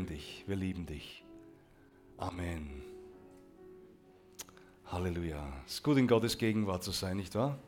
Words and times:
dich, 0.00 0.44
wir 0.46 0.56
lieben 0.56 0.86
dich. 0.86 1.22
Amen. 2.16 2.82
Halleluja. 4.86 5.52
Es 5.66 5.74
ist 5.74 5.82
gut, 5.82 5.98
in 5.98 6.06
Gottes 6.06 6.38
Gegenwart 6.38 6.82
zu 6.82 6.92
sein, 6.92 7.18
nicht 7.18 7.34
wahr? 7.34 7.58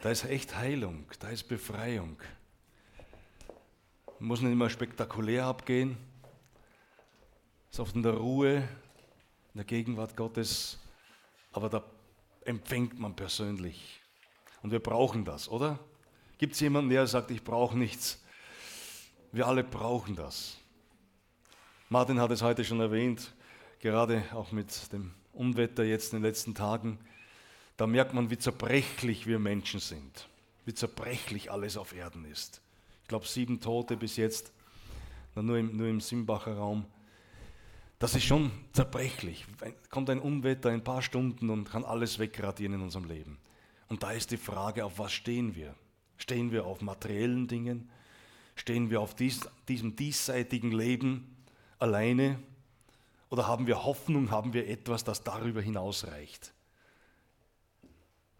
Da 0.00 0.10
ist 0.10 0.24
echt 0.24 0.56
Heilung, 0.56 1.04
da 1.18 1.28
ist 1.28 1.44
Befreiung. 1.44 2.16
Muss 4.18 4.40
nicht 4.40 4.52
immer 4.52 4.70
spektakulär 4.70 5.44
abgehen. 5.44 5.98
Es 7.70 7.76
ist 7.76 7.80
oft 7.80 7.94
in 7.94 8.02
der 8.02 8.14
Ruhe, 8.14 8.56
in 8.56 9.56
der 9.56 9.64
Gegenwart 9.64 10.16
Gottes, 10.16 10.78
aber 11.52 11.68
da 11.68 11.84
empfängt 12.46 12.98
man 12.98 13.14
persönlich. 13.14 14.00
Und 14.62 14.70
wir 14.70 14.80
brauchen 14.80 15.26
das, 15.26 15.50
oder? 15.50 15.78
Gibt 16.38 16.54
es 16.54 16.60
jemanden, 16.60 16.88
der 16.88 17.06
sagt, 17.06 17.30
ich 17.30 17.44
brauche 17.44 17.76
nichts? 17.76 18.22
Wir 19.30 19.46
alle 19.46 19.62
brauchen 19.62 20.16
das. 20.16 20.56
Martin 21.88 22.18
hat 22.18 22.32
es 22.32 22.42
heute 22.42 22.64
schon 22.64 22.80
erwähnt, 22.80 23.32
gerade 23.78 24.24
auch 24.32 24.50
mit 24.50 24.92
dem 24.92 25.12
Unwetter 25.32 25.84
jetzt 25.84 26.12
in 26.12 26.18
den 26.18 26.24
letzten 26.24 26.52
Tagen. 26.52 26.98
Da 27.76 27.86
merkt 27.86 28.12
man, 28.12 28.28
wie 28.28 28.38
zerbrechlich 28.38 29.28
wir 29.28 29.38
Menschen 29.38 29.78
sind, 29.78 30.28
wie 30.64 30.74
zerbrechlich 30.74 31.52
alles 31.52 31.76
auf 31.76 31.94
Erden 31.94 32.24
ist. 32.24 32.60
Ich 33.02 33.08
glaube, 33.08 33.28
sieben 33.28 33.60
Tote 33.60 33.96
bis 33.96 34.16
jetzt, 34.16 34.50
nur 35.36 35.58
im, 35.58 35.76
nur 35.76 35.86
im 35.86 36.00
Simbacher 36.00 36.56
Raum. 36.56 36.86
Das 38.00 38.16
ist 38.16 38.24
schon 38.24 38.50
zerbrechlich. 38.72 39.46
Kommt 39.88 40.10
ein 40.10 40.18
Unwetter 40.18 40.70
ein 40.70 40.82
paar 40.82 41.02
Stunden 41.02 41.50
und 41.50 41.70
kann 41.70 41.84
alles 41.84 42.18
wegradieren 42.18 42.74
in 42.74 42.80
unserem 42.80 43.04
Leben. 43.04 43.38
Und 43.88 44.02
da 44.02 44.10
ist 44.10 44.32
die 44.32 44.38
Frage, 44.38 44.84
auf 44.84 44.98
was 44.98 45.12
stehen 45.12 45.54
wir? 45.54 45.72
Stehen 46.16 46.50
wir 46.50 46.66
auf 46.66 46.80
materiellen 46.80 47.46
Dingen? 47.46 47.88
Stehen 48.56 48.90
wir 48.90 49.00
auf 49.00 49.14
dies, 49.14 49.48
diesem 49.68 49.94
diesseitigen 49.94 50.72
Leben 50.72 51.35
alleine? 51.78 52.42
Oder 53.28 53.46
haben 53.46 53.66
wir 53.66 53.84
Hoffnung, 53.84 54.30
haben 54.30 54.52
wir 54.52 54.68
etwas, 54.68 55.04
das 55.04 55.22
darüber 55.22 55.60
hinausreicht? 55.60 56.52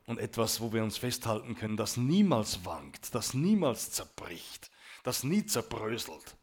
Und 0.07 0.19
etwas, 0.19 0.61
wo 0.61 0.73
wir 0.73 0.85
uns 0.85 0.99
festhalten 0.99 1.57
können, 1.57 1.77
das 1.77 1.97
niemals 1.97 2.65
wankt, 2.65 3.15
das 3.15 3.35
niemals 3.35 3.91
zerbricht, 3.91 4.71
das 5.03 5.25
nie 5.25 5.45
zerbröselt. 5.45 6.37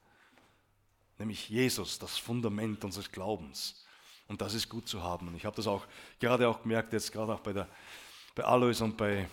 Nämlich 1.17 1.50
Jesus, 1.50 2.00
das 2.00 2.17
Fundament 2.17 2.83
unseres 2.83 3.09
Glaubens. 3.09 3.85
Und 4.28 4.41
das 4.41 4.53
ist 4.53 4.67
gut 4.67 4.88
zu 4.88 5.02
haben. 5.02 5.28
Und 5.30 5.35
ich 5.35 5.45
habe 5.45 5.55
das 5.55 5.67
auch 5.67 5.85
gerade 6.19 6.47
auch 6.47 6.61
gemerkt, 6.63 6.91
jetzt 6.91 7.11
gerade 7.11 7.33
auch 7.33 7.39
bei, 7.39 7.53
der, 7.53 7.69
bei 8.35 8.44
Alois 8.44 8.81
und 8.81 8.97
bei 8.97 9.30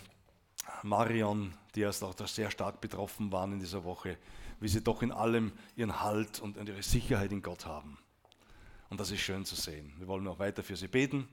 Marion, 0.82 1.54
die 1.74 1.80
erst 1.80 2.04
auch 2.04 2.14
sehr 2.26 2.50
stark 2.50 2.80
betroffen 2.80 3.32
waren 3.32 3.52
in 3.52 3.60
dieser 3.60 3.82
Woche, 3.82 4.18
wie 4.60 4.68
sie 4.68 4.82
doch 4.82 5.02
in 5.02 5.10
allem 5.10 5.52
ihren 5.74 6.00
Halt 6.00 6.40
und 6.40 6.56
ihre 6.56 6.82
Sicherheit 6.82 7.32
in 7.32 7.42
Gott 7.42 7.66
haben. 7.66 7.98
Und 8.90 9.00
das 9.00 9.10
ist 9.10 9.20
schön 9.20 9.44
zu 9.44 9.54
sehen. 9.54 9.92
Wir 9.98 10.06
wollen 10.06 10.26
auch 10.28 10.38
weiter 10.38 10.62
für 10.62 10.76
sie 10.76 10.88
beten 10.88 11.28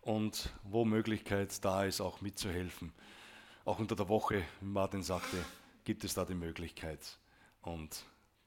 und 0.00 0.50
wo 0.62 0.84
Möglichkeit 0.84 1.64
da 1.64 1.84
ist, 1.84 2.00
auch 2.00 2.20
mitzuhelfen. 2.20 2.92
Auch 3.64 3.78
unter 3.78 3.96
der 3.96 4.08
Woche, 4.08 4.44
wie 4.60 4.66
Martin 4.66 5.02
sagte, 5.02 5.44
gibt 5.84 6.04
es 6.04 6.14
da 6.14 6.24
die 6.24 6.34
Möglichkeit 6.34 7.00
und 7.62 8.04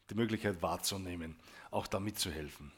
die 0.10 0.16
Möglichkeit 0.16 0.62
wahrzunehmen, 0.62 1.36
auch 1.70 1.86
da 1.88 2.00
mitzuhelfen. 2.00 2.72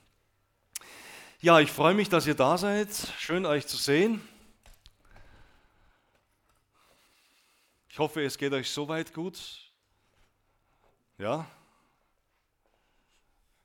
Ja, 1.40 1.60
ich 1.60 1.72
freue 1.72 1.94
mich, 1.94 2.10
dass 2.10 2.28
ihr 2.28 2.36
da 2.36 2.58
seid. 2.58 2.90
Schön 3.18 3.46
euch 3.46 3.66
zu 3.66 3.78
sehen. 3.78 4.22
Ich 7.90 8.00
hoffe, 8.00 8.24
es 8.24 8.38
geht 8.38 8.54
euch 8.54 8.70
soweit 8.70 9.14
gut. 9.14 9.71
Ja? 11.22 11.46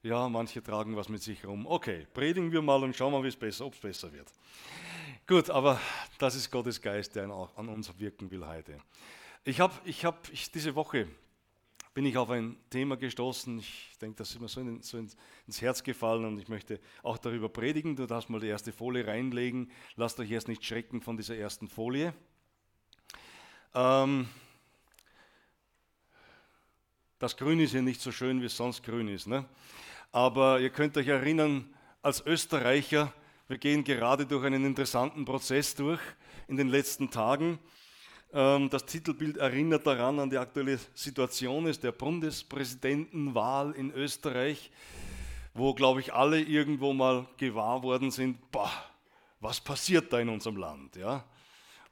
Ja, 0.03 0.29
manche 0.29 0.63
tragen 0.63 0.95
was 0.95 1.09
mit 1.09 1.23
sich 1.23 1.43
rum. 1.47 1.67
Okay, 1.67 2.07
predigen 2.13 2.53
wir 2.53 2.61
mal 2.61 2.83
und 2.83 2.95
schauen 2.95 3.13
mal, 3.13 3.23
wie 3.23 3.29
es 3.29 3.37
besser, 3.37 3.65
ob 3.65 3.73
es 3.73 3.81
besser 3.81 4.13
wird. 4.13 4.31
Gut, 5.27 5.49
aber 5.49 5.81
das 6.19 6.35
ist 6.35 6.51
Gottes 6.51 6.83
Geist, 6.83 7.17
der 7.17 7.25
an 7.25 7.69
uns 7.71 7.99
wirken 7.99 8.31
will 8.31 8.47
heute. 8.47 8.79
Ich 9.43 9.59
habe 9.59 9.73
ich 9.87 10.05
hab, 10.05 10.31
ich, 10.31 10.53
diese 10.53 10.75
Woche 10.75 11.09
bin 11.95 12.05
ich 12.05 12.19
auf 12.19 12.29
ein 12.29 12.59
Thema 12.69 12.99
gestoßen. 12.99 13.59
Ich 13.59 13.97
denke, 14.03 14.17
das 14.17 14.33
ist 14.33 14.41
mir 14.43 14.49
so, 14.49 14.61
in, 14.61 14.83
so 14.83 14.99
ins 14.99 15.63
Herz 15.63 15.83
gefallen 15.83 16.27
und 16.27 16.39
ich 16.39 16.49
möchte 16.49 16.79
auch 17.03 17.17
darüber 17.17 17.49
predigen. 17.49 17.97
Du 17.97 18.05
darfst 18.05 18.29
mal 18.29 18.39
die 18.39 18.49
erste 18.49 18.71
Folie 18.71 19.07
reinlegen. 19.07 19.73
Lasst 19.95 20.21
euch 20.21 20.31
erst 20.31 20.49
nicht 20.49 20.63
schrecken 20.63 21.01
von 21.01 21.17
dieser 21.17 21.39
ersten 21.39 21.69
Folie. 21.69 22.13
Ähm, 23.75 24.29
das 27.19 27.37
Grün 27.37 27.61
ist 27.61 27.73
ja 27.73 27.81
nicht 27.81 28.01
so 28.01 28.13
schön, 28.13 28.43
wie 28.43 28.47
es 28.47 28.57
sonst 28.57 28.83
grün 28.83 29.09
ist. 29.09 29.27
Ne? 29.27 29.45
Aber 30.13 30.61
ihr 30.61 30.71
könnt 30.71 30.97
euch 30.97 31.09
erinnern, 31.09 31.65
als 32.03 32.25
Österreicher, 32.27 33.13
wir 33.49 33.59
gehen 33.59 33.85
gerade 33.85 34.27
durch 34.27 34.45
einen 34.45 34.65
interessanten 34.65 35.25
Prozess 35.25 35.75
durch 35.75 36.01
in 36.49 36.57
den 36.57 36.69
letzten 36.69 37.11
Tagen. 37.11 37.59
Ähm, 38.33 38.69
das 38.71 38.85
Titelbild 38.85 39.39
erinnert 39.39 39.87
daran 39.87 40.19
an 40.21 40.31
die 40.31 40.37
aktuelle 40.37 40.79
Situation 40.95 41.67
ist 41.67 41.83
der 41.83 41.93
Bundespräsidentenwahl 41.93 43.73
in 43.73 43.93
Österreich, 43.93 44.71
wo, 45.55 45.73
glaube 45.73 46.01
ich, 46.01 46.13
alle 46.13 46.41
irgendwo 46.41 46.93
mal 46.93 47.27
gewahr 47.39 47.83
worden 47.83 48.11
sind, 48.11 48.51
boah, 48.51 48.71
was 49.41 49.61
passiert 49.61 50.13
da 50.13 50.21
in 50.21 50.29
unserem 50.29 50.57
Land? 50.57 50.97
Ja? 50.97 51.25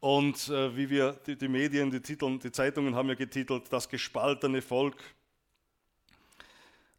Und 0.01 0.51
äh, 0.51 0.77
wie 0.77 0.91
wir, 0.91 1.13
die, 1.27 1.35
die 1.35 1.49
Medien, 1.49 1.91
die, 1.91 2.01
Titel, 2.01 2.39
die 2.39 2.53
Zeitungen 2.53 2.95
haben 2.95 3.09
ja 3.09 3.15
getitelt, 3.15 3.73
das 3.73 3.89
gespaltene 3.89 4.61
Volk. 4.61 5.03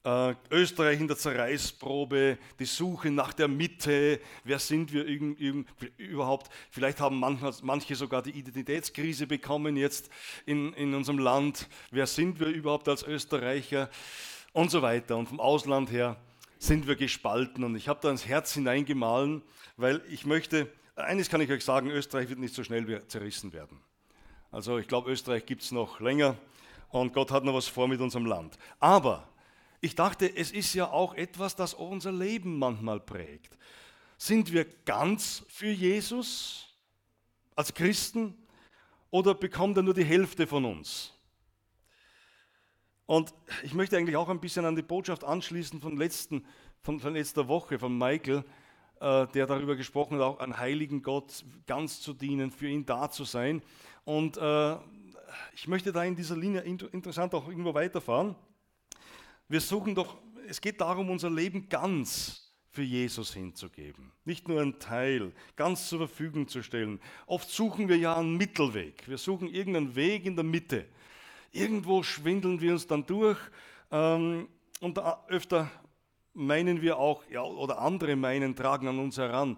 Äh, 0.05 0.35
Österreich 0.51 0.99
in 0.99 1.07
der 1.07 1.17
Zerreißprobe, 1.17 2.37
die 2.59 2.65
Suche 2.65 3.09
nach 3.09 3.33
der 3.33 3.47
Mitte, 3.47 4.19
wer 4.43 4.59
sind 4.59 4.93
wir 4.93 5.03
überhaupt? 5.97 6.51
Vielleicht 6.69 6.99
haben 6.99 7.19
manche, 7.19 7.51
manche 7.63 7.95
sogar 7.95 8.21
die 8.21 8.29
Identitätskrise 8.29 9.25
bekommen 9.25 9.75
jetzt 9.75 10.11
in, 10.45 10.73
in 10.73 10.93
unserem 10.93 11.17
Land. 11.17 11.67
Wer 11.89 12.05
sind 12.05 12.39
wir 12.39 12.47
überhaupt 12.47 12.87
als 12.87 13.01
Österreicher? 13.01 13.89
Und 14.53 14.69
so 14.69 14.83
weiter. 14.83 15.17
Und 15.17 15.27
vom 15.27 15.39
Ausland 15.39 15.91
her 15.91 16.17
sind 16.59 16.85
wir 16.85 16.95
gespalten. 16.95 17.63
Und 17.63 17.75
ich 17.75 17.87
habe 17.87 17.99
da 17.99 18.11
ins 18.11 18.27
Herz 18.27 18.53
hineingemahlen, 18.53 19.41
weil 19.75 20.03
ich 20.07 20.27
möchte 20.27 20.71
eines 20.95 21.29
kann 21.29 21.41
ich 21.41 21.49
euch 21.49 21.65
sagen, 21.65 21.89
Österreich 21.89 22.29
wird 22.29 22.39
nicht 22.39 22.53
so 22.53 22.63
schnell 22.63 23.05
zerrissen 23.07 23.53
werden. 23.53 23.81
Also 24.51 24.77
ich 24.77 24.87
glaube, 24.87 25.09
Österreich 25.09 25.47
gibt 25.47 25.63
es 25.63 25.71
noch 25.71 25.99
länger 25.99 26.37
und 26.89 27.11
Gott 27.11 27.31
hat 27.31 27.43
noch 27.43 27.55
was 27.55 27.67
vor 27.67 27.87
mit 27.87 27.99
unserem 27.99 28.27
Land. 28.27 28.57
Aber 28.79 29.27
ich 29.85 29.95
dachte, 29.95 30.35
es 30.35 30.51
ist 30.51 30.73
ja 30.73 30.89
auch 30.89 31.13
etwas, 31.13 31.55
das 31.55 31.73
unser 31.73 32.11
Leben 32.11 32.57
manchmal 32.57 32.99
prägt. 32.99 33.57
Sind 34.17 34.51
wir 34.51 34.65
ganz 34.85 35.45
für 35.47 35.69
Jesus 35.69 36.75
als 37.55 37.73
Christen 37.73 38.35
oder 39.11 39.35
bekommt 39.35 39.77
er 39.77 39.83
nur 39.83 39.93
die 39.93 40.03
Hälfte 40.03 40.47
von 40.47 40.65
uns? 40.65 41.13
Und 43.05 43.33
ich 43.63 43.73
möchte 43.73 43.97
eigentlich 43.97 44.15
auch 44.15 44.29
ein 44.29 44.39
bisschen 44.39 44.65
an 44.65 44.75
die 44.75 44.81
Botschaft 44.81 45.23
anschließen 45.23 45.79
von, 45.79 45.95
letzten, 45.95 46.45
von, 46.81 46.99
von 46.99 47.13
letzter 47.13 47.47
Woche 47.47 47.77
von 47.77 47.95
Michael, 47.95 48.43
äh, 48.99 49.27
der 49.27 49.45
darüber 49.45 49.75
gesprochen 49.75 50.17
hat, 50.17 50.23
auch 50.23 50.39
an 50.39 50.57
heiligen 50.57 51.03
Gott 51.03 51.45
ganz 51.67 52.01
zu 52.01 52.13
dienen, 52.13 52.49
für 52.49 52.67
ihn 52.67 52.85
da 52.85 53.11
zu 53.11 53.23
sein. 53.23 53.61
Und 54.05 54.37
äh, 54.37 54.77
ich 55.53 55.67
möchte 55.67 55.91
da 55.91 56.03
in 56.03 56.15
dieser 56.15 56.35
Linie 56.35 56.61
interessant 56.61 57.35
auch 57.35 57.47
irgendwo 57.47 57.73
weiterfahren. 57.75 58.35
Wir 59.47 59.61
suchen 59.61 59.93
doch, 59.93 60.17
es 60.47 60.59
geht 60.59 60.81
darum, 60.81 61.09
unser 61.09 61.29
Leben 61.29 61.69
ganz 61.69 62.53
für 62.71 62.81
Jesus 62.81 63.33
hinzugeben. 63.33 64.11
Nicht 64.25 64.47
nur 64.47 64.61
ein 64.61 64.79
Teil, 64.79 65.33
ganz 65.55 65.87
zur 65.87 65.99
Verfügung 65.99 66.47
zu 66.47 66.63
stellen. 66.63 66.99
Oft 67.25 67.49
suchen 67.49 67.87
wir 67.87 67.97
ja 67.97 68.17
einen 68.17 68.37
Mittelweg. 68.37 69.07
Wir 69.07 69.17
suchen 69.17 69.47
irgendeinen 69.47 69.95
Weg 69.95 70.25
in 70.25 70.35
der 70.35 70.43
Mitte. 70.43 70.85
Irgendwo 71.51 72.03
schwindeln 72.03 72.59
wir 72.59 72.73
uns 72.73 72.87
dann 72.87 73.05
durch 73.05 73.39
ähm, 73.91 74.49
und 74.81 74.99
öfter 75.29 75.71
meinen 76.33 76.81
wir 76.81 76.97
auch, 76.97 77.23
ja, 77.29 77.43
oder 77.43 77.79
andere 77.79 78.15
meinen, 78.15 78.55
tragen 78.55 78.87
an 78.87 78.99
uns 78.99 79.17
heran, 79.17 79.57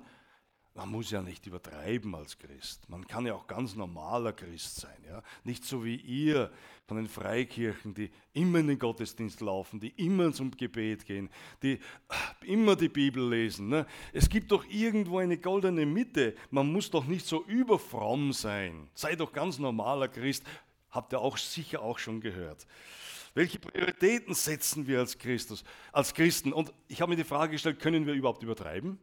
man 0.78 0.90
muss 0.90 1.10
ja 1.10 1.24
nicht 1.24 1.46
übertreiben 1.48 2.14
als 2.14 2.38
Christ. 2.38 2.88
Man 2.88 3.08
kann 3.08 3.26
ja 3.26 3.34
auch 3.34 3.48
ganz 3.48 3.76
normaler 3.76 4.32
Christ 4.32 4.76
sein. 4.76 4.98
Ja? 5.08 5.24
Nicht 5.44 5.66
so 5.66 5.84
wie 5.84 5.96
ihr 5.96 6.52
von 6.86 6.98
den 6.98 7.08
Freikirchen, 7.08 7.96
die 7.96 8.12
immer 8.34 8.60
in 8.60 8.68
den 8.68 8.78
Gottesdienst 8.78 9.42
laufen, 9.42 9.80
die 9.80 9.90
immer 9.98 10.32
zum 10.32 10.52
Gebet 10.52 11.08
gehen, 11.08 11.30
die 11.64 11.80
immer 12.46 12.76
die 12.76 12.90
Bibel 12.90 13.28
lesen. 13.28 13.70
Ne? 13.70 13.88
Es 14.14 14.30
gibt 14.30 14.52
doch 14.52 14.66
irgendwo 14.70 15.18
eine 15.18 15.40
goldene 15.40 15.88
Mitte. 15.88 16.36
Man 16.52 16.72
muss 16.72 16.92
doch 16.92 17.06
nicht 17.06 17.26
so 17.26 17.44
überfromm 17.46 18.32
sein. 18.32 18.88
Sei 18.94 19.16
doch 19.16 19.34
ganz 19.34 19.58
normaler 19.58 20.08
Christ. 20.08 20.44
Habt 20.92 21.12
ihr 21.12 21.20
auch 21.20 21.38
sicher 21.38 21.82
auch 21.82 21.98
schon 21.98 22.22
gehört. 22.22 22.68
Welche 23.34 23.58
Prioritäten 23.58 24.36
setzen 24.36 24.86
wir 24.86 25.00
als 25.00 25.18
Christus, 25.18 25.64
als 25.92 26.14
Christen? 26.14 26.54
Und 26.54 26.72
ich 26.88 27.02
habe 27.02 27.10
mir 27.10 27.16
die 27.16 27.24
Frage 27.24 27.54
gestellt, 27.54 27.80
können 27.80 28.06
wir 28.06 28.14
überhaupt 28.14 28.44
übertreiben? 28.44 29.00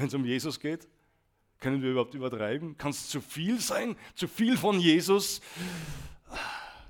Wenn 0.00 0.08
es 0.08 0.14
um 0.14 0.24
Jesus 0.24 0.58
geht? 0.58 0.88
Können 1.58 1.82
wir 1.82 1.90
überhaupt 1.90 2.14
übertreiben? 2.14 2.78
Kann 2.78 2.90
es 2.90 3.10
zu 3.10 3.20
viel 3.20 3.60
sein? 3.60 3.96
Zu 4.14 4.28
viel 4.28 4.56
von 4.56 4.80
Jesus? 4.80 5.42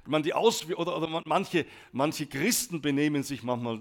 meine, 0.06 0.22
die 0.22 0.32
Aus 0.32 0.64
oder, 0.70 0.96
oder 0.96 1.22
manche, 1.24 1.66
manche 1.90 2.26
Christen 2.26 2.80
benehmen 2.80 3.24
sich 3.24 3.42
manchmal 3.42 3.78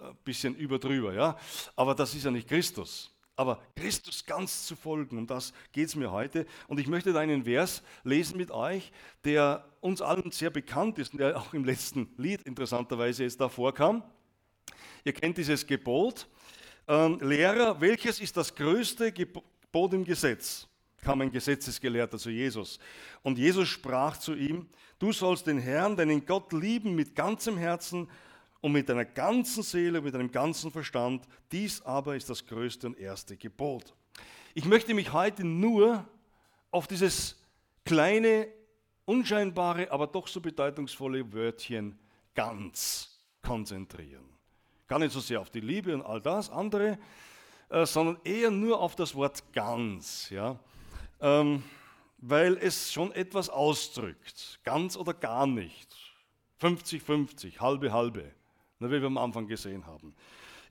äh, 0.00 0.04
ein 0.04 0.16
bisschen 0.24 0.56
überdrüber, 0.56 1.14
ja. 1.14 1.38
Aber 1.76 1.94
das 1.94 2.12
ist 2.16 2.24
ja 2.24 2.32
nicht 2.32 2.48
Christus. 2.48 3.12
Aber 3.36 3.62
Christus 3.76 4.26
ganz 4.26 4.66
zu 4.66 4.74
folgen, 4.74 5.16
um 5.16 5.28
das 5.28 5.52
geht 5.70 5.86
es 5.86 5.94
mir 5.94 6.10
heute. 6.10 6.44
Und 6.66 6.80
ich 6.80 6.88
möchte 6.88 7.12
da 7.12 7.20
einen 7.20 7.44
Vers 7.44 7.84
lesen 8.02 8.36
mit 8.36 8.50
euch, 8.50 8.90
der 9.22 9.64
uns 9.80 10.02
allen 10.02 10.32
sehr 10.32 10.50
bekannt 10.50 10.98
ist 10.98 11.12
und 11.12 11.18
der 11.18 11.36
auch 11.36 11.54
im 11.54 11.64
letzten 11.64 12.08
Lied 12.16 12.42
interessanterweise 12.42 13.22
jetzt 13.22 13.40
da 13.40 13.48
vorkam. 13.48 14.02
Ihr 15.04 15.12
kennt 15.12 15.38
dieses 15.38 15.64
Gebot. 15.64 16.26
Ähm, 16.88 17.18
Lehrer, 17.20 17.80
welches 17.80 18.20
ist 18.20 18.36
das 18.36 18.54
größte 18.54 19.12
Gebot 19.12 19.92
im 19.92 20.04
Gesetz? 20.04 20.68
kam 21.06 21.20
ein 21.20 21.30
Gesetzesgelehrter 21.30 22.18
zu 22.18 22.30
Jesus. 22.30 22.80
Und 23.22 23.38
Jesus 23.38 23.68
sprach 23.68 24.16
zu 24.16 24.34
ihm, 24.34 24.66
du 24.98 25.12
sollst 25.12 25.46
den 25.46 25.60
Herrn, 25.60 25.96
deinen 25.96 26.26
Gott 26.26 26.52
lieben 26.52 26.96
mit 26.96 27.14
ganzem 27.14 27.56
Herzen 27.56 28.10
und 28.60 28.72
mit 28.72 28.88
deiner 28.88 29.04
ganzen 29.04 29.62
Seele, 29.62 30.00
mit 30.00 30.14
deinem 30.14 30.32
ganzen 30.32 30.72
Verstand. 30.72 31.24
Dies 31.52 31.80
aber 31.82 32.16
ist 32.16 32.28
das 32.28 32.44
größte 32.44 32.88
und 32.88 32.98
erste 32.98 33.36
Gebot. 33.36 33.94
Ich 34.52 34.64
möchte 34.64 34.94
mich 34.94 35.12
heute 35.12 35.44
nur 35.44 36.04
auf 36.72 36.88
dieses 36.88 37.40
kleine, 37.84 38.48
unscheinbare, 39.04 39.92
aber 39.92 40.08
doch 40.08 40.26
so 40.26 40.40
bedeutungsvolle 40.40 41.32
Wörtchen 41.32 41.96
ganz 42.34 43.20
konzentrieren. 43.42 44.35
Gar 44.88 45.00
nicht 45.00 45.12
so 45.12 45.20
sehr 45.20 45.40
auf 45.40 45.50
die 45.50 45.60
Liebe 45.60 45.94
und 45.94 46.02
all 46.02 46.20
das 46.20 46.50
andere, 46.50 46.98
äh, 47.68 47.86
sondern 47.86 48.18
eher 48.24 48.50
nur 48.50 48.80
auf 48.80 48.94
das 48.94 49.14
Wort 49.14 49.42
ganz. 49.52 50.30
Ja? 50.30 50.58
ähm, 51.20 51.62
weil 52.18 52.56
es 52.58 52.92
schon 52.92 53.12
etwas 53.12 53.48
ausdrückt. 53.48 54.60
Ganz 54.64 54.96
oder 54.96 55.14
gar 55.14 55.46
nicht. 55.46 55.94
50-50, 56.60 57.60
halbe, 57.60 57.92
halbe, 57.92 58.32
wie 58.78 58.90
wir 58.90 59.04
am 59.04 59.18
Anfang 59.18 59.46
gesehen 59.46 59.86
haben. 59.86 60.14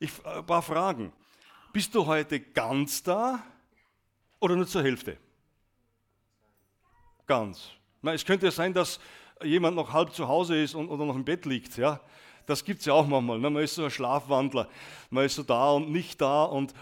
Ich, 0.00 0.10
äh, 0.24 0.38
ein 0.38 0.46
paar 0.46 0.62
Fragen. 0.62 1.12
Bist 1.72 1.94
du 1.94 2.06
heute 2.06 2.40
ganz 2.40 3.02
da 3.02 3.42
oder 4.40 4.56
nur 4.56 4.66
zur 4.66 4.82
Hälfte? 4.82 5.18
Ganz. 7.26 7.70
Na, 8.02 8.14
es 8.14 8.24
könnte 8.24 8.46
ja 8.46 8.52
sein, 8.52 8.72
dass 8.72 9.00
jemand 9.42 9.76
noch 9.76 9.92
halb 9.92 10.12
zu 10.12 10.26
Hause 10.26 10.62
ist 10.62 10.74
und, 10.74 10.88
oder 10.88 11.04
noch 11.04 11.16
im 11.16 11.24
Bett 11.24 11.44
liegt. 11.44 11.76
Ja? 11.76 12.00
Das 12.46 12.64
gibt 12.64 12.80
es 12.80 12.86
ja 12.86 12.94
auch 12.94 13.06
manchmal. 13.06 13.38
Ne? 13.38 13.50
Man 13.50 13.62
ist 13.62 13.74
so 13.74 13.84
ein 13.84 13.90
Schlafwandler. 13.90 14.68
Man 15.10 15.24
ist 15.24 15.34
so 15.34 15.42
da 15.42 15.72
und 15.72 15.90
nicht 15.90 16.20
da 16.20 16.44
und 16.44 16.72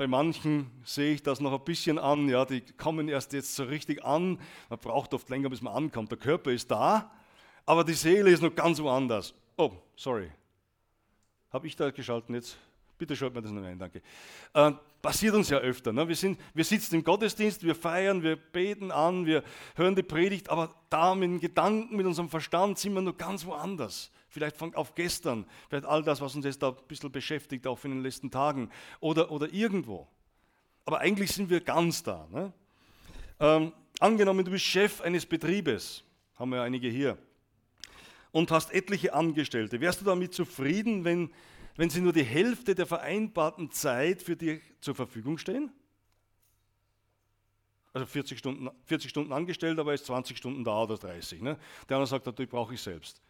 bei 0.00 0.06
manchen 0.06 0.70
sehe 0.82 1.12
ich 1.12 1.22
das 1.22 1.40
noch 1.40 1.52
ein 1.52 1.62
bisschen 1.62 1.98
an, 1.98 2.26
ja, 2.26 2.46
die 2.46 2.62
kommen 2.62 3.06
erst 3.10 3.34
jetzt 3.34 3.54
so 3.54 3.64
richtig 3.64 4.02
an. 4.02 4.40
Man 4.70 4.78
braucht 4.78 5.12
oft 5.12 5.28
länger, 5.28 5.50
bis 5.50 5.60
man 5.60 5.74
ankommt. 5.74 6.10
Der 6.10 6.16
Körper 6.16 6.52
ist 6.52 6.70
da, 6.70 7.10
aber 7.66 7.84
die 7.84 7.92
Seele 7.92 8.30
ist 8.30 8.40
noch 8.40 8.54
ganz 8.54 8.80
woanders. 8.80 9.34
Oh, 9.58 9.72
sorry. 9.96 10.30
Habe 11.50 11.66
ich 11.66 11.76
da 11.76 11.90
geschalten 11.90 12.34
jetzt? 12.34 12.56
Bitte 12.96 13.14
schaut 13.14 13.34
mir 13.34 13.42
das 13.42 13.50
noch 13.50 13.62
ein, 13.62 13.78
danke. 13.78 14.00
Äh, 14.54 14.72
passiert 15.02 15.34
uns 15.34 15.50
ja 15.50 15.58
öfter. 15.58 15.92
Ne? 15.92 16.08
Wir, 16.08 16.16
sind, 16.16 16.40
wir 16.54 16.64
sitzen 16.64 16.94
im 16.94 17.04
Gottesdienst, 17.04 17.62
wir 17.62 17.74
feiern, 17.74 18.22
wir 18.22 18.36
beten 18.36 18.90
an, 18.90 19.26
wir 19.26 19.42
hören 19.74 19.94
die 19.96 20.02
Predigt, 20.02 20.48
aber 20.48 20.74
da 20.88 21.14
mit 21.14 21.28
den 21.28 21.40
Gedanken, 21.40 21.94
mit 21.94 22.06
unserem 22.06 22.30
Verstand 22.30 22.78
sind 22.78 22.94
wir 22.94 23.02
noch 23.02 23.18
ganz 23.18 23.44
woanders 23.44 24.10
vielleicht 24.30 24.56
von, 24.56 24.74
auf 24.74 24.94
gestern, 24.94 25.44
vielleicht 25.68 25.84
all 25.84 26.02
das, 26.02 26.20
was 26.20 26.34
uns 26.34 26.44
jetzt 26.44 26.62
da 26.62 26.70
ein 26.70 26.76
bisschen 26.88 27.12
beschäftigt, 27.12 27.66
auch 27.66 27.84
in 27.84 27.90
den 27.90 28.02
letzten 28.02 28.30
Tagen 28.30 28.70
oder, 29.00 29.30
oder 29.30 29.52
irgendwo. 29.52 30.08
Aber 30.86 31.00
eigentlich 31.00 31.32
sind 31.32 31.50
wir 31.50 31.60
ganz 31.60 32.02
da. 32.02 32.26
Ne? 32.30 32.52
Ähm, 33.40 33.72
angenommen, 33.98 34.44
du 34.44 34.52
bist 34.52 34.64
Chef 34.64 35.00
eines 35.00 35.26
Betriebes, 35.26 36.04
haben 36.36 36.52
wir 36.52 36.62
einige 36.62 36.88
hier, 36.88 37.18
und 38.30 38.50
hast 38.50 38.72
etliche 38.72 39.12
Angestellte. 39.12 39.80
Wärst 39.80 40.00
du 40.00 40.04
damit 40.04 40.32
zufrieden, 40.32 41.04
wenn, 41.04 41.30
wenn 41.76 41.90
sie 41.90 42.00
nur 42.00 42.12
die 42.12 42.22
Hälfte 42.22 42.74
der 42.74 42.86
vereinbarten 42.86 43.72
Zeit 43.72 44.22
für 44.22 44.36
dich 44.36 44.60
zur 44.80 44.94
Verfügung 44.94 45.38
stehen? 45.38 45.72
Also 47.92 48.06
40 48.06 48.38
Stunden, 48.38 48.70
40 48.84 49.10
Stunden 49.10 49.32
angestellt, 49.32 49.80
aber 49.80 49.92
ist 49.92 50.06
20 50.06 50.38
Stunden 50.38 50.62
da 50.62 50.84
oder 50.84 50.96
30. 50.96 51.42
Ne? 51.42 51.58
Der 51.88 51.96
andere 51.96 52.06
sagt, 52.06 52.24
das 52.28 52.46
brauche 52.46 52.74
ich 52.74 52.80
selbst 52.80 53.20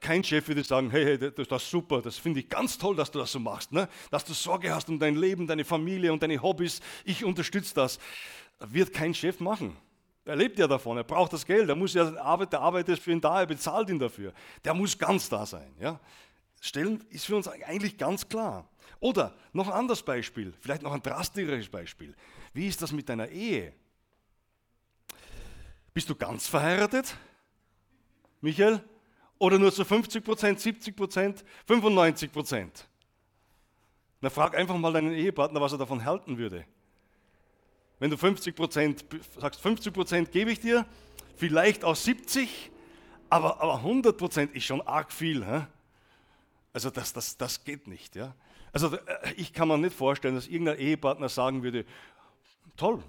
kein 0.00 0.24
Chef 0.24 0.48
würde 0.48 0.64
sagen, 0.64 0.90
hey, 0.90 1.04
hey, 1.04 1.18
das 1.18 1.62
ist 1.62 1.70
super, 1.70 2.02
das 2.02 2.18
finde 2.18 2.40
ich 2.40 2.48
ganz 2.48 2.76
toll, 2.76 2.96
dass 2.96 3.10
du 3.10 3.18
das 3.18 3.30
so 3.30 3.38
machst, 3.38 3.72
ne? 3.72 3.88
dass 4.10 4.24
du 4.24 4.32
Sorge 4.32 4.74
hast 4.74 4.88
um 4.88 4.98
dein 4.98 5.16
Leben, 5.16 5.46
deine 5.46 5.64
Familie 5.64 6.12
und 6.12 6.22
deine 6.22 6.42
Hobbys, 6.42 6.80
ich 7.04 7.24
unterstütze 7.24 7.74
das. 7.74 7.98
Wird 8.58 8.92
kein 8.92 9.14
Chef 9.14 9.38
machen. 9.38 9.76
Er 10.24 10.34
lebt 10.34 10.58
ja 10.58 10.66
davon, 10.66 10.96
er 10.96 11.04
braucht 11.04 11.32
das 11.32 11.46
Geld, 11.46 11.68
er 11.68 11.76
muss 11.76 11.94
ja 11.94 12.16
Arbeit, 12.16 12.52
der 12.52 12.60
Arbeit 12.60 12.88
ist 12.88 13.02
für 13.02 13.12
ihn 13.12 13.20
da, 13.20 13.40
er 13.40 13.46
bezahlt 13.46 13.88
ihn 13.88 13.98
dafür. 13.98 14.32
Der 14.64 14.74
muss 14.74 14.98
ganz 14.98 15.28
da 15.28 15.46
sein. 15.46 15.72
Ja? 15.78 16.00
Stellen 16.60 17.04
ist 17.10 17.26
für 17.26 17.36
uns 17.36 17.46
eigentlich 17.46 17.96
ganz 17.96 18.28
klar. 18.28 18.68
Oder 18.98 19.36
noch 19.52 19.68
ein 19.68 19.74
anderes 19.74 20.02
Beispiel, 20.02 20.52
vielleicht 20.60 20.82
noch 20.82 20.92
ein 20.92 21.02
drastischeres 21.02 21.68
Beispiel. 21.68 22.14
Wie 22.54 22.66
ist 22.66 22.82
das 22.82 22.90
mit 22.90 23.08
deiner 23.08 23.28
Ehe? 23.28 23.72
Bist 25.94 26.10
du 26.10 26.16
ganz 26.16 26.48
verheiratet? 26.48 27.14
Michael? 28.40 28.82
Oder 29.38 29.58
nur 29.58 29.72
zu 29.72 29.84
50 29.84 30.24
Prozent, 30.24 30.60
70 30.60 30.96
Prozent, 30.96 31.44
95 31.66 32.32
Prozent? 32.32 32.88
Na, 34.20 34.30
frag 34.30 34.56
einfach 34.56 34.76
mal 34.76 34.92
deinen 34.92 35.12
Ehepartner, 35.12 35.60
was 35.60 35.72
er 35.72 35.78
davon 35.78 36.04
halten 36.04 36.38
würde. 36.38 36.64
Wenn 37.98 38.10
du 38.10 38.16
50 38.16 38.54
Prozent 38.54 39.04
sagst, 39.38 39.60
50 39.60 39.92
Prozent 39.92 40.32
gebe 40.32 40.50
ich 40.50 40.60
dir, 40.60 40.86
vielleicht 41.36 41.84
auch 41.84 41.96
70, 41.96 42.70
aber, 43.28 43.60
aber 43.60 43.76
100 43.76 44.16
Prozent 44.16 44.54
ist 44.54 44.64
schon 44.64 44.80
arg 44.82 45.12
viel. 45.12 45.44
Hä? 45.46 45.66
Also 46.72 46.90
das, 46.90 47.12
das, 47.12 47.36
das 47.36 47.64
geht 47.64 47.86
nicht. 47.86 48.16
Ja? 48.16 48.34
Also 48.72 48.94
äh, 48.94 49.32
ich 49.36 49.52
kann 49.52 49.68
mir 49.68 49.78
nicht 49.78 49.96
vorstellen, 49.96 50.34
dass 50.34 50.46
irgendein 50.46 50.78
Ehepartner 50.78 51.28
sagen 51.28 51.62
würde, 51.62 51.84
toll, 52.76 53.02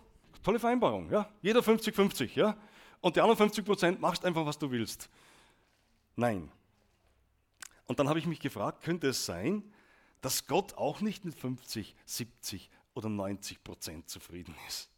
tolle 0.44 0.59
Vereinbarung, 0.59 1.12
ja? 1.12 1.29
jeder 1.41 1.59
50-50, 1.59 2.31
ja? 2.35 2.56
und 3.01 3.15
die 3.15 3.21
anderen 3.21 3.38
50 3.38 3.65
Prozent 3.65 4.01
machst 4.01 4.24
einfach, 4.24 4.45
was 4.45 4.57
du 4.57 4.71
willst. 4.71 5.09
Nein. 6.18 6.52
Und 7.86 8.00
dann 8.00 8.10
habe 8.10 8.19
ich 8.19 8.25
mich 8.25 8.42
gefragt, 8.42 8.84
könnte 8.84 9.08
es 9.08 9.25
sein, 9.25 9.64
dass 10.19 10.48
Gott 10.48 10.74
auch 10.74 11.00
nicht 11.00 11.24
mit 11.24 11.36
50, 11.36 11.96
70 12.06 12.69
oder 12.96 13.08
90 13.08 13.64
Prozent 13.64 14.10
zufrieden 14.10 14.56
ist? 14.68 14.90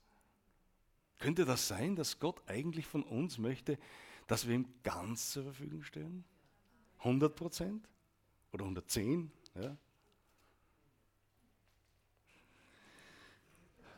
Könnte 1.20 1.44
das 1.44 1.68
sein, 1.68 1.98
dass 1.98 2.20
Gott 2.20 2.42
eigentlich 2.48 2.88
von 2.88 3.04
uns 3.04 3.38
möchte, 3.38 3.78
dass 4.28 4.48
wir 4.48 4.56
ihm 4.56 4.66
ganz 4.82 5.32
zur 5.32 5.44
Verfügung 5.44 5.84
stellen? 5.84 6.24
100 7.00 7.36
Prozent 7.36 7.88
oder 8.54 8.64
110? 8.64 9.30
Ja? 9.56 9.78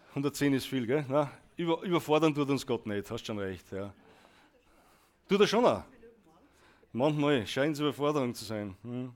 110 0.09 0.53
ist 0.53 0.65
viel, 0.65 0.87
gell? 0.87 1.05
Na, 1.07 1.31
über, 1.55 1.81
überfordern 1.83 2.33
tut 2.33 2.49
uns 2.49 2.65
Gott 2.65 2.87
nicht, 2.87 3.09
hast 3.11 3.25
schon 3.25 3.37
recht. 3.37 3.71
Ja. 3.71 3.93
Tut 5.29 5.39
er 5.39 5.47
schon 5.47 5.63
auch. 5.63 5.83
Manchmal 6.93 7.47
scheint 7.47 7.75
es 7.75 7.79
Überforderung 7.79 8.33
zu 8.33 8.45
sein. 8.45 8.75
Hm. 8.83 9.13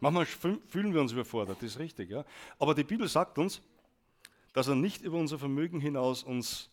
Manchmal 0.00 0.26
fühlen 0.26 0.94
wir 0.94 1.00
uns 1.00 1.12
überfordert, 1.12 1.58
das 1.58 1.72
ist 1.72 1.78
richtig. 1.78 2.10
Ja? 2.10 2.24
Aber 2.58 2.74
die 2.74 2.84
Bibel 2.84 3.06
sagt 3.08 3.38
uns, 3.38 3.62
dass 4.52 4.68
er 4.68 4.74
nicht 4.74 5.02
über 5.02 5.16
unser 5.16 5.38
Vermögen 5.38 5.80
hinaus 5.80 6.22
uns 6.22 6.70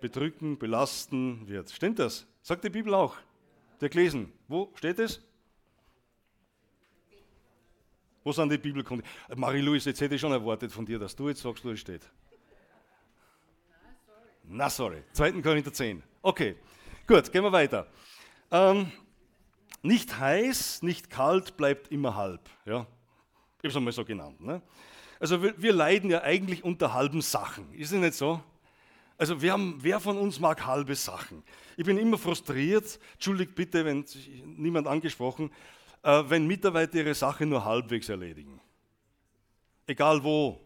bedrücken, 0.00 0.58
belasten 0.58 1.46
wird. 1.48 1.70
Stimmt 1.70 1.98
das? 1.98 2.26
Sagt 2.42 2.64
die 2.64 2.70
Bibel 2.70 2.94
auch. 2.94 3.16
Der 3.80 3.88
gelesen. 3.88 4.32
Wo 4.48 4.72
steht 4.76 4.98
es? 4.98 5.22
Wo 8.24 8.30
sind 8.30 8.50
die 8.52 8.58
Bibelkunde? 8.58 9.04
Marie-Louise, 9.34 9.90
jetzt 9.90 10.00
hätte 10.00 10.14
ich 10.14 10.20
schon 10.20 10.32
erwartet 10.32 10.70
von 10.70 10.86
dir, 10.86 10.98
dass 10.98 11.16
du 11.16 11.28
jetzt 11.28 11.42
sagst, 11.42 11.64
wo 11.64 11.70
es 11.70 11.80
steht. 11.80 12.08
Na, 14.44 14.70
sorry. 14.70 15.02
2. 15.12 15.32
Korinther 15.42 15.72
10. 15.72 16.02
Okay, 16.20 16.56
gut, 17.06 17.32
gehen 17.32 17.42
wir 17.42 17.50
weiter. 17.50 17.86
Ähm, 18.50 18.92
nicht 19.82 20.18
heiß, 20.18 20.82
nicht 20.82 21.10
kalt, 21.10 21.56
bleibt 21.56 21.90
immer 21.90 22.14
halb. 22.14 22.48
Ja? 22.64 22.86
Ich 23.58 23.58
habe 23.58 23.68
es 23.68 23.76
einmal 23.76 23.92
so 23.92 24.04
genannt. 24.04 24.40
Ne? 24.40 24.62
Also 25.20 25.42
wir, 25.42 25.60
wir, 25.60 25.72
leiden 25.72 26.10
ja 26.10 26.22
eigentlich 26.22 26.64
unter 26.64 26.94
halben 26.94 27.20
Sachen. 27.20 27.72
Ist 27.74 27.92
es 27.92 27.98
nicht 27.98 28.14
so? 28.14 28.40
Also 29.18 29.40
haben, 29.42 29.78
wer 29.80 30.00
von 30.00 30.16
uns 30.18 30.40
mag 30.40 30.66
halbe 30.66 30.94
Sachen? 30.94 31.42
Ich 31.76 31.84
bin 31.84 31.98
immer 31.98 32.18
frustriert, 32.18 32.98
entschuldigt 33.14 33.54
bitte, 33.54 33.84
wenn 33.84 34.04
niemand 34.44 34.86
angesprochen, 34.86 35.50
äh, 36.02 36.22
wenn 36.26 36.46
Mitarbeiter 36.46 36.98
ihre 36.98 37.14
Sache 37.14 37.46
nur 37.46 37.64
halbwegs 37.64 38.08
erledigen. 38.08 38.60
Egal 39.86 40.22
wo, 40.24 40.60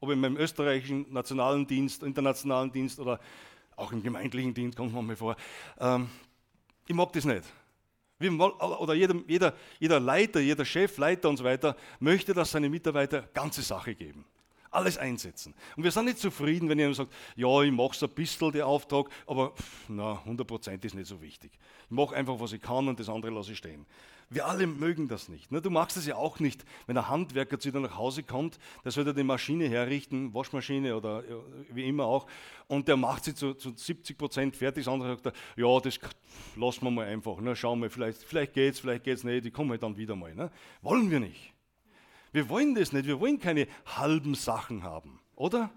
ob 0.00 0.10
in 0.10 0.20
meinem 0.20 0.36
österreichischen 0.36 1.12
nationalen 1.12 1.66
Dienst, 1.66 2.02
internationalen 2.02 2.70
Dienst 2.70 3.00
oder 3.00 3.18
auch 3.74 3.90
im 3.92 4.02
gemeindlichen 4.02 4.54
Dienst, 4.54 4.76
kommt 4.76 4.92
man 4.92 5.06
mir 5.06 5.16
vor. 5.16 5.36
Ähm, 5.80 6.08
ich 6.86 6.94
mag 6.94 7.12
das 7.12 7.24
nicht 7.24 7.44
oder 8.20 8.94
jeder, 8.94 9.14
jeder, 9.26 9.54
jeder 9.78 10.00
Leiter, 10.00 10.40
jeder 10.40 10.64
Chef, 10.64 10.96
Leiter 10.98 11.28
und 11.28 11.36
so 11.36 11.44
weiter 11.44 11.76
möchte, 12.00 12.34
dass 12.34 12.50
seine 12.50 12.68
Mitarbeiter 12.68 13.22
ganze 13.32 13.62
Sache 13.62 13.94
geben. 13.94 14.24
Alles 14.70 14.98
einsetzen. 14.98 15.54
Und 15.76 15.84
wir 15.84 15.90
sind 15.90 16.04
nicht 16.04 16.18
zufrieden, 16.18 16.68
wenn 16.68 16.78
jemand 16.78 16.96
sagt, 16.96 17.12
ja, 17.36 17.62
ich 17.62 17.72
mache 17.72 17.96
so 17.96 18.06
ein 18.06 18.12
bisschen 18.12 18.52
den 18.52 18.62
Auftrag, 18.62 19.08
aber 19.26 19.54
na, 19.88 20.22
100% 20.26 20.84
ist 20.84 20.94
nicht 20.94 21.06
so 21.06 21.20
wichtig. 21.22 21.52
Ich 21.84 21.90
mache 21.90 22.14
einfach, 22.14 22.38
was 22.38 22.52
ich 22.52 22.60
kann 22.60 22.86
und 22.86 23.00
das 23.00 23.08
andere 23.08 23.32
lasse 23.32 23.52
ich 23.52 23.58
stehen. 23.58 23.86
Wir 24.30 24.46
alle 24.46 24.66
mögen 24.66 25.08
das 25.08 25.30
nicht. 25.30 25.50
Ne? 25.50 25.62
Du 25.62 25.70
magst 25.70 25.96
es 25.96 26.04
ja 26.04 26.16
auch 26.16 26.38
nicht, 26.38 26.64
wenn 26.86 26.98
ein 26.98 27.08
Handwerker 27.08 27.58
zu 27.58 27.70
dir 27.70 27.80
nach 27.80 27.96
Hause 27.96 28.22
kommt, 28.22 28.58
der 28.84 28.92
soll 28.92 29.04
dir 29.04 29.14
die 29.14 29.22
Maschine 29.22 29.68
herrichten, 29.68 30.34
Waschmaschine 30.34 30.94
oder 30.96 31.24
wie 31.70 31.88
immer 31.88 32.04
auch, 32.04 32.26
und 32.66 32.88
der 32.88 32.98
macht 32.98 33.24
sie 33.24 33.34
zu, 33.34 33.54
zu 33.54 33.70
70% 33.70 34.54
fertig. 34.54 34.84
Das 34.84 34.92
andere 34.92 35.16
sagt, 35.16 35.26
er, 35.26 35.32
ja, 35.56 35.80
das 35.80 35.98
lassen 36.56 36.84
wir 36.84 36.90
mal 36.90 37.06
einfach. 37.06 37.40
Ne? 37.40 37.56
Schauen 37.56 37.80
wir, 37.80 37.90
vielleicht, 37.90 38.22
vielleicht 38.22 38.56
es, 38.56 38.80
vielleicht 38.80 39.04
geht 39.04 39.16
es 39.16 39.24
nicht, 39.24 39.46
ich 39.46 39.52
komme 39.52 39.70
halt 39.70 39.82
dann 39.82 39.96
wieder 39.96 40.14
mal. 40.14 40.34
Ne? 40.34 40.50
Wollen 40.82 41.10
wir 41.10 41.20
nicht. 41.20 41.54
Wir 42.32 42.48
wollen 42.50 42.74
das 42.74 42.92
nicht, 42.92 43.06
wir 43.06 43.18
wollen 43.20 43.38
keine 43.38 43.66
halben 43.86 44.34
Sachen 44.34 44.82
haben, 44.82 45.18
oder? 45.34 45.70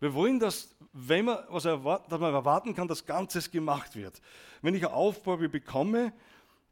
Wir 0.00 0.14
wollen, 0.14 0.40
dass, 0.40 0.74
wenn 0.92 1.26
man, 1.26 1.38
was 1.48 1.64
erwarten, 1.64 2.10
dass 2.10 2.18
man 2.18 2.32
erwarten 2.32 2.74
kann, 2.74 2.88
dass 2.88 3.04
Ganzes 3.06 3.50
gemacht 3.50 3.94
wird. 3.94 4.20
Wenn 4.62 4.74
ich 4.74 4.84
eine 4.84 4.94
Aufgabe 4.94 5.48
bekomme, 5.48 6.12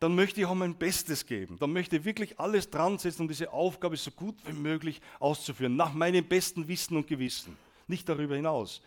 dann 0.01 0.15
möchte 0.15 0.41
ich 0.41 0.47
auch 0.47 0.55
mein 0.55 0.75
Bestes 0.75 1.27
geben. 1.27 1.59
Dann 1.59 1.73
möchte 1.73 1.97
ich 1.97 2.05
wirklich 2.05 2.41
alles 2.41 2.71
dran 2.71 2.99
setzen, 2.99 3.23
um 3.23 3.29
diese 3.29 3.53
Aufgabe 3.53 3.97
so 3.97 4.11
gut 4.11 4.37
wie 4.47 4.55
möglich 4.55 5.01
auszuführen, 5.21 5.77
nach 5.77 5.93
meinem 5.93 6.25
besten 6.27 6.67
Wissen 6.67 6.97
und 6.97 7.07
Gewissen, 7.07 7.57
nicht 7.87 8.09
darüber 8.09 8.35
hinaus. 8.35 8.81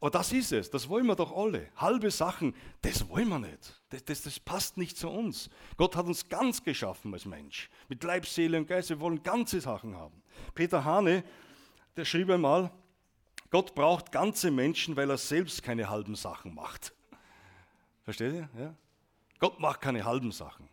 Aber 0.00 0.10
das 0.10 0.32
ist 0.32 0.52
es, 0.52 0.70
das 0.70 0.88
wollen 0.88 1.06
wir 1.06 1.16
doch 1.16 1.36
alle. 1.36 1.68
Halbe 1.76 2.10
Sachen, 2.10 2.54
das 2.82 3.06
wollen 3.08 3.28
wir 3.28 3.38
nicht. 3.38 3.82
Das, 3.90 4.04
das, 4.04 4.22
das 4.22 4.40
passt 4.40 4.76
nicht 4.76 4.96
zu 4.96 5.08
uns. 5.08 5.50
Gott 5.76 5.96
hat 5.96 6.06
uns 6.06 6.28
ganz 6.28 6.62
geschaffen 6.62 7.12
als 7.12 7.24
Mensch, 7.24 7.70
mit 7.88 8.02
Leib, 8.04 8.26
Seele 8.26 8.58
und 8.58 8.66
Geist. 8.66 8.90
Wir 8.90 9.00
wollen 9.00 9.22
ganze 9.22 9.60
Sachen 9.60 9.96
haben. 9.96 10.22
Peter 10.54 10.84
Hane, 10.84 11.24
der 11.96 12.04
schrieb 12.04 12.30
einmal, 12.30 12.70
Gott 13.50 13.74
braucht 13.74 14.12
ganze 14.12 14.50
Menschen, 14.50 14.94
weil 14.96 15.10
er 15.10 15.18
selbst 15.18 15.62
keine 15.62 15.90
halben 15.90 16.14
Sachen 16.14 16.54
macht. 16.54 16.94
Versteht 18.04 18.32
ihr? 18.34 18.48
Ja? 18.58 18.74
Gott 19.40 19.58
macht 19.58 19.80
keine 19.80 20.04
halben 20.04 20.30
Sachen. 20.30 20.68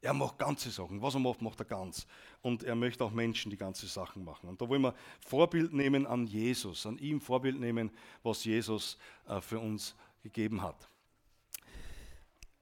Er 0.00 0.14
macht 0.14 0.38
ganze 0.38 0.70
Sachen. 0.70 1.02
Was 1.02 1.14
er 1.14 1.20
macht, 1.20 1.42
macht 1.42 1.58
er 1.60 1.66
ganz. 1.66 2.06
Und 2.40 2.62
er 2.62 2.76
möchte 2.76 3.04
auch 3.04 3.10
Menschen 3.10 3.50
die 3.50 3.56
ganze 3.56 3.86
Sachen 3.88 4.24
machen. 4.24 4.48
Und 4.48 4.62
da 4.62 4.68
wollen 4.68 4.82
wir 4.82 4.94
Vorbild 5.20 5.72
nehmen 5.72 6.06
an 6.06 6.26
Jesus, 6.26 6.86
an 6.86 6.98
ihm 6.98 7.20
Vorbild 7.20 7.58
nehmen, 7.58 7.90
was 8.22 8.44
Jesus 8.44 8.96
äh, 9.26 9.40
für 9.40 9.58
uns 9.58 9.96
gegeben 10.22 10.62
hat. 10.62 10.88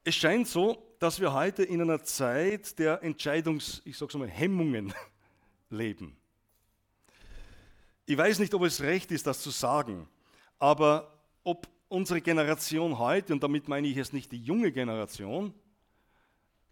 Es 0.02 0.14
scheint 0.14 0.48
so, 0.48 0.96
dass 0.98 1.20
wir 1.20 1.32
heute 1.32 1.62
in 1.62 1.82
einer 1.82 2.02
Zeit 2.02 2.78
der 2.78 3.02
Entscheidungs, 3.02 3.82
ich 3.84 3.98
sage 3.98 4.16
mal, 4.16 4.28
Hemmungen 4.28 4.94
leben. 5.70 6.16
Ich 8.06 8.16
weiß 8.16 8.38
nicht, 8.38 8.54
ob 8.54 8.62
es 8.62 8.80
recht 8.80 9.10
ist, 9.12 9.26
das 9.26 9.42
zu 9.42 9.50
sagen, 9.50 10.08
aber 10.58 11.12
ob 11.42 11.68
unsere 11.88 12.20
Generation 12.20 12.98
heute, 12.98 13.32
und 13.32 13.42
damit 13.42 13.68
meine 13.68 13.86
ich 13.88 13.96
jetzt 13.96 14.12
nicht 14.12 14.32
die 14.32 14.42
junge 14.42 14.72
Generation, 14.72 15.54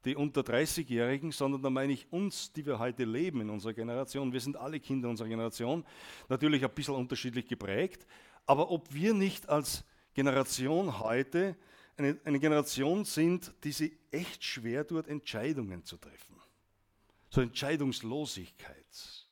die 0.05 0.17
unter 0.17 0.43
30-Jährigen, 0.43 1.33
sondern 1.33 1.63
da 1.63 1.71
meine 1.71 1.93
ich 1.93 2.13
uns, 2.13 2.53
die 2.53 2.67
wir 2.67 2.79
heute 2.79 3.05
leben 3.05 3.41
in 3.41 3.51
unserer 3.51 3.73
Generation. 3.73 4.33
Wir 4.33 4.41
sind 4.41 4.57
alle 4.57 4.79
Kinder 4.79 5.09
unserer 5.09 5.29
Generation, 5.29 5.85
natürlich 6.29 6.65
ein 6.65 6.71
bisschen 6.71 6.95
unterschiedlich 6.95 7.47
geprägt, 7.47 8.07
aber 8.47 8.71
ob 8.71 8.93
wir 8.93 9.15
nicht 9.15 9.49
als 9.49 9.85
Generation 10.13 10.99
heute 11.01 11.57
eine, 11.97 12.19
eine 12.25 12.39
Generation 12.39 13.05
sind, 13.05 13.53
die 13.63 13.73
sie 13.73 13.97
echt 14.11 14.45
schwer 14.45 14.87
tut, 14.87 15.07
Entscheidungen 15.07 15.85
zu 15.85 15.97
treffen. 15.97 16.37
So 17.31 17.41
Entscheidungslosigkeit. 17.41 19.27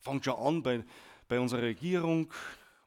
Fängt 0.00 0.24
schon 0.24 0.34
an 0.34 0.62
bei, 0.62 0.84
bei 1.28 1.38
unserer 1.38 1.62
Regierung, 1.62 2.30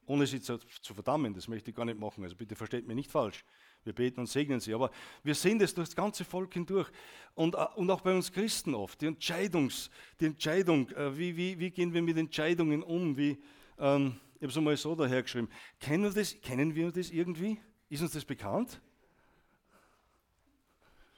ohne 0.10 0.26
sie 0.26 0.42
zu, 0.42 0.58
zu 0.58 0.94
verdammen, 0.96 1.36
das 1.36 1.48
möchte 1.48 1.70
ich 1.70 1.76
gar 1.76 1.86
nicht 1.86 2.00
machen, 2.00 2.24
also 2.24 2.36
bitte 2.36 2.56
versteht 2.56 2.88
mich 2.88 2.96
nicht 2.96 3.12
falsch. 3.12 3.46
Wir 3.84 3.94
beten 3.94 4.20
und 4.20 4.26
segnen 4.28 4.60
sie. 4.60 4.74
Aber 4.74 4.90
wir 5.24 5.36
sehen 5.36 5.60
das 5.60 5.74
durch 5.74 5.88
das 5.88 5.96
ganze 5.96 6.26
Volk 6.26 6.54
hindurch. 6.54 6.90
Und, 7.36 7.54
äh, 7.54 7.66
und 7.76 7.90
auch 7.92 8.02
bei 8.02 8.14
uns 8.14 8.32
Christen 8.32 8.74
oft. 8.74 9.00
Die, 9.02 9.06
Entscheidungs, 9.06 9.90
die 10.20 10.26
Entscheidung, 10.26 10.90
äh, 10.90 11.16
wie, 11.16 11.38
wie, 11.38 11.60
wie 11.60 11.70
gehen 11.70 11.94
wir 11.94 12.02
mit 12.02 12.18
Entscheidungen 12.18 12.82
um? 12.82 13.16
Wie, 13.16 13.38
ähm, 13.78 14.20
ich 14.36 14.42
habe 14.42 14.48
es 14.48 14.58
einmal 14.58 14.78
so 14.78 14.96
dahergeschrieben. 14.96 15.50
Kennen 15.80 16.04
wir, 16.04 16.12
das, 16.12 16.42
kennen 16.42 16.74
wir 16.74 16.92
das 16.92 17.12
irgendwie? 17.12 17.60
Ist 17.88 18.02
uns 18.02 18.12
das 18.12 18.26
bekannt? 18.26 18.82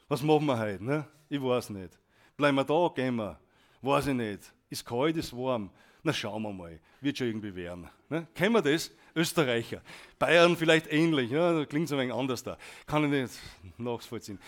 Was 0.09 0.21
machen 0.21 0.45
wir 0.45 0.59
heute? 0.59 0.83
Ne? 0.83 1.07
Ich 1.29 1.41
weiß 1.41 1.69
nicht. 1.69 1.97
Bleiben 2.35 2.57
wir 2.57 2.65
da, 2.65 2.91
gehen 2.93 3.15
wir. 3.15 3.39
Weiß 3.81 4.07
ich 4.07 4.15
nicht. 4.15 4.53
Ist 4.69 4.85
kalt, 4.85 5.15
ist 5.15 5.35
warm. 5.35 5.71
Na 6.03 6.13
schauen 6.13 6.41
wir 6.43 6.51
mal. 6.51 6.79
Wird 6.99 7.17
schon 7.17 7.27
irgendwie 7.27 7.55
werden. 7.55 7.89
Ne? 8.09 8.27
Kennen 8.33 8.53
wir 8.53 8.61
das? 8.61 8.91
Österreicher. 9.15 9.81
Bayern 10.17 10.55
vielleicht 10.55 10.91
ähnlich, 10.91 11.31
da 11.31 11.65
klingt 11.65 11.85
es 11.85 11.91
ein 11.91 11.99
wenig 11.99 12.13
anders 12.13 12.43
da. 12.43 12.57
Kann 12.85 13.03
ich 13.05 13.09
nicht 13.09 13.33
nachvollziehen. 13.77 14.39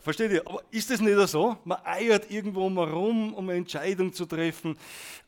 Versteht 0.00 0.32
ihr? 0.32 0.46
Aber 0.46 0.62
ist 0.70 0.90
das 0.90 1.00
nicht 1.00 1.28
so? 1.28 1.56
Man 1.64 1.78
eiert 1.84 2.30
irgendwo 2.30 2.68
mal 2.68 2.88
rum, 2.88 3.34
um 3.34 3.48
eine 3.48 3.58
Entscheidung 3.58 4.12
zu 4.12 4.26
treffen. 4.26 4.76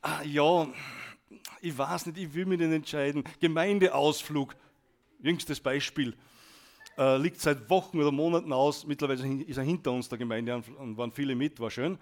Ah, 0.01 0.23
ja, 0.23 0.69
ich 1.61 1.77
weiß 1.77 2.07
nicht, 2.07 2.19
ich 2.19 2.35
will 2.35 2.47
mich 2.47 2.59
nicht 2.59 2.73
entscheiden. 2.73 3.25
Gemeindeausflug, 3.41 4.57
jüngstes 5.21 5.61
Beispiel, 5.61 6.17
äh, 6.97 7.17
liegt 7.19 7.41
seit 7.41 7.69
Wochen 7.69 7.99
oder 7.99 8.11
Monaten 8.11 8.53
aus. 8.53 8.87
Mittlerweile 8.87 9.43
ist 9.45 9.57
er 9.57 9.65
hinter 9.65 9.93
uns, 9.93 10.09
der 10.09 10.19
Gemeinde, 10.19 10.63
und 10.79 10.97
waren 10.97 11.13
viele 11.13 11.35
mit, 11.35 11.61
war 11.61 11.71
schön. 11.71 11.99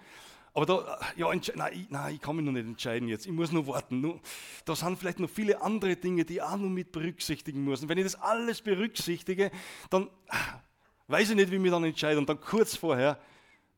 Aber 0.58 0.66
da, 0.66 0.98
ja, 1.14 1.32
nein, 1.54 1.86
nein, 1.88 2.14
ich 2.16 2.20
kann 2.20 2.34
mich 2.34 2.44
noch 2.44 2.50
nicht 2.50 2.66
entscheiden 2.66 3.06
jetzt. 3.06 3.26
Ich 3.26 3.32
muss 3.32 3.52
noch 3.52 3.68
warten. 3.68 4.20
Da 4.64 4.74
sind 4.74 4.98
vielleicht 4.98 5.20
noch 5.20 5.30
viele 5.30 5.62
andere 5.62 5.94
Dinge, 5.94 6.24
die 6.24 6.34
ich 6.34 6.42
auch 6.42 6.56
noch 6.56 6.68
mit 6.68 6.90
berücksichtigen 6.90 7.62
muss. 7.62 7.80
Und 7.80 7.88
wenn 7.88 7.98
ich 7.98 8.02
das 8.02 8.16
alles 8.16 8.60
berücksichtige, 8.60 9.52
dann 9.88 10.10
ah, 10.26 10.60
weiß 11.06 11.30
ich 11.30 11.36
nicht, 11.36 11.52
wie 11.52 11.54
ich 11.54 11.60
mich 11.60 11.70
dann 11.70 11.84
entscheide. 11.84 12.18
Und 12.18 12.28
dann 12.28 12.40
kurz 12.40 12.74
vorher 12.74 13.20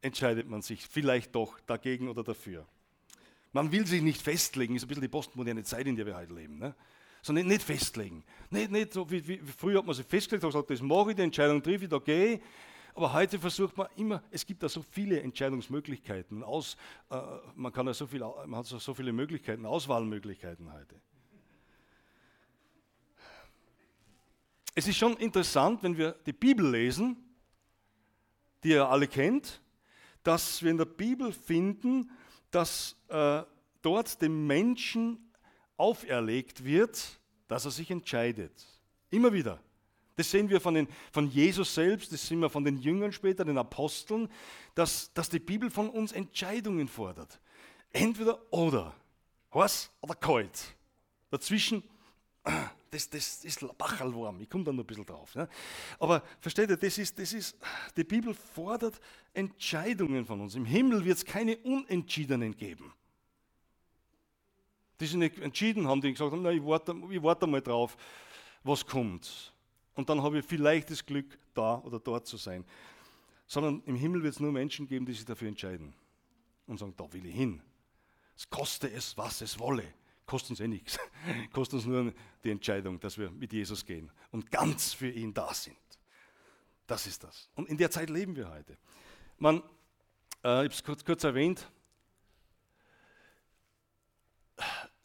entscheidet 0.00 0.48
man 0.48 0.62
sich 0.62 0.86
vielleicht 0.86 1.34
doch 1.34 1.60
dagegen 1.66 2.08
oder 2.08 2.24
dafür. 2.24 2.66
Man 3.52 3.70
will 3.72 3.86
sich 3.86 4.00
nicht 4.00 4.22
festlegen, 4.22 4.74
ist 4.74 4.84
ein 4.84 4.88
bisschen 4.88 5.02
die 5.02 5.08
postmoderne 5.08 5.62
Zeit, 5.64 5.86
in 5.86 5.96
der 5.96 6.06
wir 6.06 6.16
heute 6.16 6.32
leben. 6.32 6.58
Ne? 6.58 6.74
Sondern 7.20 7.46
nicht, 7.46 7.62
festlegen. 7.62 8.24
Nicht, 8.48 8.70
nicht 8.70 8.94
so 8.94 9.10
wie, 9.10 9.28
wie, 9.28 9.38
früher 9.54 9.80
hat 9.80 9.86
man 9.86 9.94
sich 9.94 10.06
festgelegt, 10.06 10.44
hat 10.44 10.52
gesagt, 10.52 10.70
das 10.70 10.80
mache 10.80 11.10
ich, 11.10 11.16
die 11.16 11.22
Entscheidung 11.24 11.62
treffe 11.62 11.84
ich, 11.84 11.90
da 11.90 11.98
gehe 11.98 12.36
ich. 12.36 12.40
Aber 12.94 13.12
heute 13.12 13.38
versucht 13.38 13.76
man 13.76 13.88
immer, 13.96 14.22
es 14.30 14.44
gibt 14.44 14.62
da 14.62 14.68
so 14.68 14.82
viele 14.82 15.20
Entscheidungsmöglichkeiten. 15.20 16.42
Aus, 16.42 16.76
äh, 17.10 17.16
man, 17.54 17.72
kann 17.72 17.86
ja 17.86 17.94
so 17.94 18.06
viel, 18.06 18.20
man 18.20 18.56
hat 18.56 18.66
so 18.66 18.94
viele 18.94 19.12
Möglichkeiten, 19.12 19.66
Auswahlmöglichkeiten 19.66 20.72
heute. 20.72 21.00
Es 24.74 24.86
ist 24.86 24.96
schon 24.96 25.16
interessant, 25.16 25.82
wenn 25.82 25.96
wir 25.96 26.12
die 26.26 26.32
Bibel 26.32 26.68
lesen, 26.70 27.16
die 28.62 28.70
ihr 28.70 28.88
alle 28.88 29.08
kennt, 29.08 29.60
dass 30.22 30.62
wir 30.62 30.70
in 30.70 30.78
der 30.78 30.84
Bibel 30.84 31.32
finden, 31.32 32.10
dass 32.50 32.96
äh, 33.08 33.42
dort 33.82 34.20
dem 34.22 34.46
Menschen 34.46 35.32
auferlegt 35.76 36.64
wird, 36.64 37.18
dass 37.48 37.64
er 37.64 37.70
sich 37.70 37.90
entscheidet. 37.90 38.52
Immer 39.10 39.32
wieder. 39.32 39.60
Das 40.20 40.30
sehen 40.30 40.50
wir 40.50 40.60
von, 40.60 40.74
den, 40.74 40.86
von 41.12 41.30
Jesus 41.30 41.74
selbst, 41.74 42.12
das 42.12 42.26
sehen 42.26 42.40
wir 42.40 42.50
von 42.50 42.62
den 42.62 42.76
Jüngern 42.76 43.10
später, 43.10 43.42
den 43.42 43.56
Aposteln, 43.56 44.28
dass, 44.74 45.10
dass 45.14 45.30
die 45.30 45.38
Bibel 45.38 45.70
von 45.70 45.88
uns 45.88 46.12
Entscheidungen 46.12 46.88
fordert. 46.88 47.40
Entweder 47.90 48.38
oder. 48.52 48.94
Heiß 49.54 49.90
oder 50.02 50.14
kalt. 50.14 50.76
Dazwischen, 51.30 51.82
das, 52.90 53.08
das 53.08 53.46
ist 53.46 53.78
Bachelwarm. 53.78 54.42
Ich 54.42 54.50
komme 54.50 54.62
da 54.62 54.72
noch 54.72 54.84
ein 54.84 54.86
bisschen 54.86 55.06
drauf. 55.06 55.34
Ja. 55.34 55.48
Aber 55.98 56.22
versteht 56.38 56.68
ihr, 56.68 56.76
das 56.76 56.98
ist, 56.98 57.18
das 57.18 57.32
ist, 57.32 57.56
die 57.96 58.04
Bibel 58.04 58.34
fordert 58.34 59.00
Entscheidungen 59.32 60.26
von 60.26 60.42
uns. 60.42 60.54
Im 60.54 60.66
Himmel 60.66 61.02
wird 61.02 61.16
es 61.16 61.24
keine 61.24 61.56
Unentschiedenen 61.56 62.54
geben. 62.54 62.92
Die 65.00 65.06
sich 65.06 65.16
nicht 65.16 65.38
entschieden 65.38 65.88
haben, 65.88 66.02
die 66.02 66.12
gesagt 66.12 66.30
haben, 66.30 66.42
na, 66.42 66.50
ich 66.50 66.62
warte, 66.62 66.94
ich 67.10 67.22
warte 67.22 67.46
mal 67.46 67.62
drauf, 67.62 67.96
was 68.62 68.84
kommt 68.84 69.54
und 70.00 70.08
dann 70.08 70.22
habe 70.22 70.38
ich 70.38 70.46
vielleicht 70.46 70.88
das 70.88 71.04
Glück, 71.04 71.38
da 71.52 71.78
oder 71.80 72.00
dort 72.00 72.26
zu 72.26 72.38
sein. 72.38 72.64
Sondern 73.46 73.82
im 73.84 73.96
Himmel 73.96 74.22
wird 74.22 74.32
es 74.32 74.40
nur 74.40 74.50
Menschen 74.50 74.86
geben, 74.86 75.04
die 75.04 75.12
sich 75.12 75.26
dafür 75.26 75.48
entscheiden 75.48 75.92
und 76.66 76.78
sagen, 76.78 76.94
da 76.96 77.12
will 77.12 77.26
ich 77.26 77.34
hin. 77.34 77.60
Es 78.34 78.48
koste 78.48 78.90
es, 78.90 79.18
was 79.18 79.42
es 79.42 79.58
wolle. 79.58 79.84
Kostet 80.24 80.52
uns 80.52 80.60
eh 80.60 80.68
nichts. 80.68 80.98
Kostet 81.52 81.74
uns 81.74 81.84
nur 81.84 82.14
die 82.42 82.50
Entscheidung, 82.50 82.98
dass 82.98 83.18
wir 83.18 83.30
mit 83.30 83.52
Jesus 83.52 83.84
gehen 83.84 84.10
und 84.30 84.50
ganz 84.50 84.94
für 84.94 85.10
ihn 85.10 85.34
da 85.34 85.52
sind. 85.52 85.76
Das 86.86 87.06
ist 87.06 87.22
das. 87.22 87.50
Und 87.54 87.68
in 87.68 87.76
der 87.76 87.90
Zeit 87.90 88.08
leben 88.08 88.34
wir 88.36 88.50
heute. 88.50 88.78
Man, 89.36 89.58
äh, 89.58 89.60
ich 89.60 90.44
habe 90.44 90.66
es 90.68 90.82
kurz, 90.82 91.04
kurz 91.04 91.24
erwähnt, 91.24 91.70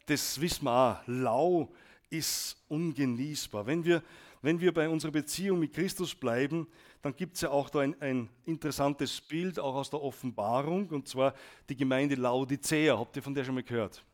das 0.06 0.40
wissen 0.40 0.64
wir 0.64 0.72
auch, 0.72 1.06
lau 1.06 1.74
ist 2.08 2.56
ungenießbar. 2.68 3.66
Wenn 3.66 3.84
wir 3.84 4.02
wenn 4.46 4.60
wir 4.60 4.72
bei 4.72 4.88
unserer 4.88 5.10
Beziehung 5.10 5.58
mit 5.58 5.72
Christus 5.72 6.14
bleiben, 6.14 6.68
dann 7.02 7.16
gibt 7.16 7.34
es 7.34 7.40
ja 7.40 7.50
auch 7.50 7.68
da 7.68 7.80
ein, 7.80 8.00
ein, 8.00 8.28
interessantes 8.44 9.20
Bild, 9.20 9.58
auch 9.58 9.74
aus 9.74 9.90
der 9.90 10.00
Offenbarung, 10.00 10.88
und 10.90 11.08
zwar 11.08 11.34
die 11.68 11.74
Gemeinde 11.76 12.14
Laodicea. 12.14 12.96
Habt 12.96 13.16
ihr 13.16 13.22
von 13.22 13.34
der 13.34 13.44
schon 13.44 13.56
mal 13.56 13.64
gehört? 13.64 14.04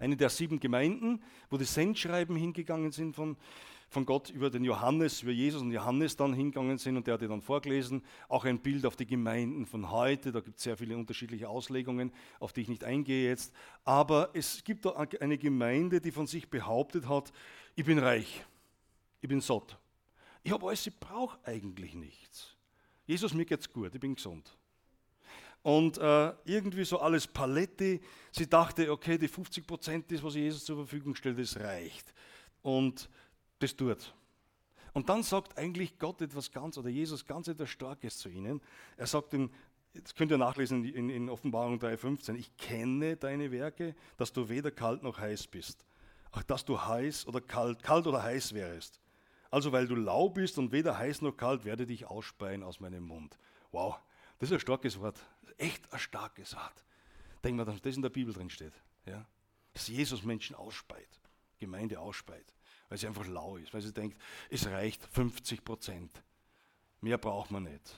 eine 0.00 0.16
der 0.16 0.30
sieben 0.30 0.58
Gemeinden, 0.58 1.22
wo 1.50 1.58
die 1.58 1.64
Sendschreiben 1.64 2.34
hingegangen 2.34 2.90
sind 2.90 3.14
von, 3.14 3.36
von 3.88 4.06
Gott 4.06 4.30
über 4.30 4.50
den 4.50 4.64
Johannes, 4.64 5.22
über 5.22 5.30
Jesus 5.30 5.60
und 5.62 5.70
Johannes 5.72 6.16
dann 6.16 6.32
hingegangen 6.32 6.78
sind 6.78 6.96
und 6.96 7.06
der 7.06 7.14
hat 7.14 7.20
die 7.20 7.28
dann 7.28 7.42
vorgelesen. 7.42 8.02
Auch 8.28 8.46
ein 8.46 8.60
Bild 8.60 8.86
auf 8.86 8.96
die 8.96 9.06
Gemeinden 9.06 9.66
von 9.66 9.90
heute, 9.90 10.32
da 10.32 10.40
gibt 10.40 10.56
es 10.56 10.64
sehr 10.64 10.76
viele 10.76 10.96
unterschiedliche 10.96 11.48
Auslegungen, 11.48 12.12
auf 12.40 12.52
die 12.52 12.62
ich 12.62 12.68
nicht 12.68 12.82
eingehe 12.82 13.28
jetzt. 13.28 13.54
Aber 13.84 14.30
es 14.32 14.64
gibt 14.64 14.86
da 14.86 14.92
eine 14.92 15.38
Gemeinde, 15.38 16.00
die 16.00 16.10
von 16.10 16.26
sich 16.26 16.48
behauptet 16.48 17.06
hat, 17.06 17.32
ich 17.76 17.84
bin 17.84 17.98
reich, 17.98 18.44
ich 19.20 19.28
bin 19.28 19.40
satt. 19.40 19.78
Ich 20.42 20.52
habe 20.52 20.66
alles, 20.66 20.86
ich 20.86 20.98
brauche 20.98 21.38
eigentlich 21.44 21.94
nichts. 21.94 22.56
Jesus, 23.06 23.34
mir 23.34 23.44
geht's 23.44 23.70
gut, 23.70 23.94
ich 23.94 24.00
bin 24.00 24.14
gesund. 24.14 24.56
Und 25.62 25.98
äh, 25.98 26.32
irgendwie 26.44 26.84
so 26.84 27.00
alles 27.00 27.26
Paletti. 27.26 28.00
Sie 28.32 28.48
dachte, 28.48 28.90
okay, 28.90 29.18
die 29.18 29.28
50 29.28 29.66
Prozent, 29.66 30.10
das, 30.10 30.22
was 30.22 30.34
Jesus 30.34 30.64
zur 30.64 30.76
Verfügung 30.76 31.14
stellt, 31.14 31.38
das 31.38 31.58
reicht. 31.58 32.14
Und 32.62 33.10
das 33.58 33.76
tut. 33.76 34.14
Und 34.92 35.08
dann 35.08 35.22
sagt 35.22 35.56
eigentlich 35.58 35.98
Gott 35.98 36.20
etwas 36.22 36.50
ganz, 36.50 36.78
oder 36.78 36.88
Jesus 36.88 37.26
ganz 37.26 37.48
etwas 37.48 37.70
Starkes 37.70 38.18
zu 38.18 38.28
ihnen. 38.28 38.60
Er 38.96 39.06
sagt 39.06 39.34
in, 39.34 39.50
das 39.92 40.14
könnt 40.14 40.30
ihr 40.30 40.38
nachlesen 40.38 40.84
in, 40.84 41.10
in 41.10 41.28
Offenbarung 41.28 41.78
3,15, 41.78 42.34
ich 42.34 42.56
kenne 42.56 43.16
deine 43.16 43.52
Werke, 43.52 43.94
dass 44.16 44.32
du 44.32 44.48
weder 44.48 44.70
kalt 44.70 45.02
noch 45.02 45.18
heiß 45.18 45.46
bist. 45.48 45.84
Ach, 46.32 46.42
dass 46.44 46.64
du 46.64 46.80
heiß 46.80 47.26
oder 47.26 47.40
kalt, 47.40 47.82
kalt 47.82 48.06
oder 48.06 48.22
heiß 48.22 48.54
wärst. 48.54 49.00
Also 49.50 49.72
weil 49.72 49.86
du 49.86 49.96
lau 49.96 50.28
bist 50.28 50.58
und 50.58 50.72
weder 50.72 50.96
heiß 50.96 51.22
noch 51.22 51.32
kalt, 51.32 51.64
werde 51.64 51.86
dich 51.86 52.06
ausspeien 52.06 52.62
aus 52.62 52.80
meinem 52.80 53.04
Mund. 53.04 53.36
Wow, 53.72 53.98
das 54.38 54.50
ist 54.50 54.54
ein 54.54 54.60
starkes 54.60 55.00
Wort. 55.00 55.18
Echt 55.58 55.92
ein 55.92 55.98
starkes 55.98 56.54
Wort. 56.54 56.84
Denk 57.42 57.56
mal, 57.56 57.64
dass 57.64 57.80
das 57.80 57.96
in 57.96 58.02
der 58.02 58.10
Bibel 58.10 58.32
drin 58.32 58.50
steht. 58.50 58.72
Ja? 59.06 59.26
Dass 59.72 59.88
Jesus 59.88 60.22
Menschen 60.22 60.56
ausspeit, 60.56 61.20
Gemeinde 61.58 61.98
ausspeit, 61.98 62.54
weil 62.88 62.98
sie 62.98 63.06
einfach 63.06 63.26
lau 63.26 63.56
ist, 63.56 63.74
weil 63.74 63.80
sie 63.80 63.92
denkt, 63.92 64.20
es 64.50 64.66
reicht 64.66 65.04
50 65.04 65.64
Prozent. 65.64 66.22
Mehr 67.00 67.18
braucht 67.18 67.50
man 67.50 67.64
nicht. 67.64 67.96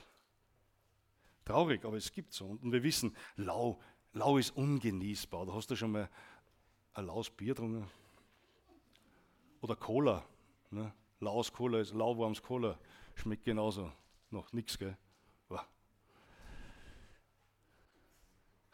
Traurig, 1.45 1.83
aber 1.85 1.97
es 1.97 2.11
gibt 2.11 2.33
so. 2.33 2.45
Und 2.45 2.71
wir 2.71 2.83
wissen, 2.83 3.15
lau, 3.35 3.79
lau 4.13 4.37
ist 4.37 4.51
ungenießbar. 4.51 5.45
Da 5.45 5.53
hast 5.53 5.69
du 5.69 5.75
schon 5.75 5.91
mal 5.91 6.09
ein 6.93 7.05
laues 7.05 7.29
Bier 7.29 7.53
getrunken? 7.53 7.89
Oder 9.61 9.75
Cola. 9.75 10.23
Ne? 10.71 10.93
Laues 11.23 11.51
Cola 11.51 11.79
ist 11.79 11.93
lauwarmes 11.93 12.41
Cola. 12.41 12.77
Schmeckt 13.15 13.45
genauso. 13.45 13.91
Noch 14.29 14.51
nichts, 14.51 14.77
gell? 14.77 14.97
Wow. 15.47 15.65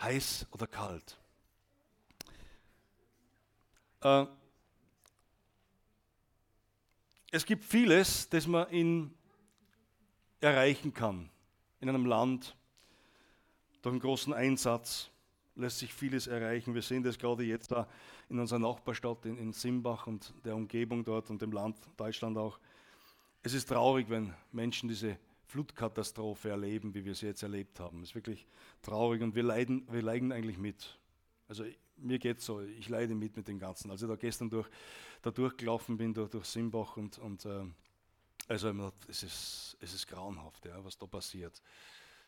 Heiß 0.01 0.47
oder 0.51 0.67
kalt? 0.67 1.17
Äh, 4.01 4.25
es 7.31 7.45
gibt 7.45 7.63
vieles, 7.63 8.27
das 8.29 8.47
man 8.47 8.67
in 8.69 9.13
erreichen 10.41 10.93
kann 10.93 11.29
in 11.81 11.89
einem 11.89 12.05
Land. 12.05 12.55
Durch 13.81 13.93
einen 13.93 14.01
großen 14.01 14.33
Einsatz 14.33 15.09
lässt 15.59 15.79
sich 15.79 15.93
vieles 15.93 16.27
erreichen. 16.27 16.73
Wir 16.73 16.81
sehen 16.81 17.03
das 17.03 17.17
gerade 17.17 17.43
jetzt 17.43 17.71
da 17.71 17.87
in 18.29 18.39
unserer 18.39 18.59
Nachbarstadt 18.59 19.25
in, 19.25 19.37
in 19.37 19.53
Simbach 19.53 20.07
und 20.07 20.33
der 20.43 20.55
Umgebung 20.55 21.03
dort 21.03 21.29
und 21.29 21.41
dem 21.41 21.51
Land 21.51 21.77
Deutschland 21.97 22.37
auch. 22.37 22.59
Es 23.43 23.53
ist 23.53 23.69
traurig, 23.69 24.09
wenn 24.09 24.33
Menschen 24.51 24.89
diese 24.89 25.17
Flutkatastrophe 25.45 26.49
erleben, 26.49 26.93
wie 26.93 27.05
wir 27.05 27.15
sie 27.15 27.27
jetzt 27.27 27.43
erlebt 27.43 27.79
haben. 27.79 28.03
Es 28.03 28.09
ist 28.09 28.15
wirklich 28.15 28.45
traurig 28.81 29.21
und 29.21 29.35
wir 29.35 29.43
leiden, 29.43 29.87
wir 29.89 30.01
leiden 30.01 30.31
eigentlich 30.31 30.57
mit. 30.57 30.97
Also 31.47 31.63
mir 31.97 32.19
geht 32.19 32.39
es 32.39 32.45
so, 32.45 32.61
ich 32.61 32.87
leide 32.87 33.15
mit 33.15 33.35
mit 33.35 33.47
dem 33.47 33.59
Ganzen. 33.59 33.91
Als 33.91 34.01
ich 34.01 34.07
da 34.07 34.15
gestern 34.15 34.49
durch, 34.49 34.69
da 35.21 35.31
durchgelaufen 35.31 35.97
bin, 35.97 36.13
durch, 36.13 36.29
durch 36.29 36.45
Simbach 36.45 36.97
und, 36.97 37.17
und 37.17 37.45
äh, 37.45 37.65
also 38.47 38.91
es 39.07 39.23
ist, 39.23 39.77
es 39.81 39.93
ist 39.93 40.07
grauenhaft, 40.07 40.65
ja, 40.65 40.83
was 40.83 40.97
da 40.97 41.05
passiert. 41.05 41.61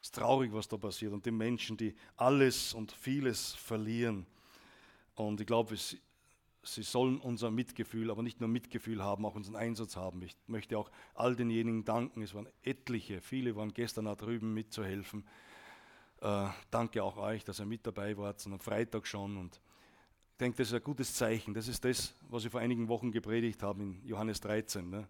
Es 0.02 0.08
ist 0.08 0.16
traurig, 0.16 0.52
was 0.52 0.68
da 0.68 0.78
passiert. 0.78 1.14
Und 1.14 1.26
die 1.26 1.32
Menschen, 1.32 1.78
die 1.78 1.96
alles 2.18 2.74
und 2.74 2.92
vieles 2.92 3.54
verlieren. 3.54 4.26
Und 5.16 5.40
ich 5.40 5.48
glaube, 5.48 5.76
sie 5.76 6.84
sollen 6.84 7.20
unser 7.20 7.52
Mitgefühl, 7.52 8.10
aber 8.10 8.24
nicht 8.24 8.40
nur 8.40 8.50
Mitgefühl 8.50 9.04
haben, 9.04 9.26
auch 9.26 9.36
unseren 9.36 9.56
Einsatz 9.56 9.96
haben. 9.96 10.24
Ich 10.24 10.36
möchte 10.48 10.78
auch 10.78 10.92
all 11.14 11.36
denjenigen 11.36 11.86
danken. 11.86 12.24
Es 12.24 12.34
waren 12.34 12.50
etliche, 12.64 13.22
viele 13.22 13.56
waren 13.56 13.74
gestern 13.74 14.06
da 14.06 14.16
drüben 14.16 14.54
mitzuhelfen. 14.54 15.24
Äh, 16.22 16.48
danke 16.72 17.04
auch 17.04 17.18
euch, 17.18 17.44
dass 17.44 17.60
ihr 17.60 17.66
mit 17.66 17.86
dabei 17.86 18.18
wart, 18.18 18.44
am 18.46 18.60
Freitag 18.60 19.06
schon. 19.06 19.38
Und 19.38 19.62
ich 20.32 20.38
denke, 20.38 20.58
das 20.58 20.70
ist 20.70 20.74
ein 20.74 20.84
gutes 20.84 21.14
Zeichen. 21.14 21.54
Das 21.54 21.68
ist 21.68 21.86
das, 21.86 22.16
was 22.30 22.46
ich 22.46 22.52
vor 22.52 22.60
einigen 22.60 22.88
Wochen 22.88 23.12
gepredigt 23.12 23.62
habe 23.62 23.84
in 23.84 24.04
Johannes 24.06 24.40
13. 24.42 24.90
Ne? 24.90 25.08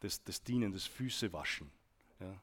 Das, 0.00 0.22
das 0.24 0.42
Dienen, 0.42 0.72
das 0.72 0.84
Füßewaschen. 0.84 1.70
Ja? 2.20 2.40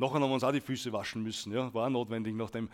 Nachher 0.00 0.14
haben 0.14 0.30
wir 0.30 0.34
uns 0.34 0.44
auch 0.44 0.52
die 0.52 0.62
Füße 0.62 0.92
waschen 0.94 1.22
müssen, 1.22 1.52
ja, 1.52 1.72
war 1.74 1.90
notwendig 1.90 2.34
nach 2.34 2.50
dem 2.50 2.70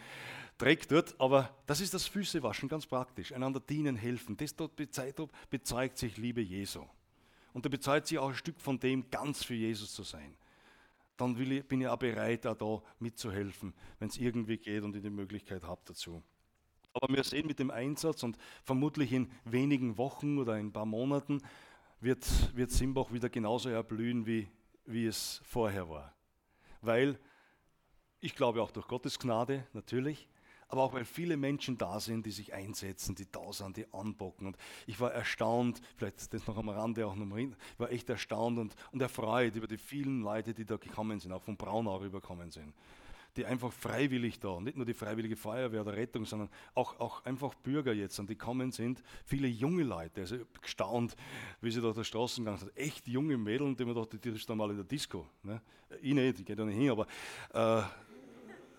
Dreck 0.59 0.87
dort, 0.89 1.15
aber 1.21 1.55
das 1.67 1.81
ist 1.81 1.93
das 1.93 2.07
Füßewaschen, 2.07 2.69
ganz 2.69 2.87
praktisch. 2.87 3.33
Einander 3.33 3.59
dienen, 3.59 3.97
helfen. 3.97 4.37
Das 4.37 4.55
dort 4.55 4.77
bezeugt 4.77 5.99
sich 5.99 6.17
Liebe 6.17 6.41
Jesu. 6.41 6.85
Und 7.53 7.65
da 7.67 7.69
bezeugt 7.69 8.07
sich 8.07 8.19
auch 8.19 8.29
ein 8.29 8.35
Stück 8.37 8.61
von 8.61 8.79
dem, 8.79 9.11
ganz 9.11 9.43
für 9.43 9.55
Jesus 9.55 9.93
zu 9.93 10.05
sein. 10.05 10.37
Dann 11.17 11.37
ich, 11.41 11.67
bin 11.67 11.81
ich 11.81 11.89
auch 11.89 11.99
bereit, 11.99 12.47
auch 12.47 12.55
da 12.55 12.83
mitzuhelfen, 13.01 13.75
wenn 13.99 14.09
es 14.09 14.19
irgendwie 14.19 14.59
geht 14.59 14.85
und 14.85 14.95
ich 14.95 15.03
die 15.03 15.11
Möglichkeit 15.11 15.65
habe 15.65 15.81
dazu. 15.85 16.23
Aber 16.93 17.12
wir 17.12 17.25
sehen 17.25 17.47
mit 17.47 17.59
dem 17.59 17.71
Einsatz 17.71 18.23
und 18.23 18.39
vermutlich 18.62 19.12
in 19.12 19.31
wenigen 19.45 19.99
Wochen 19.99 20.39
oder 20.39 20.59
in 20.59 20.69
ein 20.69 20.73
paar 20.73 20.87
Monaten 20.87 21.43
wird, 22.01 22.25
wird 22.55 22.71
Simbach 22.71 23.12
wieder 23.12 23.29
genauso 23.29 23.69
erblühen, 23.69 24.27
wie, 24.27 24.49
wie 24.85 25.07
es 25.07 25.41
vorher 25.45 25.89
war 25.91 26.16
weil 26.81 27.19
ich 28.21 28.35
glaube 28.35 28.62
auch 28.62 28.71
durch 28.71 28.89
Gottes 28.89 29.19
Gnade 29.19 29.67
natürlich, 29.73 30.29
aber 30.69 30.83
auch 30.83 30.93
weil 30.93 31.05
viele 31.05 31.37
Menschen 31.37 31.79
da 31.79 32.01
sind, 32.01 32.27
die 32.27 32.33
sich 32.33 32.53
einsetzen, 32.53 33.15
die 33.15 33.31
da 33.31 33.53
sind, 33.53 33.77
die 33.77 33.93
anbocken. 33.93 34.49
Und 34.49 34.57
ich 34.87 34.99
war 34.99 35.12
erstaunt, 35.12 35.81
vielleicht 35.97 36.33
das 36.35 36.47
noch 36.47 36.57
am 36.57 36.69
Rande 36.69 37.07
auch 37.07 37.15
noch 37.15 37.27
mal, 37.27 37.39
ich 37.39 37.55
war 37.79 37.91
echt 37.93 38.09
erstaunt 38.11 38.59
und, 38.59 38.75
und 38.91 39.01
erfreut 39.01 39.55
über 39.55 39.69
die 39.69 39.79
vielen 39.79 40.23
Leute, 40.23 40.55
die 40.55 40.65
da 40.65 40.77
gekommen 40.77 41.21
sind, 41.21 41.33
auch 41.33 41.43
von 41.43 41.57
Braunau 41.57 41.99
rübergekommen 41.99 42.51
sind 42.51 42.75
die 43.37 43.46
einfach 43.46 43.72
freiwillig 43.72 44.40
da, 44.40 44.61
nicht 44.61 44.77
nur 44.77 44.87
die 44.87 44.94
freiwillige 44.94 45.37
Feuerwehr 45.37 45.83
oder 45.83 45.94
Rettung, 45.94 46.25
sondern 46.25 46.49
auch, 46.75 46.99
auch 46.99 47.25
einfach 47.25 47.55
Bürger 47.55 47.92
jetzt, 47.92 48.18
und 48.18 48.31
die 48.31 48.37
kommen 48.37 48.72
sind, 48.72 49.03
viele 49.25 49.49
junge 49.49 49.83
Leute, 49.83 50.22
also 50.22 50.37
gestaunt, 50.61 51.16
wie 51.61 51.70
sie 51.70 51.81
da 51.81 51.88
auf 51.88 51.96
der 51.96 52.05
Straße 52.05 52.40
gegangen 52.40 52.59
sind, 52.59 52.77
echt 52.77 53.07
junge 53.07 53.37
Mädels, 53.37 53.77
die 53.77 53.85
man 53.85 53.94
dachte, 53.94 54.18
die 54.18 54.31
ist 54.31 54.49
dann 54.49 54.59
mal 54.59 54.70
in 54.70 54.77
der 54.77 54.85
Disco. 54.85 55.27
Ne? 55.42 55.61
Ich 56.01 56.14
nicht, 56.14 56.40
ich 56.40 56.44
gehe 56.44 56.57
da 56.57 56.64
nicht 56.64 56.79
hin, 56.79 56.90
aber 56.90 57.07
äh, 57.53 57.83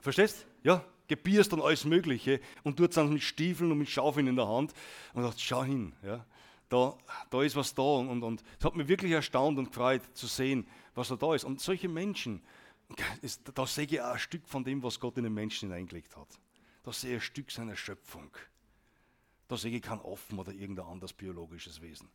verstehst? 0.01 0.45
Ja, 0.63 0.83
gebierst 1.07 1.53
und 1.53 1.61
alles 1.61 1.85
Mögliche 1.85 2.39
und 2.63 2.77
tut 2.77 2.95
dann 2.97 3.13
mit 3.13 3.21
Stiefeln 3.21 3.71
und 3.71 3.77
mit 3.77 3.89
Schaufeln 3.89 4.27
in 4.27 4.35
der 4.35 4.47
Hand 4.47 4.73
und 5.13 5.23
sagt, 5.23 5.39
schau 5.39 5.63
hin, 5.63 5.93
ja. 6.03 6.25
Da, 6.69 6.97
da 7.29 7.43
ist 7.43 7.55
was 7.55 7.73
da 7.73 7.81
und, 7.81 8.21
und 8.21 8.43
es 8.59 8.65
hat 8.65 8.75
mich 8.75 8.89
wirklich 8.89 9.13
erstaunt 9.13 9.57
und 9.57 9.69
gefreut 9.69 10.01
zu 10.13 10.27
sehen, 10.27 10.67
was 10.95 11.07
da 11.17 11.33
ist. 11.33 11.45
Und 11.45 11.61
solche 11.61 11.87
Menschen, 11.87 12.41
da 13.53 13.67
sehe 13.67 13.85
ich 13.85 14.01
auch 14.01 14.13
ein 14.13 14.19
Stück 14.19 14.47
von 14.47 14.63
dem, 14.63 14.81
was 14.83 14.99
Gott 14.99 15.17
in 15.17 15.23
den 15.23 15.33
Menschen 15.33 15.69
hineingelegt 15.69 16.15
hat. 16.15 16.39
Da 16.83 16.93
sehe 16.93 17.17
ich 17.17 17.17
ein 17.17 17.21
Stück 17.21 17.51
seiner 17.51 17.75
Schöpfung. 17.75 18.31
Da 19.47 19.57
sehe 19.57 19.75
ich 19.75 19.81
kein 19.81 19.99
Offen 19.99 20.39
oder 20.39 20.53
irgendein 20.53 20.85
anderes 20.85 21.13
biologisches 21.13 21.81
Wesen. 21.81 22.09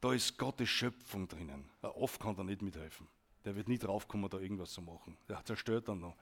Da 0.00 0.12
ist 0.12 0.38
Gottes 0.38 0.68
Schöpfung 0.68 1.28
drinnen. 1.28 1.68
Ein 1.82 1.90
Off 1.90 2.18
kann 2.18 2.34
da 2.36 2.42
nicht 2.42 2.62
mithelfen. 2.62 3.06
Der 3.44 3.54
wird 3.56 3.68
nie 3.68 3.78
draufkommen, 3.78 4.28
da 4.28 4.38
irgendwas 4.38 4.72
zu 4.72 4.82
machen. 4.82 5.16
Der 5.28 5.44
zerstört 5.44 5.88
dann 5.88 6.00
noch. 6.00 6.16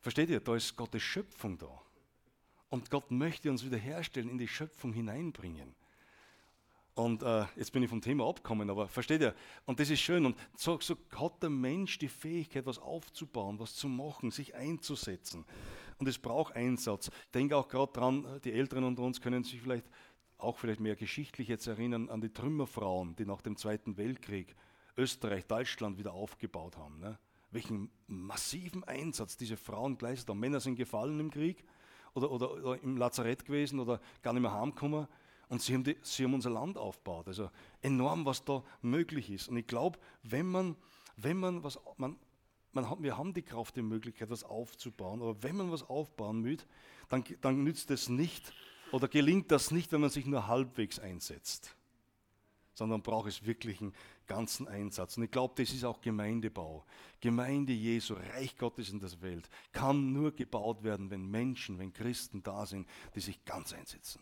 Versteht 0.00 0.30
ihr? 0.30 0.40
Da 0.40 0.56
ist 0.56 0.76
Gottes 0.76 1.02
Schöpfung 1.02 1.58
da. 1.58 1.82
Und 2.70 2.90
Gott 2.90 3.10
möchte 3.10 3.50
uns 3.50 3.64
wiederherstellen, 3.64 4.28
in 4.28 4.38
die 4.38 4.48
Schöpfung 4.48 4.92
hineinbringen. 4.92 5.74
Und 6.98 7.22
äh, 7.22 7.44
jetzt 7.54 7.72
bin 7.72 7.84
ich 7.84 7.88
vom 7.88 8.00
Thema 8.00 8.28
abgekommen, 8.28 8.68
aber 8.70 8.88
versteht 8.88 9.20
ihr? 9.20 9.32
Und 9.66 9.78
das 9.78 9.88
ist 9.88 10.00
schön. 10.00 10.26
Und 10.26 10.36
so, 10.56 10.80
so 10.80 10.96
hat 11.14 11.40
der 11.40 11.48
Mensch 11.48 11.96
die 11.98 12.08
Fähigkeit, 12.08 12.66
was 12.66 12.80
aufzubauen, 12.80 13.60
was 13.60 13.76
zu 13.76 13.88
machen, 13.88 14.32
sich 14.32 14.56
einzusetzen. 14.56 15.44
Und 15.98 16.08
es 16.08 16.18
braucht 16.18 16.56
Einsatz. 16.56 17.06
Ich 17.08 17.30
denke 17.30 17.56
auch 17.56 17.68
gerade 17.68 17.92
dran, 17.92 18.40
die 18.42 18.52
Älteren 18.52 18.82
unter 18.82 19.04
uns 19.04 19.20
können 19.20 19.44
sich 19.44 19.60
vielleicht 19.60 19.86
auch 20.38 20.58
vielleicht 20.58 20.80
mehr 20.80 20.96
geschichtlich 20.96 21.46
jetzt 21.46 21.68
erinnern 21.68 22.08
an 22.08 22.20
die 22.20 22.32
Trümmerfrauen, 22.32 23.14
die 23.14 23.26
nach 23.26 23.42
dem 23.42 23.56
Zweiten 23.56 23.96
Weltkrieg 23.96 24.56
Österreich, 24.96 25.46
Deutschland 25.46 25.98
wieder 25.98 26.12
aufgebaut 26.12 26.76
haben. 26.76 26.98
Ne? 26.98 27.16
Welchen 27.52 27.92
massiven 28.08 28.82
Einsatz 28.82 29.36
diese 29.36 29.56
Frauen 29.56 29.98
geleistet 29.98 30.30
haben. 30.30 30.40
Männer 30.40 30.58
sind 30.58 30.74
gefallen 30.74 31.20
im 31.20 31.30
Krieg 31.30 31.64
oder, 32.14 32.28
oder, 32.32 32.52
oder 32.54 32.82
im 32.82 32.96
Lazarett 32.96 33.44
gewesen 33.44 33.78
oder 33.78 34.00
gar 34.20 34.32
nicht 34.32 34.42
mehr 34.42 34.52
heimgekommen. 34.52 35.06
Und 35.48 35.62
sie 35.62 35.74
haben, 35.74 35.84
die, 35.84 35.96
sie 36.02 36.24
haben 36.24 36.34
unser 36.34 36.50
Land 36.50 36.76
aufgebaut. 36.76 37.28
Also 37.28 37.50
enorm, 37.80 38.24
was 38.26 38.44
da 38.44 38.62
möglich 38.82 39.30
ist. 39.30 39.48
Und 39.48 39.56
ich 39.56 39.66
glaube, 39.66 39.98
wenn 40.22 40.46
man, 40.46 40.76
wenn 41.16 41.38
man, 41.38 41.62
was 41.62 41.78
man 41.96 42.16
man, 42.72 43.02
wir 43.02 43.16
haben 43.16 43.34
die 43.34 43.42
Kraft, 43.42 43.76
die 43.76 43.82
Möglichkeit, 43.82 44.30
was 44.30 44.44
aufzubauen, 44.44 45.22
aber 45.22 45.42
wenn 45.42 45.56
man 45.56 45.70
was 45.70 45.82
aufbauen 45.88 46.44
will, 46.44 46.58
dann, 47.08 47.24
dann 47.40 47.64
nützt 47.64 47.90
es 47.90 48.08
nicht 48.08 48.52
oder 48.92 49.08
gelingt 49.08 49.50
das 49.50 49.70
nicht, 49.70 49.92
wenn 49.92 50.00
man 50.00 50.10
sich 50.10 50.26
nur 50.26 50.46
halbwegs 50.46 50.98
einsetzt, 50.98 51.76
sondern 52.74 53.02
braucht 53.02 53.28
es 53.28 53.44
wirklich 53.44 53.80
einen 53.80 53.94
ganzen 54.26 54.68
Einsatz. 54.68 55.16
Und 55.16 55.24
ich 55.24 55.30
glaube, 55.30 55.54
das 55.56 55.72
ist 55.72 55.84
auch 55.84 56.00
Gemeindebau. 56.00 56.84
Gemeinde 57.20 57.72
Jesu, 57.72 58.14
Reich 58.14 58.56
Gottes 58.56 58.90
in 58.90 59.00
der 59.00 59.20
Welt, 59.22 59.48
kann 59.72 60.12
nur 60.12 60.32
gebaut 60.32 60.82
werden, 60.82 61.10
wenn 61.10 61.26
Menschen, 61.26 61.78
wenn 61.78 61.92
Christen 61.92 62.42
da 62.42 62.66
sind, 62.66 62.86
die 63.14 63.20
sich 63.20 63.44
ganz 63.44 63.72
einsetzen. 63.72 64.20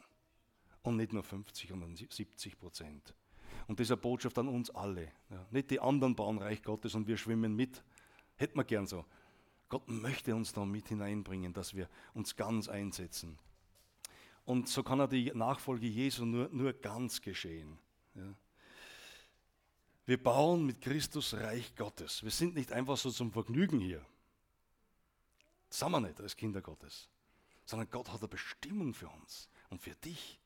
Und 0.87 0.99
nicht 0.99 1.13
nur 1.13 1.25
50 1.25 1.69
sondern 1.69 1.97
70 1.97 2.61
Prozent. 2.61 3.13
Und 3.67 3.81
diese 3.81 3.97
Botschaft 3.97 4.39
an 4.39 4.47
uns 4.47 4.71
alle. 4.71 5.11
Ja, 5.31 5.45
nicht 5.51 5.73
die 5.73 5.81
anderen 5.81 6.15
bauen 6.15 6.39
Reich 6.39 6.63
Gottes 6.63 6.95
und 6.95 7.09
wir 7.09 7.17
schwimmen 7.17 7.57
mit. 7.57 7.83
Hätten 8.37 8.57
wir 8.57 8.63
gern 8.63 8.87
so. 8.87 9.05
Gott 9.69 9.89
möchte 9.89 10.37
uns 10.37 10.53
da 10.53 10.65
mit 10.65 10.87
hineinbringen, 10.87 11.53
dass 11.53 11.75
wir 11.75 11.89
uns 12.15 12.37
ganz 12.37 12.69
einsetzen. 12.69 13.37
Und 14.45 14.69
so 14.69 14.85
kann 14.85 15.01
er 15.01 15.09
die 15.09 15.33
Nachfolge 15.35 15.89
Jesu 15.89 16.25
nur, 16.25 16.49
nur 16.51 16.73
ganz 16.73 17.21
geschehen. 17.21 17.77
Ja. 18.15 18.33
Wir 20.05 20.23
bauen 20.23 20.67
mit 20.67 20.81
Christus 20.81 21.35
Reich 21.35 21.75
Gottes. 21.75 22.23
Wir 22.23 22.31
sind 22.31 22.55
nicht 22.55 22.71
einfach 22.71 22.97
so 22.97 23.11
zum 23.11 23.33
Vergnügen 23.33 23.81
hier. 23.81 24.07
Das 25.69 25.81
sind 25.81 25.91
wir 25.91 26.01
nicht 26.01 26.21
als 26.21 26.37
Kinder 26.37 26.63
Gottes. 26.63 27.09
Sondern 27.65 27.91
Gott 27.91 28.13
hat 28.13 28.21
eine 28.21 28.29
Bestimmung 28.29 28.95
für 28.95 29.09
uns 29.09 29.49
und 29.69 29.83
für 29.83 29.97
dich 29.97 30.39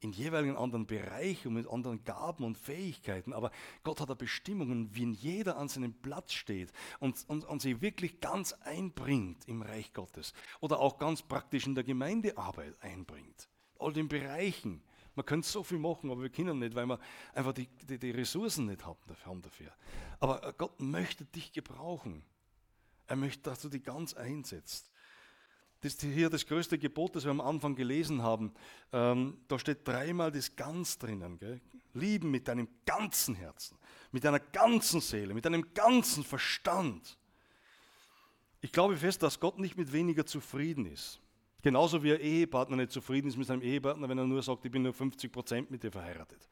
in 0.00 0.12
jeweiligen 0.12 0.56
anderen 0.56 0.86
Bereichen 0.86 1.48
und 1.48 1.54
mit 1.54 1.68
anderen 1.68 2.04
Gaben 2.04 2.44
und 2.44 2.56
Fähigkeiten. 2.56 3.32
Aber 3.32 3.50
Gott 3.82 4.00
hat 4.00 4.10
da 4.10 4.14
Bestimmungen, 4.14 4.94
wie 4.94 5.10
jeder 5.12 5.56
an 5.56 5.68
seinem 5.68 5.92
Platz 5.92 6.32
steht 6.32 6.72
und, 7.00 7.24
und, 7.28 7.44
und 7.44 7.60
sie 7.60 7.80
wirklich 7.80 8.20
ganz 8.20 8.52
einbringt 8.52 9.48
im 9.48 9.62
Reich 9.62 9.92
Gottes. 9.92 10.32
Oder 10.60 10.78
auch 10.78 10.98
ganz 10.98 11.22
praktisch 11.22 11.66
in 11.66 11.74
der 11.74 11.84
Gemeindearbeit 11.84 12.80
einbringt. 12.80 13.48
All 13.78 13.92
den 13.92 14.08
Bereichen. 14.08 14.82
Man 15.14 15.26
könnte 15.26 15.48
so 15.48 15.64
viel 15.64 15.78
machen, 15.78 16.12
aber 16.12 16.22
wir 16.22 16.30
können 16.30 16.60
nicht, 16.60 16.76
weil 16.76 16.86
wir 16.86 17.00
einfach 17.34 17.52
die, 17.52 17.66
die, 17.88 17.98
die 17.98 18.12
Ressourcen 18.12 18.66
nicht 18.66 18.86
haben 18.86 19.42
dafür. 19.42 19.72
Aber 20.20 20.54
Gott 20.56 20.80
möchte 20.80 21.24
dich 21.24 21.52
gebrauchen. 21.52 22.24
Er 23.08 23.16
möchte, 23.16 23.42
dass 23.42 23.60
du 23.62 23.68
dich 23.68 23.82
ganz 23.82 24.14
einsetzt. 24.14 24.92
Das 25.80 25.94
ist 25.94 26.02
hier 26.02 26.28
das 26.28 26.44
größte 26.44 26.76
Gebot, 26.78 27.14
das 27.14 27.24
wir 27.24 27.30
am 27.30 27.40
Anfang 27.40 27.76
gelesen 27.76 28.22
haben. 28.22 28.52
Ähm, 28.92 29.38
da 29.46 29.58
steht 29.58 29.86
dreimal 29.86 30.32
das 30.32 30.56
Ganz 30.56 30.98
drinnen. 30.98 31.38
Gell? 31.38 31.60
Lieben 31.94 32.30
mit 32.30 32.48
deinem 32.48 32.68
ganzen 32.84 33.34
Herzen, 33.36 33.78
mit 34.10 34.24
deiner 34.24 34.40
ganzen 34.40 35.00
Seele, 35.00 35.34
mit 35.34 35.44
deinem 35.44 35.72
ganzen 35.74 36.24
Verstand. 36.24 37.16
Ich 38.60 38.72
glaube 38.72 38.96
fest, 38.96 39.22
dass 39.22 39.38
Gott 39.38 39.58
nicht 39.58 39.76
mit 39.76 39.92
weniger 39.92 40.26
zufrieden 40.26 40.86
ist. 40.86 41.20
Genauso 41.62 42.02
wie 42.02 42.12
ein 42.12 42.20
Ehepartner 42.20 42.76
nicht 42.76 42.92
zufrieden 42.92 43.28
ist 43.28 43.36
mit 43.36 43.46
seinem 43.46 43.62
Ehepartner, 43.62 44.08
wenn 44.08 44.18
er 44.18 44.26
nur 44.26 44.42
sagt, 44.42 44.64
ich 44.64 44.70
bin 44.70 44.82
nur 44.82 44.92
50 44.92 45.30
Prozent 45.30 45.70
mit 45.70 45.82
dir 45.82 45.92
verheiratet. 45.92 46.48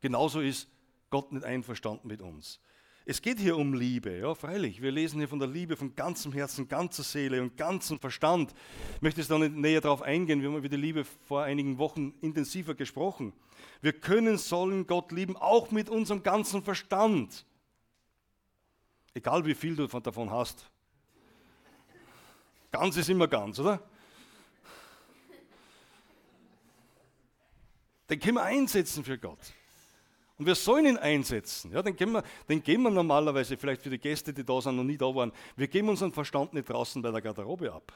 Genauso 0.00 0.40
ist 0.40 0.68
Gott 1.10 1.32
nicht 1.32 1.44
einverstanden 1.44 2.06
mit 2.06 2.22
uns. 2.22 2.60
Es 3.10 3.22
geht 3.22 3.38
hier 3.38 3.56
um 3.56 3.72
Liebe, 3.72 4.18
ja, 4.18 4.34
freilich. 4.34 4.82
Wir 4.82 4.92
lesen 4.92 5.18
hier 5.18 5.28
von 5.28 5.38
der 5.38 5.48
Liebe 5.48 5.78
von 5.78 5.94
ganzem 5.94 6.30
Herzen, 6.30 6.68
ganzer 6.68 7.02
Seele 7.02 7.40
und 7.40 7.56
ganzem 7.56 7.98
Verstand. 7.98 8.52
Ich 8.96 9.00
möchte 9.00 9.22
jetzt 9.22 9.30
noch 9.30 9.38
nicht 9.38 9.54
näher 9.54 9.80
darauf 9.80 10.02
eingehen. 10.02 10.42
Wir 10.42 10.50
haben 10.50 10.58
über 10.58 10.68
die 10.68 10.76
Liebe 10.76 11.06
vor 11.06 11.42
einigen 11.42 11.78
Wochen 11.78 12.12
intensiver 12.20 12.74
gesprochen. 12.74 13.32
Wir 13.80 13.94
können, 13.94 14.36
sollen 14.36 14.86
Gott 14.86 15.10
lieben, 15.10 15.38
auch 15.38 15.70
mit 15.70 15.88
unserem 15.88 16.22
ganzen 16.22 16.62
Verstand. 16.62 17.46
Egal 19.14 19.46
wie 19.46 19.54
viel 19.54 19.74
du 19.74 19.86
davon 19.86 20.30
hast. 20.30 20.68
Ganz 22.70 22.98
ist 22.98 23.08
immer 23.08 23.26
ganz, 23.26 23.58
oder? 23.58 23.80
Den 28.10 28.20
können 28.20 28.34
wir 28.34 28.44
einsetzen 28.44 29.02
für 29.02 29.16
Gott. 29.16 29.54
Und 30.38 30.46
wir 30.46 30.54
sollen 30.54 30.86
ihn 30.86 30.96
einsetzen. 30.96 31.72
Ja, 31.72 31.82
den, 31.82 31.96
geben 31.96 32.12
wir, 32.12 32.22
den 32.48 32.62
geben 32.62 32.84
wir 32.84 32.90
normalerweise, 32.90 33.56
vielleicht 33.56 33.82
für 33.82 33.90
die 33.90 33.98
Gäste, 33.98 34.32
die 34.32 34.44
da 34.44 34.60
sind, 34.60 34.76
noch 34.76 34.84
nie 34.84 34.96
da 34.96 35.12
waren, 35.12 35.32
wir 35.56 35.66
geben 35.66 35.88
unseren 35.88 36.12
Verstand 36.12 36.54
nicht 36.54 36.68
draußen 36.68 37.02
bei 37.02 37.10
der 37.10 37.20
Garderobe 37.20 37.72
ab, 37.72 37.92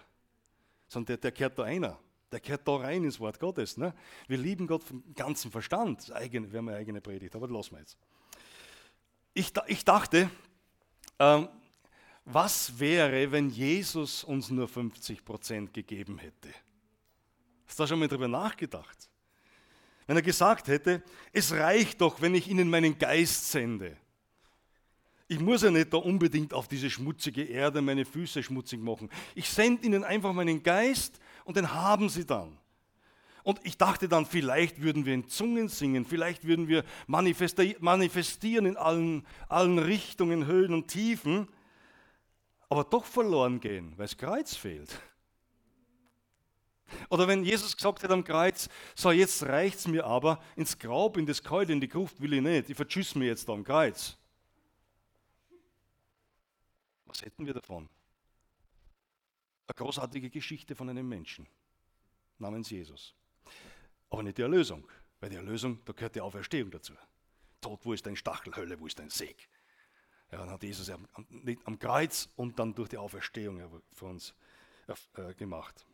sondern 0.88 1.06
der, 1.06 1.16
der 1.18 1.32
kehrt 1.32 1.56
da 1.58 1.62
einer. 1.62 1.98
Der 2.32 2.40
kehrt 2.40 2.66
da 2.66 2.76
rein 2.76 3.04
ins 3.04 3.20
Wort 3.20 3.38
Gottes. 3.38 3.76
Ne? 3.76 3.94
Wir 4.26 4.38
lieben 4.38 4.66
Gott 4.66 4.82
vom 4.82 5.04
ganzen 5.14 5.50
Verstand. 5.50 6.08
Das 6.08 6.32
wir 6.32 6.40
haben 6.40 6.68
eine 6.68 6.78
eigene 6.78 7.00
Predigt, 7.00 7.36
aber 7.36 7.46
das 7.46 7.56
lassen 7.56 7.72
wir 7.72 7.80
jetzt. 7.80 7.96
Ich, 9.34 9.52
ich 9.66 9.84
dachte, 9.84 10.30
ähm, 11.18 11.48
was 12.24 12.78
wäre, 12.78 13.30
wenn 13.30 13.50
Jesus 13.50 14.24
uns 14.24 14.50
nur 14.50 14.66
50 14.66 15.24
Prozent 15.24 15.74
gegeben 15.74 16.18
hätte? 16.18 16.48
Hast 17.66 17.78
du 17.78 17.82
da 17.82 17.86
schon 17.86 17.98
mal 17.98 18.08
drüber 18.08 18.28
nachgedacht? 18.28 19.11
Wenn 20.06 20.16
er 20.16 20.22
gesagt 20.22 20.68
hätte, 20.68 21.02
es 21.32 21.52
reicht 21.52 22.00
doch, 22.00 22.20
wenn 22.20 22.34
ich 22.34 22.48
ihnen 22.48 22.68
meinen 22.68 22.98
Geist 22.98 23.50
sende. 23.50 23.96
Ich 25.28 25.40
muss 25.40 25.62
ja 25.62 25.70
nicht 25.70 25.92
da 25.92 25.96
unbedingt 25.96 26.52
auf 26.52 26.68
diese 26.68 26.90
schmutzige 26.90 27.44
Erde 27.44 27.80
meine 27.80 28.04
Füße 28.04 28.42
schmutzig 28.42 28.82
machen. 28.82 29.08
Ich 29.34 29.48
sende 29.48 29.86
ihnen 29.86 30.04
einfach 30.04 30.32
meinen 30.32 30.62
Geist 30.62 31.18
und 31.44 31.56
den 31.56 31.72
haben 31.72 32.08
sie 32.08 32.26
dann. 32.26 32.58
Und 33.44 33.60
ich 33.64 33.76
dachte 33.76 34.08
dann, 34.08 34.26
vielleicht 34.26 34.82
würden 34.82 35.04
wir 35.04 35.14
in 35.14 35.28
Zungen 35.28 35.68
singen, 35.68 36.04
vielleicht 36.04 36.46
würden 36.46 36.68
wir 36.68 36.84
manifestieren 37.06 38.66
in 38.66 38.76
allen, 38.76 39.26
allen 39.48 39.78
Richtungen, 39.78 40.46
Höhen 40.46 40.74
und 40.74 40.88
Tiefen, 40.88 41.48
aber 42.68 42.84
doch 42.84 43.04
verloren 43.04 43.58
gehen, 43.58 43.94
weil 43.96 44.06
das 44.06 44.16
Kreuz 44.16 44.54
fehlt. 44.54 45.00
Oder 47.08 47.28
wenn 47.28 47.44
Jesus 47.44 47.76
gesagt 47.76 48.02
hat 48.02 48.10
am 48.10 48.24
Kreuz, 48.24 48.68
so 48.94 49.10
jetzt 49.10 49.42
reicht 49.44 49.78
es 49.78 49.86
mir 49.86 50.04
aber, 50.04 50.42
ins 50.56 50.78
Grab, 50.78 51.16
in 51.16 51.26
das 51.26 51.42
Keule, 51.42 51.72
in 51.72 51.80
die 51.80 51.88
Gruft 51.88 52.20
will 52.20 52.32
ich 52.34 52.42
nicht, 52.42 52.70
ich 52.70 52.76
verschüsse 52.76 53.18
mir 53.18 53.26
jetzt 53.26 53.48
am 53.48 53.64
Kreuz. 53.64 54.16
Was 57.06 57.22
hätten 57.22 57.44
wir 57.46 57.54
davon? 57.54 57.88
Eine 59.66 59.74
großartige 59.74 60.30
Geschichte 60.30 60.74
von 60.74 60.88
einem 60.88 61.08
Menschen 61.08 61.46
namens 62.38 62.70
Jesus. 62.70 63.14
Aber 64.10 64.22
nicht 64.22 64.38
die 64.38 64.42
Erlösung, 64.42 64.86
weil 65.20 65.30
die 65.30 65.36
Erlösung, 65.36 65.80
da 65.84 65.92
gehört 65.92 66.14
die 66.14 66.20
Auferstehung 66.20 66.70
dazu. 66.70 66.94
Tod, 67.60 67.80
wo 67.84 67.92
ist 67.92 68.04
dein 68.06 68.16
Stachel, 68.16 68.54
Hölle, 68.56 68.78
wo 68.80 68.86
ist 68.86 68.98
dein 68.98 69.08
Seg? 69.08 69.48
Ja, 70.30 70.38
dann 70.38 70.50
hat 70.50 70.62
Jesus 70.62 70.88
am, 70.90 71.06
am 71.64 71.78
Kreuz 71.78 72.28
und 72.36 72.58
dann 72.58 72.74
durch 72.74 72.88
die 72.88 72.96
Auferstehung 72.96 73.82
für 73.92 74.06
uns 74.06 74.34
äh, 75.14 75.34
gemacht. 75.34 75.86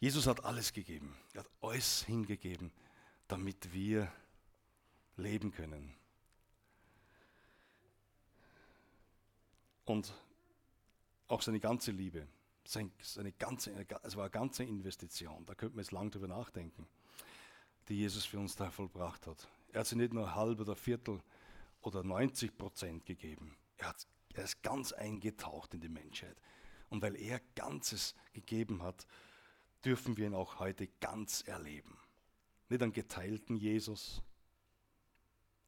Jesus 0.00 0.26
hat 0.26 0.44
alles 0.44 0.72
gegeben. 0.72 1.14
Er 1.34 1.40
hat 1.40 1.50
alles 1.60 2.04
hingegeben, 2.04 2.72
damit 3.28 3.72
wir 3.72 4.10
leben 5.16 5.52
können. 5.52 5.94
Und 9.84 10.12
auch 11.28 11.42
seine 11.42 11.60
ganze 11.60 11.90
Liebe, 11.90 12.26
seine 12.64 13.32
ganze, 13.32 13.72
es 14.02 14.16
war 14.16 14.24
eine 14.24 14.30
ganze 14.30 14.64
Investition, 14.64 15.44
da 15.44 15.54
könnte 15.54 15.76
man 15.76 15.84
jetzt 15.84 15.92
lang 15.92 16.10
drüber 16.10 16.28
nachdenken, 16.28 16.86
die 17.88 17.98
Jesus 17.98 18.24
für 18.24 18.38
uns 18.38 18.56
da 18.56 18.70
vollbracht 18.70 19.26
hat. 19.26 19.48
Er 19.72 19.80
hat 19.80 19.86
sie 19.86 19.96
nicht 19.96 20.14
nur 20.14 20.34
halb 20.34 20.60
oder 20.60 20.76
Viertel 20.76 21.20
oder 21.82 22.02
90 22.02 22.56
Prozent 22.56 23.04
gegeben. 23.04 23.56
Er, 23.76 23.88
hat, 23.88 24.06
er 24.32 24.44
ist 24.44 24.62
ganz 24.62 24.92
eingetaucht 24.92 25.74
in 25.74 25.80
die 25.80 25.88
Menschheit. 25.88 26.36
Und 26.88 27.02
weil 27.02 27.16
er 27.16 27.40
Ganzes 27.54 28.14
gegeben 28.32 28.82
hat, 28.82 29.06
dürfen 29.84 30.16
wir 30.16 30.26
ihn 30.26 30.34
auch 30.34 30.58
heute 30.58 30.88
ganz 31.00 31.42
erleben. 31.42 31.96
Nicht 32.68 32.82
einen 32.82 32.92
geteilten 32.92 33.56
Jesus, 33.56 34.22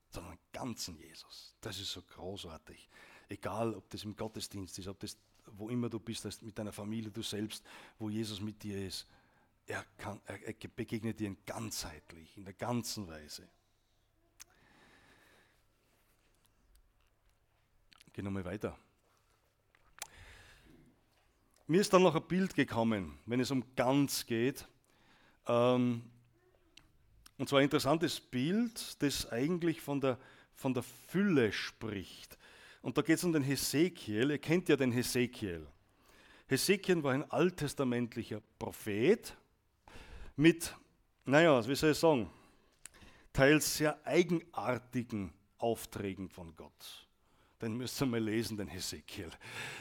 sondern 0.08 0.32
einen 0.32 0.40
ganzen 0.52 0.96
Jesus. 0.96 1.56
Das 1.60 1.78
ist 1.80 1.92
so 1.92 2.02
großartig. 2.02 2.88
Egal, 3.28 3.74
ob 3.74 3.88
das 3.90 4.04
im 4.04 4.14
Gottesdienst 4.14 4.78
ist, 4.78 4.88
ob 4.88 5.00
das 5.00 5.16
wo 5.46 5.68
immer 5.68 5.88
du 5.88 5.98
bist, 5.98 6.42
mit 6.42 6.58
deiner 6.58 6.72
Familie, 6.72 7.10
du 7.10 7.22
selbst, 7.22 7.64
wo 7.98 8.08
Jesus 8.08 8.40
mit 8.40 8.62
dir 8.62 8.86
ist. 8.86 9.06
Er, 9.66 9.84
kann, 9.96 10.20
er, 10.26 10.38
begegnet 10.74 11.20
dir 11.20 11.34
ganzheitlich, 11.46 12.36
in 12.36 12.44
der 12.44 12.54
ganzen 12.54 13.06
Weise. 13.06 13.48
Gehen 18.12 18.24
wir 18.24 18.30
mal 18.30 18.44
weiter. 18.44 18.78
Mir 21.72 21.80
ist 21.80 21.90
dann 21.94 22.02
noch 22.02 22.14
ein 22.14 22.28
Bild 22.28 22.54
gekommen, 22.54 23.18
wenn 23.24 23.40
es 23.40 23.50
um 23.50 23.64
ganz 23.76 24.26
geht. 24.26 24.68
Ähm, 25.46 26.02
und 27.38 27.48
zwar 27.48 27.60
ein 27.60 27.64
interessantes 27.64 28.20
Bild, 28.20 29.02
das 29.02 29.32
eigentlich 29.32 29.80
von 29.80 29.98
der, 29.98 30.18
von 30.54 30.74
der 30.74 30.82
Fülle 30.82 31.50
spricht. 31.50 32.36
Und 32.82 32.98
da 32.98 33.00
geht 33.00 33.16
es 33.16 33.24
um 33.24 33.32
den 33.32 33.42
Hesekiel. 33.42 34.32
Ihr 34.32 34.38
kennt 34.38 34.68
ja 34.68 34.76
den 34.76 34.92
Hesekiel. 34.92 35.66
Hesekiel 36.46 37.02
war 37.02 37.14
ein 37.14 37.30
alttestamentlicher 37.30 38.42
Prophet 38.58 39.34
mit, 40.36 40.76
naja, 41.24 41.66
wie 41.66 41.74
soll 41.74 41.92
ich 41.92 41.98
sagen, 41.98 42.28
teils 43.32 43.78
sehr 43.78 43.98
eigenartigen 44.06 45.32
Aufträgen 45.56 46.28
von 46.28 46.54
Gott. 46.54 47.08
Den 47.62 47.76
müsst 47.76 48.00
ihr 48.02 48.06
mal 48.06 48.20
lesen, 48.20 48.56
den 48.56 48.68
Hesekiel. 48.68 49.30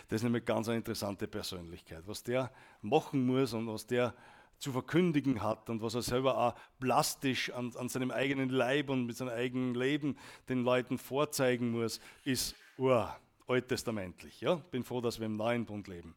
Das 0.08 0.18
ist 0.18 0.24
nämlich 0.24 0.46
ganz 0.46 0.70
eine 0.70 0.78
interessante 0.78 1.28
Persönlichkeit. 1.28 2.04
Was 2.06 2.24
der 2.24 2.52
machen 2.82 3.26
muss 3.26 3.54
und 3.54 3.68
was 3.68 3.88
der 3.88 4.14
zu 4.60 4.72
verkündigen 4.72 5.42
hat 5.42 5.70
und 5.72 5.82
was 5.82 5.96
er 5.96 6.04
selber 6.04 6.38
auch 6.38 6.56
plastisch 6.80 7.52
an, 7.52 7.76
an 7.76 7.90
seinem 7.90 8.12
eigenen 8.12 8.50
Leib 8.50 8.90
und 8.90 9.08
mit 9.08 9.18
seinem 9.18 9.34
eigenen 9.34 9.74
Leben 9.74 10.16
den 10.48 10.64
Leuten 10.64 11.00
vorzeigen 11.00 11.72
muss, 11.72 12.00
ist 12.24 12.56
uh, 12.78 13.06
alttestamentlich. 13.48 14.40
Ja? 14.40 14.56
Bin 14.56 14.84
froh, 14.84 15.02
dass 15.02 15.20
wir 15.20 15.26
im 15.26 15.36
neuen 15.36 15.66
Bund 15.66 15.88
leben. 15.88 16.16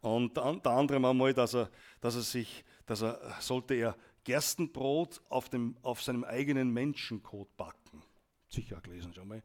Und 0.00 0.36
der 0.36 0.44
andere 0.44 0.96
einmal, 0.96 1.32
dass 1.32 1.54
er, 1.54 1.70
dass 2.00 2.16
er 2.16 2.22
sich, 2.22 2.64
dass 2.84 3.02
er, 3.02 3.36
sollte 3.40 3.74
er 3.74 3.96
Gerstenbrot 4.24 5.22
auf, 5.28 5.48
dem, 5.48 5.76
auf 5.82 6.02
seinem 6.02 6.24
eigenen 6.24 6.70
Menschenkot 6.72 7.56
backen. 7.56 8.02
Sicher 8.48 8.80
gelesen 8.80 9.14
schon 9.14 9.28
mal. 9.28 9.42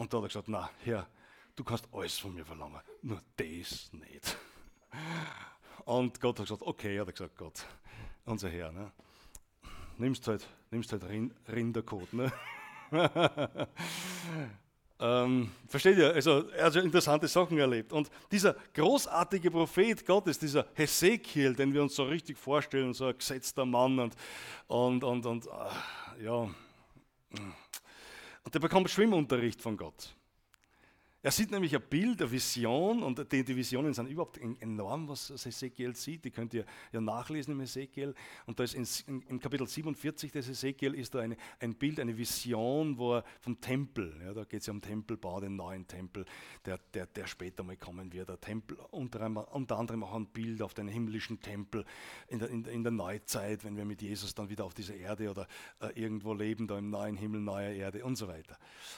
Und 0.00 0.10
da 0.10 0.16
hat 0.16 0.24
er 0.24 0.28
gesagt, 0.28 0.48
na, 0.48 0.70
Herr, 0.82 1.06
du 1.54 1.62
kannst 1.62 1.86
alles 1.92 2.18
von 2.18 2.34
mir 2.34 2.42
verlangen, 2.42 2.80
nur 3.02 3.20
das 3.36 3.92
nicht. 3.92 4.38
Und 5.84 6.18
Gott 6.18 6.38
hat 6.38 6.46
gesagt, 6.46 6.62
okay, 6.62 6.98
hat 6.98 7.08
er 7.08 7.12
gesagt, 7.12 7.36
Gott, 7.36 7.66
unser 8.24 8.48
Herr, 8.48 8.72
ne? 8.72 8.90
nimmst 9.98 10.26
halt, 10.26 10.48
nimmst 10.70 10.90
halt 10.92 11.04
Rinderkot. 11.46 12.14
Ne? 12.14 12.32
ähm, 15.00 15.52
versteht 15.68 15.98
ihr? 15.98 16.14
Also, 16.14 16.48
er 16.48 16.64
hat 16.64 16.74
ja 16.76 16.80
interessante 16.80 17.28
Sachen 17.28 17.58
erlebt. 17.58 17.92
Und 17.92 18.10
dieser 18.32 18.54
großartige 18.72 19.50
Prophet 19.50 20.06
Gottes, 20.06 20.38
dieser 20.38 20.64
Hesekiel, 20.72 21.54
den 21.54 21.74
wir 21.74 21.82
uns 21.82 21.94
so 21.94 22.04
richtig 22.04 22.38
vorstellen, 22.38 22.94
so 22.94 23.04
ein 23.04 23.18
gesetzter 23.18 23.66
Mann 23.66 23.98
und, 23.98 24.16
und, 24.66 25.04
und, 25.04 25.26
und 25.26 25.46
äh, 25.46 26.24
ja. 26.24 26.48
Und 28.44 28.54
der 28.54 28.60
bekommt 28.60 28.90
Schwimmunterricht 28.90 29.60
von 29.60 29.76
Gott. 29.76 30.14
Er 31.22 31.30
sieht 31.30 31.50
nämlich 31.50 31.76
ein 31.76 31.82
Bild, 31.82 32.22
eine 32.22 32.30
Vision 32.30 33.02
und 33.02 33.30
die, 33.30 33.46
Visionen 33.46 33.92
sind 33.92 34.08
überhaupt 34.08 34.38
enorm, 34.38 35.06
was 35.06 35.30
Ezekiel 35.30 35.94
sieht. 35.94 36.24
Die 36.24 36.30
könnt 36.30 36.54
ihr 36.54 36.64
ja 36.92 37.00
nachlesen 37.00 37.52
im 37.52 37.60
Ezekiel. 37.60 38.14
Und 38.46 38.58
da 38.58 38.64
ist 38.64 38.74
in, 38.74 39.20
im 39.28 39.38
Kapitel 39.38 39.66
47 39.66 40.32
des 40.32 40.48
Ezekiel 40.48 40.94
ist 40.94 41.14
da 41.14 41.20
eine, 41.20 41.36
ein 41.58 41.74
Bild, 41.74 42.00
eine 42.00 42.16
Vision 42.16 42.96
wo 42.96 43.16
er 43.16 43.24
vom 43.40 43.60
Tempel. 43.60 44.18
Ja, 44.24 44.32
da 44.32 44.44
geht 44.44 44.60
es 44.60 44.66
ja 44.66 44.72
um 44.72 44.80
Tempelbau, 44.80 45.40
den 45.40 45.56
neuen 45.56 45.86
Tempel, 45.86 46.24
der, 46.64 46.78
der, 46.94 47.04
der 47.04 47.26
später 47.26 47.64
mal 47.64 47.76
kommen 47.76 48.10
wird. 48.14 48.30
Der 48.30 48.40
Tempel, 48.40 48.78
unter, 48.90 49.54
unter 49.54 49.78
anderem 49.78 50.04
auch 50.04 50.14
ein 50.14 50.26
Bild 50.26 50.62
auf 50.62 50.72
den 50.72 50.88
himmlischen 50.88 51.40
Tempel 51.40 51.84
in 52.28 52.38
der, 52.38 52.48
in, 52.48 52.64
in 52.64 52.82
der 52.82 52.92
Neuzeit, 52.92 53.62
wenn 53.64 53.76
wir 53.76 53.84
mit 53.84 54.00
Jesus 54.00 54.34
dann 54.34 54.48
wieder 54.48 54.64
auf 54.64 54.72
dieser 54.72 54.94
Erde 54.94 55.30
oder 55.30 55.46
äh, 55.80 55.88
irgendwo 56.00 56.32
leben, 56.32 56.66
da 56.66 56.78
im 56.78 56.88
neuen 56.88 57.16
Himmel, 57.16 57.42
neuer 57.42 57.72
Erde 57.72 58.06
und 58.06 58.16
so 58.16 58.26
weiter. 58.26 58.56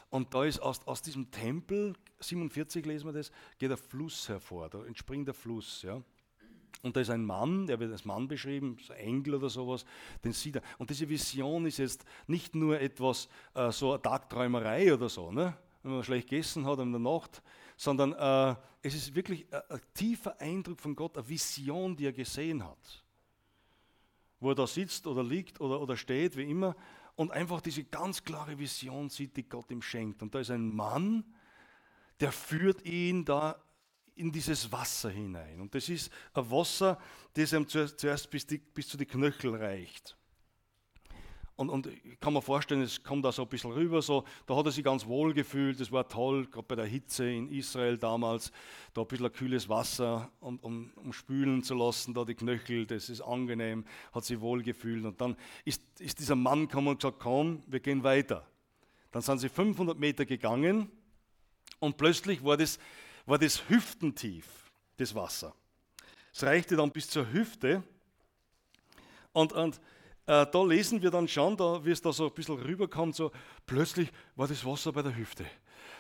Und 0.09 0.35
da 0.35 0.45
ist 0.45 0.61
aus, 0.61 0.87
aus 0.87 1.03
diesem 1.03 1.33
Tempel 1.33 1.95
47 2.23 2.85
lesen 2.87 3.07
wir 3.07 3.13
das, 3.13 3.31
geht 3.59 3.71
der 3.71 3.77
Fluss 3.77 4.29
hervor, 4.29 4.69
da 4.69 4.85
entspringt 4.85 5.27
der 5.27 5.35
Fluss. 5.35 5.83
Ja. 5.83 6.03
Und 6.83 6.97
da 6.97 7.01
ist 7.01 7.11
ein 7.11 7.25
Mann, 7.25 7.67
der 7.67 7.79
wird 7.79 7.93
als 7.93 8.05
Mann 8.05 8.27
beschrieben, 8.27 8.77
so 8.85 8.93
Engel 8.95 9.37
oder 9.37 9.49
sowas, 9.49 9.85
den 10.25 10.33
sieht 10.33 10.57
er. 10.57 10.63
Und 10.79 10.91
diese 10.91 11.09
Vision 11.09 11.67
ist 11.67 11.79
jetzt 11.79 12.05
nicht 12.27 12.55
nur 12.55 12.81
etwas, 12.81 13.29
äh, 13.55 13.71
so 13.71 13.93
eine 13.93 14.03
Tagträumerei 14.03 14.93
oder 14.93 15.09
so, 15.09 15.31
ne? 15.31 15.57
wenn 15.83 15.93
man 15.93 16.05
schlecht 16.05 16.29
gegessen 16.29 16.67
hat 16.67 16.79
in 16.79 16.93
der 16.93 17.01
Nacht, 17.01 17.43
sondern 17.77 18.13
äh, 18.13 18.57
es 18.83 18.95
ist 18.95 19.15
wirklich 19.15 19.47
ein, 19.53 19.61
ein, 19.69 19.81
tiefer 19.95 20.41
Eindruck 20.41 20.81
von 20.81 20.97
Gott, 20.97 21.17
eine 21.17 21.29
Vision, 21.29 21.97
die 21.97 22.07
er 22.07 22.13
gesehen 22.13 22.65
hat. 22.65 23.05
Wo 24.41 24.51
er 24.51 24.55
da 24.57 24.67
sitzt 24.67 25.07
oder 25.07 25.23
liegt 25.23 25.61
oder, 25.61 25.81
oder 25.81 25.97
steht, 25.97 26.37
wie 26.37 26.51
immer, 26.51 26.75
und 27.15 27.31
einfach 27.31 27.61
diese 27.61 27.85
ganz 27.85 28.25
klare 28.25 28.59
Vision 28.59 29.09
sieht, 29.09 29.37
die 29.37 29.49
Gott 29.49 29.71
ihm 29.71 29.83
schenkt. 29.83 30.23
Und 30.23 30.35
da 30.35 30.41
ist 30.41 30.51
ein 30.51 30.75
Mann, 30.75 31.25
der 32.23 32.31
führt 32.31 32.87
ihn 32.87 33.25
da 33.25 33.61
in 34.15 34.31
dieses 34.31 34.71
Wasser 34.71 35.11
hinein. 35.11 35.61
Und 35.61 35.75
das 35.75 35.89
ist 35.89 36.11
ein 36.35 36.49
Wasser, 36.51 36.97
das 37.35 37.53
ihm 37.53 37.67
zuerst 37.67 38.31
bis, 38.31 38.47
die, 38.47 38.59
bis 38.59 38.87
zu 38.89 38.97
den 38.97 39.09
Knöchel 39.09 39.57
reicht. 39.57 40.17
Und, 41.57 41.69
und 41.69 41.89
ich 41.89 42.21
kann 42.21 42.33
mir 42.33 42.41
vorstellen, 42.41 42.81
es 42.83 43.03
kommt 43.03 43.25
da 43.25 43.33
so 43.33 43.43
ein 43.43 43.49
bisschen 43.49 43.73
rüber, 43.73 44.01
so, 44.03 44.25
da 44.47 44.57
hat 44.57 44.67
er 44.67 44.73
sich 44.73 44.85
ganz 44.85 45.05
wohl 45.07 45.35
gefühlt, 45.35 45.81
das 45.81 45.91
war 45.91 46.09
toll, 46.09 46.47
gerade 46.47 46.67
bei 46.67 46.77
der 46.77 46.87
Hitze 46.87 47.29
in 47.29 47.51
Israel 47.51 47.99
damals, 47.99 48.53
da 48.95 49.03
ein 49.03 49.09
bisschen 49.09 49.27
ein 49.27 49.33
kühles 49.33 49.69
Wasser, 49.69 50.31
um, 50.41 50.59
um, 50.61 50.93
um 50.97 51.13
spülen 51.13 51.63
zu 51.63 51.75
lassen, 51.75 52.15
da 52.15 52.25
die 52.25 52.35
Knöchel, 52.35 52.87
das 52.87 53.11
ist 53.11 53.21
angenehm, 53.21 53.85
hat 54.13 54.25
sich 54.25 54.41
wohl 54.41 54.63
gefühlt. 54.63 55.05
Und 55.05 55.21
dann 55.21 55.37
ist, 55.65 55.83
ist 56.01 56.21
dieser 56.21 56.37
Mann 56.37 56.69
gekommen 56.69 56.89
und 56.89 57.01
gesagt, 57.01 57.19
komm, 57.19 57.65
wir 57.67 57.81
gehen 57.81 58.05
weiter. 58.05 58.47
Dann 59.11 59.23
sind 59.23 59.39
sie 59.39 59.49
500 59.49 59.99
Meter 59.99 60.25
gegangen 60.25 60.89
und 61.83 61.97
plötzlich 61.97 62.45
war 62.45 62.57
das, 62.57 62.79
war 63.27 63.39
das 63.39 63.69
hüftentief, 63.69 64.47
das 64.99 65.13
Wasser. 65.17 65.53
Es 66.33 66.45
reichte 66.45 66.77
dann 66.77 66.93
bis 66.93 67.09
zur 67.11 67.31
Hüfte. 67.33 67.83
Und, 69.33 69.53
und 69.53 69.81
äh, 70.27 70.47
da 70.47 70.63
lesen 70.65 71.03
wir 71.03 71.11
dann 71.11 71.27
schon, 71.27 71.57
da, 71.57 71.85
wie 71.85 71.91
es 71.91 72.01
da 72.01 72.13
so 72.13 72.29
ein 72.29 72.35
bisschen 72.35 72.57
rüberkommt, 72.57 73.17
so 73.17 73.33
plötzlich 73.67 74.13
war 74.37 74.47
das 74.47 74.65
Wasser 74.65 74.93
bei 74.93 75.03
der 75.03 75.17
Hüfte. 75.17 75.45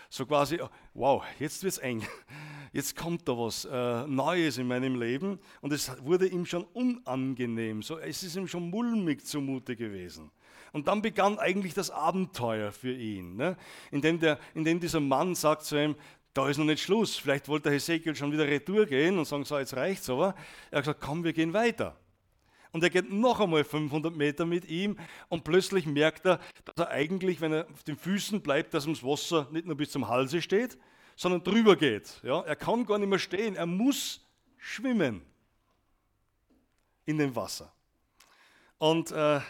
So 0.09 0.25
quasi, 0.25 0.61
wow, 0.95 1.25
jetzt 1.41 1.65
wird 1.65 1.73
es 1.73 1.79
eng. 1.79 2.07
Jetzt 2.73 2.97
kommt 2.97 3.29
da 3.29 3.37
was 3.37 3.67
äh, 3.67 4.07
Neues 4.07 4.57
in 4.57 4.67
meinem 4.67 4.99
Leben 4.99 5.39
und 5.61 5.73
es 5.73 5.93
wurde 6.03 6.27
ihm 6.27 6.47
schon 6.47 6.65
unangenehm. 6.65 7.83
So, 7.83 7.99
es 7.99 8.23
ist 8.23 8.35
ihm 8.37 8.49
schon 8.49 8.71
mulmig 8.71 9.27
zumute 9.27 9.77
gewesen. 9.77 10.31
Und 10.73 10.89
dann 10.89 11.03
begann 11.03 11.39
eigentlich 11.39 11.75
das 11.75 11.91
Abenteuer 11.91 12.73
für 12.73 12.93
ihn, 12.93 13.37
ne? 13.37 13.57
indem, 13.91 14.19
der, 14.19 14.39
indem 14.55 14.81
dieser 14.81 15.01
Mann 15.01 15.35
sagt 15.35 15.65
zu 15.65 15.77
ihm, 15.77 15.97
da 16.33 16.49
ist 16.49 16.57
noch 16.57 16.65
nicht 16.65 16.83
Schluss. 16.83 17.17
Vielleicht 17.17 17.47
wollte 17.49 17.71
Hesekiel 17.71 18.17
schon 18.17 18.33
wieder 18.33 18.47
retour 18.47 18.87
gehen 18.87 19.19
und 19.19 19.27
sagen, 19.27 19.45
so, 19.45 19.59
jetzt 19.59 19.77
reicht's 19.77 20.09
aber. 20.09 20.35
Er 20.71 20.79
hat 20.79 20.85
gesagt, 20.85 21.01
komm, 21.03 21.25
wir 21.25 21.35
gehen 21.35 21.53
weiter. 21.53 21.95
Und 22.73 22.83
er 22.83 22.89
geht 22.89 23.13
noch 23.13 23.39
einmal 23.39 23.65
500 23.65 24.17
Meter 24.17 24.47
mit 24.47 24.71
ihm 24.71 24.97
und 25.29 25.45
plötzlich 25.45 25.85
merkt 25.85 26.25
er, 26.25 26.41
dass 26.65 26.87
er 26.87 26.89
eigentlich, 26.89 27.43
wenn 27.43 27.53
er 27.53 27.69
auf 27.71 27.83
den 27.83 27.97
Füßen 27.97 28.41
bleibt, 28.41 28.73
dass 28.73 28.87
ihm 28.87 28.95
das 28.95 29.05
Wasser 29.05 29.47
nicht 29.53 29.67
nur 29.67 29.77
bis 29.77 29.91
zum 29.91 30.09
Halse 30.09 30.41
steht, 30.41 30.79
sondern 31.17 31.43
drüber 31.43 31.77
geht. 31.77 32.21
Ja? 32.23 32.41
Er 32.43 32.57
kann 32.57 32.87
gar 32.87 32.99
nicht 32.99 33.09
mehr 33.09 33.19
stehen, 33.19 33.57
er 33.57 33.67
muss 33.67 34.21
schwimmen 34.59 35.23
in 37.05 37.19
dem 37.19 37.35
Wasser. 37.35 37.73
Und 38.79 39.11
äh, 39.13 39.41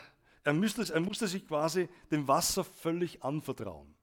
er, 0.44 0.52
müsste, 0.52 0.92
er 0.92 1.00
musste 1.00 1.26
sich 1.26 1.46
quasi 1.46 1.88
dem 2.10 2.28
Wasser 2.28 2.64
völlig 2.64 3.22
anvertrauen. 3.22 3.94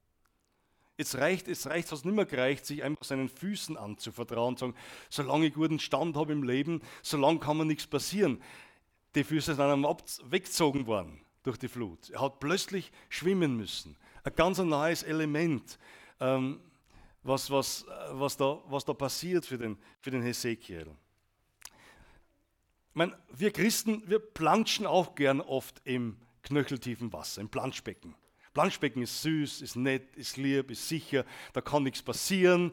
Jetzt 0.98 1.15
reicht 1.15 1.48
es 1.48 1.65
reicht 1.67 1.91
nicht 1.91 2.06
mehr 2.06 2.26
gereicht, 2.26 2.65
sich 2.65 2.84
einfach 2.84 3.06
seinen 3.06 3.30
Füßen 3.30 3.78
anzuvertrauen 3.78 4.56
und 4.56 4.60
sagen, 4.60 4.76
solange 5.10 5.45
ich 5.45 5.54
guten 5.54 5.80
Stand 5.80 6.17
habe 6.17 6.34
im 6.34 6.43
Leben, 6.43 6.82
solange 7.02 7.39
kann 7.39 7.58
mir 7.58 7.65
nichts 7.65 7.88
passieren. 7.88 8.41
Die 9.15 9.24
Füße 9.24 9.56
sind 9.56 9.62
einem 9.62 9.84
weggezogen 9.84 10.88
worden 10.88 11.22
durch 11.43 11.58
die 11.58 11.69
Flut. 11.69 12.10
Er 12.10 12.22
hat 12.22 12.39
plötzlich 12.39 12.91
schwimmen 13.08 13.56
müssen. 13.56 13.95
Ein 14.24 14.36
ganz 14.36 14.58
neues 14.58 15.04
Element, 15.04 15.80
ähm, 16.19 16.60
was, 17.23 17.49
was, 17.49 17.86
was, 18.12 18.38
da, 18.38 18.62
was 18.67 18.86
da 18.86 18.93
passiert 18.93 19.45
für 19.45 19.58
den, 19.58 19.77
für 19.99 20.12
den 20.12 20.21
Hesekiel 20.21 20.88
meine, 22.99 23.17
wir 23.32 23.51
Christen, 23.51 24.03
wir 24.08 24.19
planschen 24.19 24.86
auch 24.86 25.15
gern 25.15 25.39
oft 25.39 25.82
im 25.86 26.17
knöcheltiefen 26.43 27.12
Wasser, 27.13 27.39
im 27.41 27.49
Planschbecken. 27.49 28.13
Planschbecken 28.53 29.01
ist 29.01 29.21
süß, 29.21 29.62
ist 29.62 29.77
nett, 29.77 30.17
ist 30.17 30.36
lieb, 30.36 30.69
ist 30.69 30.88
sicher, 30.89 31.23
da 31.53 31.62
kann 31.62 31.84
nichts 31.84 32.01
passieren. 32.01 32.71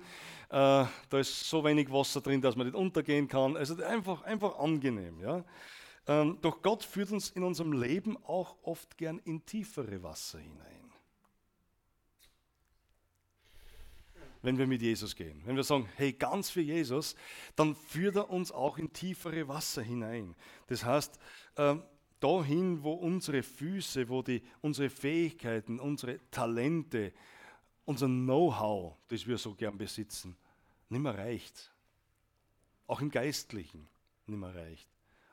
Äh, 0.48 0.84
da 1.10 1.18
ist 1.18 1.48
so 1.48 1.62
wenig 1.64 1.92
Wasser 1.92 2.20
drin, 2.20 2.40
dass 2.40 2.56
man 2.56 2.66
nicht 2.66 2.76
untergehen 2.76 3.28
kann. 3.28 3.56
Also 3.56 3.80
einfach, 3.84 4.22
einfach 4.22 4.58
angenehm. 4.58 5.20
Ja? 5.20 5.44
Ähm, 6.08 6.38
doch 6.40 6.60
Gott 6.60 6.82
führt 6.82 7.12
uns 7.12 7.30
in 7.30 7.44
unserem 7.44 7.72
Leben 7.72 8.16
auch 8.24 8.56
oft 8.62 8.96
gern 8.98 9.20
in 9.20 9.46
tiefere 9.46 10.02
Wasser 10.02 10.40
hinein. 10.40 10.85
Wenn 14.46 14.58
wir 14.58 14.68
mit 14.68 14.80
Jesus 14.80 15.16
gehen. 15.16 15.42
Wenn 15.44 15.56
wir 15.56 15.64
sagen, 15.64 15.88
hey, 15.96 16.12
ganz 16.12 16.50
für 16.50 16.60
Jesus, 16.60 17.16
dann 17.56 17.74
führt 17.74 18.14
er 18.14 18.30
uns 18.30 18.52
auch 18.52 18.78
in 18.78 18.92
tiefere 18.92 19.48
Wasser 19.48 19.82
hinein. 19.82 20.36
Das 20.68 20.84
heißt, 20.84 21.18
äh, 21.56 21.74
dahin, 22.20 22.84
wo 22.84 22.92
unsere 22.92 23.42
Füße, 23.42 24.08
wo 24.08 24.22
die, 24.22 24.40
unsere 24.60 24.88
Fähigkeiten, 24.88 25.80
unsere 25.80 26.20
Talente, 26.30 27.12
unser 27.86 28.06
Know-how, 28.06 28.96
das 29.08 29.26
wir 29.26 29.36
so 29.36 29.52
gern 29.52 29.76
besitzen, 29.76 30.36
nicht 30.90 31.02
mehr 31.02 31.18
reicht. 31.18 31.72
Auch 32.86 33.00
im 33.00 33.10
Geistlichen 33.10 33.88
nicht 34.26 34.38
mehr 34.38 34.54
reicht. 34.54 34.88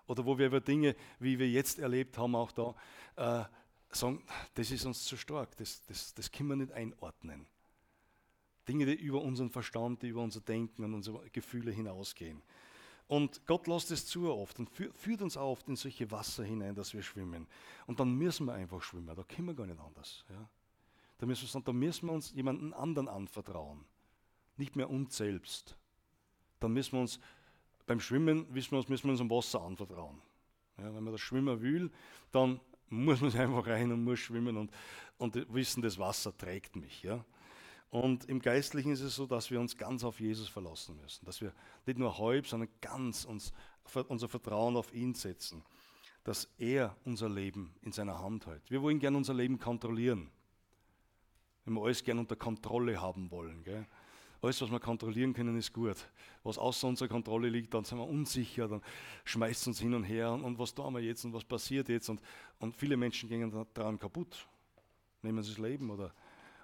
Oder 0.08 0.26
wo 0.26 0.40
wir 0.40 0.48
über 0.48 0.60
Dinge, 0.60 0.96
wie 1.20 1.38
wir 1.38 1.48
jetzt 1.48 1.78
erlebt 1.78 2.18
haben, 2.18 2.36
auch 2.36 2.52
da, 2.52 2.76
äh, 3.16 3.46
sagen, 3.96 4.24
das 4.56 4.72
ist 4.72 4.86
uns 4.88 5.04
zu 5.04 5.18
stark, 5.18 5.56
das, 5.58 5.86
das, 5.86 6.16
das 6.16 6.32
können 6.32 6.50
wir 6.50 6.56
nicht 6.56 6.72
einordnen. 6.72 7.46
Dinge, 8.68 8.86
die 8.86 8.94
über 8.94 9.22
unseren 9.22 9.50
Verstand, 9.50 10.02
die 10.02 10.08
über 10.08 10.22
unser 10.22 10.42
Denken 10.42 10.84
und 10.84 10.94
unsere 10.94 11.30
Gefühle 11.30 11.72
hinausgehen. 11.72 12.42
Und 13.08 13.46
Gott 13.46 13.68
lässt 13.68 13.92
es 13.92 14.06
zu 14.06 14.32
oft 14.32 14.58
und 14.60 14.70
führt 14.70 15.22
uns 15.22 15.36
oft 15.36 15.68
in 15.68 15.76
solche 15.76 16.10
Wasser 16.10 16.44
hinein, 16.44 16.74
dass 16.74 16.94
wir 16.94 17.04
schwimmen. 17.04 17.48
Und 17.86 18.00
dann 18.00 18.14
müssen 18.16 18.46
wir 18.46 18.54
einfach 18.54 18.82
schwimmen, 18.82 19.14
da 19.16 19.24
können 19.24 19.48
wir 19.48 19.54
gar 19.54 19.68
nicht 19.68 19.80
anders. 19.80 20.26
Ja? 20.30 20.50
Da, 21.18 21.26
müssen 21.26 21.48
wir, 21.54 21.62
da 21.62 21.74
müssen 21.74 22.08
wir 22.08 22.14
uns 22.14 22.32
jemanden 22.32 22.74
anderen 22.74 23.08
anvertrauen. 23.08 23.86
nicht 24.56 24.76
mehr 24.76 24.90
uns 24.90 25.18
selbst, 25.18 25.76
dann 26.60 26.74
müssen 26.74 26.94
wir 26.94 27.02
uns 27.02 27.20
beim 27.86 28.00
Schwimmen 28.00 28.46
wissen 28.54 28.72
wir 28.72 28.78
uns, 28.78 28.88
müssen 28.88 29.06
wir 29.06 29.12
uns 29.12 29.22
am 29.22 29.30
Wasser 29.30 29.62
anvertrauen. 29.62 30.22
Ja, 30.78 30.86
wenn 30.96 31.04
man 31.04 31.12
das 31.12 31.22
Schwimmen 31.22 31.62
will, 31.62 31.92
dann 32.32 32.60
muss 32.90 33.22
man 33.22 33.36
einfach 33.36 33.68
rein 33.68 33.92
und 33.92 34.04
muss 34.04 34.20
schwimmen 34.20 34.58
und, 34.58 34.72
und 35.18 35.54
wissen, 35.54 35.82
das 35.82 35.98
Wasser 36.00 36.36
trägt 36.36 36.76
mich. 36.76 37.04
Ja. 37.04 37.24
Und 37.94 38.26
im 38.26 38.42
Geistlichen 38.42 38.92
ist 38.92 39.02
es 39.02 39.16
so, 39.16 39.28
dass 39.28 39.52
wir 39.52 39.60
uns 39.60 39.78
ganz 39.78 40.04
auf 40.04 40.20
Jesus 40.20 40.50
verlassen 40.50 41.00
müssen. 41.00 41.24
Dass 41.28 41.42
wir 41.42 41.54
nicht 41.86 42.00
nur 42.00 42.18
halb, 42.18 42.48
sondern 42.48 42.68
ganz 42.82 43.24
uns, 43.24 43.54
unser 44.08 44.28
Vertrauen 44.28 44.76
auf 44.76 44.92
ihn 44.96 45.14
setzen. 45.14 45.64
Dass 46.24 46.50
er 46.58 46.96
unser 47.06 47.30
Leben 47.30 47.76
in 47.84 47.92
seiner 47.92 48.18
Hand 48.18 48.48
hält. 48.48 48.64
Wir 48.72 48.82
wollen 48.82 48.98
gerne 48.98 49.16
unser 49.16 49.36
Leben 49.36 49.60
kontrollieren. 49.60 50.32
Wenn 51.66 51.76
wir 51.76 51.84
alles 51.84 52.04
gerne 52.04 52.22
unter 52.22 52.36
Kontrolle 52.36 53.00
haben 53.00 53.30
wollen. 53.30 53.64
Gell? 53.64 53.86
Alles, 54.42 54.60
was 54.60 54.72
wir 54.72 54.80
kontrollieren 54.80 55.36
können, 55.36 55.56
ist 55.56 55.72
gut. 55.72 55.98
Was 56.42 56.58
außer 56.58 56.88
unserer 56.88 57.10
Kontrolle 57.10 57.48
liegt, 57.48 57.76
dann 57.76 57.84
sind 57.86 58.00
wir 58.00 58.08
unsicher, 58.08 58.68
dann 58.68 58.82
schmeißt 59.24 59.62
es 59.62 59.68
uns 59.68 59.80
hin 59.80 59.94
und 59.94 60.04
her 60.04 60.32
und, 60.32 60.44
und 60.44 60.58
was 60.58 60.74
tun 60.74 60.96
wir 60.96 61.00
jetzt 61.00 61.26
und 61.26 61.34
was 61.34 61.44
passiert 61.44 61.90
jetzt. 61.90 62.10
Und, 62.10 62.24
und 62.58 62.76
viele 62.76 62.98
Menschen 62.98 63.30
gehen 63.30 63.68
daran 63.76 64.00
kaputt. 64.00 64.48
Nehmen 65.22 65.44
sie 65.44 65.52
das 65.52 65.60
Leben 65.60 65.92
oder, 65.92 66.12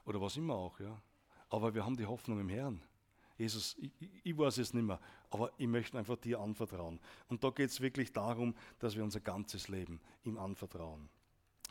oder 0.06 0.20
was 0.20 0.36
immer 0.36 0.56
auch. 0.56 0.80
Ja 0.80 1.00
aber 1.50 1.74
wir 1.74 1.86
haben 1.86 1.98
die 1.98 2.06
Hoffnung 2.06 2.40
im 2.40 2.50
Herrn. 2.50 2.82
Jesus, 3.38 3.78
ich, 3.80 3.92
ich 4.24 4.38
weiß 4.38 4.58
es 4.58 4.74
nicht 4.74 4.84
mehr, 4.84 5.00
aber 5.30 5.52
ich 5.58 5.68
möchte 5.68 5.98
einfach 5.98 6.18
dir 6.18 6.40
anvertrauen. 6.40 7.00
Und 7.30 7.44
da 7.44 7.52
geht 7.52 7.70
es 7.70 7.80
wirklich 7.80 8.12
darum, 8.12 8.54
dass 8.80 8.96
wir 8.96 9.04
unser 9.04 9.22
ganzes 9.22 9.70
Leben 9.70 10.02
ihm 10.24 10.38
anvertrauen. 10.38 11.10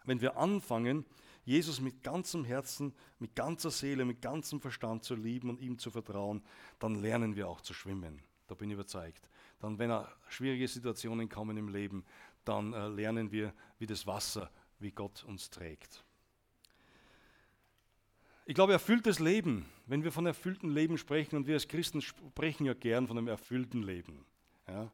Wenn 0.04 0.20
wir 0.22 0.38
anfangen, 0.38 1.04
Jesus 1.44 1.80
mit 1.80 2.02
ganzem 2.02 2.44
Herzen, 2.44 2.94
mit 3.18 3.34
ganzer 3.34 3.70
Seele, 3.70 4.06
mit 4.06 4.22
ganzem 4.22 4.60
Verstand 4.60 5.04
zu 5.04 5.14
lieben 5.14 5.50
und 5.50 5.60
ihm 5.60 5.78
zu 5.78 5.90
vertrauen, 5.90 6.42
dann 6.78 6.94
lernen 6.94 7.36
wir 7.36 7.48
auch 7.48 7.60
zu 7.60 7.74
schwimmen. 7.74 8.22
Da 8.46 8.54
bin 8.54 8.70
ich 8.70 8.74
überzeugt. 8.74 9.28
Dann, 9.60 9.78
wenn 9.78 9.92
schwierige 10.28 10.66
Situationen 10.68 11.28
kommen 11.28 11.56
im 11.58 11.68
Leben, 11.68 12.04
dann 12.44 12.72
äh, 12.72 12.88
lernen 12.88 13.30
wir, 13.30 13.52
wie 13.78 13.86
das 13.86 14.06
Wasser, 14.06 14.50
wie 14.78 14.92
Gott 14.92 15.24
uns 15.24 15.50
trägt. 15.50 16.04
Ich 18.48 18.54
glaube, 18.54 18.72
erfülltes 18.72 19.18
Leben, 19.18 19.66
wenn 19.84 20.04
wir 20.04 20.10
von 20.10 20.24
erfülltem 20.24 20.70
Leben 20.70 20.96
sprechen, 20.96 21.36
und 21.36 21.46
wir 21.46 21.52
als 21.52 21.68
Christen 21.68 22.00
sprechen 22.00 22.64
ja 22.64 22.72
gern 22.72 23.06
von 23.06 23.18
einem 23.18 23.28
erfüllten 23.28 23.82
Leben. 23.82 24.24
Ja? 24.66 24.90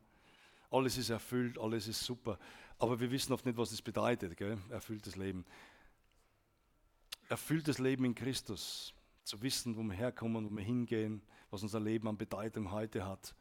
Alles 0.73 0.99
ist 0.99 1.11
erfüllt, 1.11 1.57
alles 1.57 1.87
ist 1.87 2.01
super, 2.01 2.37
aber 2.81 2.99
wir 2.99 3.13
wissen 3.13 3.33
oft 3.33 3.47
nicht, 3.47 3.57
was 3.57 3.71
das 3.71 3.81
bedeutet, 3.81 4.37
gell? 4.37 4.59
erfülltes 4.71 5.15
Leben. 5.15 5.45
Erfülltes 7.29 7.79
Leben 7.79 8.05
in 8.05 8.17
Christus, 8.17 8.93
zu 9.23 9.41
wissen, 9.41 9.77
wo 9.77 9.85
wir 9.85 9.95
herkommen, 9.95 10.51
wo 10.51 10.57
wir 10.57 10.65
hingehen, 10.65 11.23
was 11.51 11.63
unser 11.63 11.79
Leben 11.79 12.09
an 12.09 12.19
Bedeutung 12.19 12.73
heute 12.73 13.07
hat. 13.07 13.37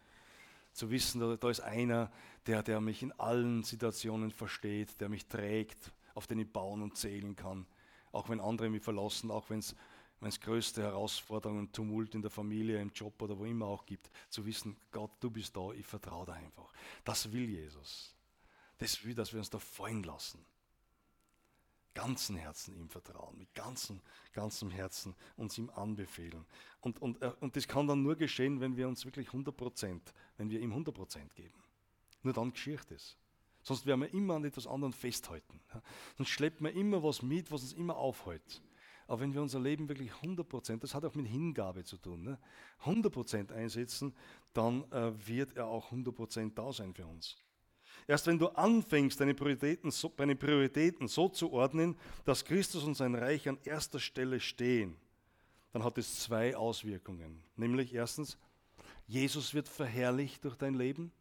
Zu 0.74 0.92
wissen, 0.92 1.22
da, 1.22 1.38
da 1.38 1.50
ist 1.50 1.62
einer, 1.62 2.12
der, 2.46 2.62
der 2.62 2.82
mich 2.82 3.02
in 3.02 3.14
allen 3.14 3.64
Situationen 3.64 4.30
versteht, 4.30 5.02
der 5.02 5.10
mich 5.10 5.26
trägt, 5.26 5.92
auf 6.14 6.28
den 6.28 6.38
ich 6.38 6.54
bauen 6.54 6.84
und 6.84 6.98
zählen 6.98 7.36
kann. 7.36 7.66
Auch 8.12 8.30
wenn 8.30 8.40
andere 8.40 8.70
mich 8.70 8.84
verlassen, 8.84 9.32
auch 9.32 9.50
wenn 9.50 9.58
es 9.58 9.76
wenn 10.24 10.30
es 10.30 10.40
größte 10.40 10.82
Herausforderungen, 10.82 11.70
Tumult 11.74 12.16
in 12.16 12.22
der 12.22 12.32
Familie, 12.32 12.80
im 12.80 12.92
Job 12.96 13.22
oder 13.22 13.38
wo 13.38 13.44
immer 13.44 13.66
auch 13.66 13.86
gibt, 13.86 14.10
zu 14.30 14.46
wissen, 14.46 14.78
Gott, 14.90 15.12
du 15.20 15.30
bist 15.30 15.54
da, 15.54 15.72
ich 15.72 15.86
vertraue 15.86 16.26
dir 16.26 16.34
einfach. 16.34 16.72
Das 17.04 17.30
will 17.34 17.50
Jesus. 17.50 18.16
Das 18.78 19.04
will, 19.04 19.14
dass 19.14 19.34
wir 19.34 19.40
uns 19.40 19.50
da 19.50 19.60
fallen 19.60 20.02
lassen. 20.04 20.40
Ganzen 21.94 22.38
Herzen 22.38 22.74
ihm 22.74 22.88
vertrauen, 22.88 23.38
mit 23.38 23.54
ganzem, 23.54 24.00
ganzem 24.32 24.72
Herzen 24.72 25.14
uns 25.36 25.58
ihm 25.58 25.70
anbefehlen. 25.72 26.46
Und, 26.80 27.02
und, 27.02 27.22
äh, 27.22 27.34
und 27.42 27.58
das 27.58 27.68
kann 27.68 27.88
dann 27.88 28.02
nur 28.02 28.16
geschehen, 28.16 28.62
wenn 28.62 28.78
wir 28.78 28.88
uns 28.88 29.04
wirklich 29.04 29.28
100 29.28 29.54
wenn 30.38 30.50
wir 30.50 30.62
ihm 30.62 30.72
100 30.72 31.36
geben. 31.36 31.62
Nur 32.22 32.34
dann 32.34 32.54
geschieht 32.54 32.90
es. 32.92 33.18
Sonst 33.62 33.86
werden 33.86 34.00
wir 34.00 34.14
immer 34.14 34.36
an 34.36 34.46
etwas 34.46 34.68
anderem 34.68 34.94
festhalten. 34.94 35.60
Sonst 36.18 36.30
schleppt 36.30 36.62
man 36.62 36.74
immer 36.74 37.04
was 37.04 37.22
mit, 37.22 37.52
was 37.52 37.64
uns 37.64 37.74
immer 37.74 37.98
aufhält. 37.98 38.62
Aber 39.14 39.22
wenn 39.22 39.34
wir 39.36 39.44
unser 39.44 39.60
Leben 39.60 39.88
wirklich 39.88 40.12
100%, 40.12 40.80
das 40.80 40.96
hat 40.96 41.06
auch 41.06 41.14
mit 41.14 41.28
Hingabe 41.28 41.84
zu 41.84 41.98
tun, 41.98 42.24
ne? 42.24 42.40
100% 42.84 43.54
einsetzen, 43.54 44.12
dann 44.54 44.92
äh, 44.92 45.12
wird 45.28 45.56
er 45.56 45.68
auch 45.68 45.92
100% 45.92 46.56
da 46.56 46.74
sein 46.74 46.96
für 46.96 47.06
uns. 47.06 47.38
Erst 48.08 48.26
wenn 48.26 48.40
du 48.40 48.48
anfängst, 48.48 49.20
deine 49.20 49.36
Prioritäten, 49.36 49.92
so, 49.92 50.12
deine 50.18 50.36
Prioritäten 50.36 51.08
so 51.08 51.30
zu 51.30 51.54
ordnen, 51.54 51.96
dass 52.26 52.44
Christus 52.44 52.86
und 52.86 52.96
sein 52.96 53.14
Reich 53.14 53.48
an 53.48 53.60
erster 53.66 54.00
Stelle 54.00 54.40
stehen, 54.40 54.96
dann 55.74 55.84
hat 55.84 56.00
es 56.00 56.22
zwei 56.22 56.56
Auswirkungen. 56.58 57.44
Nämlich 57.56 57.94
erstens, 57.94 58.36
Jesus 59.06 59.54
wird 59.54 59.68
verherrlicht 59.68 60.44
durch 60.44 60.56
dein 60.56 60.74
Leben. 60.74 61.12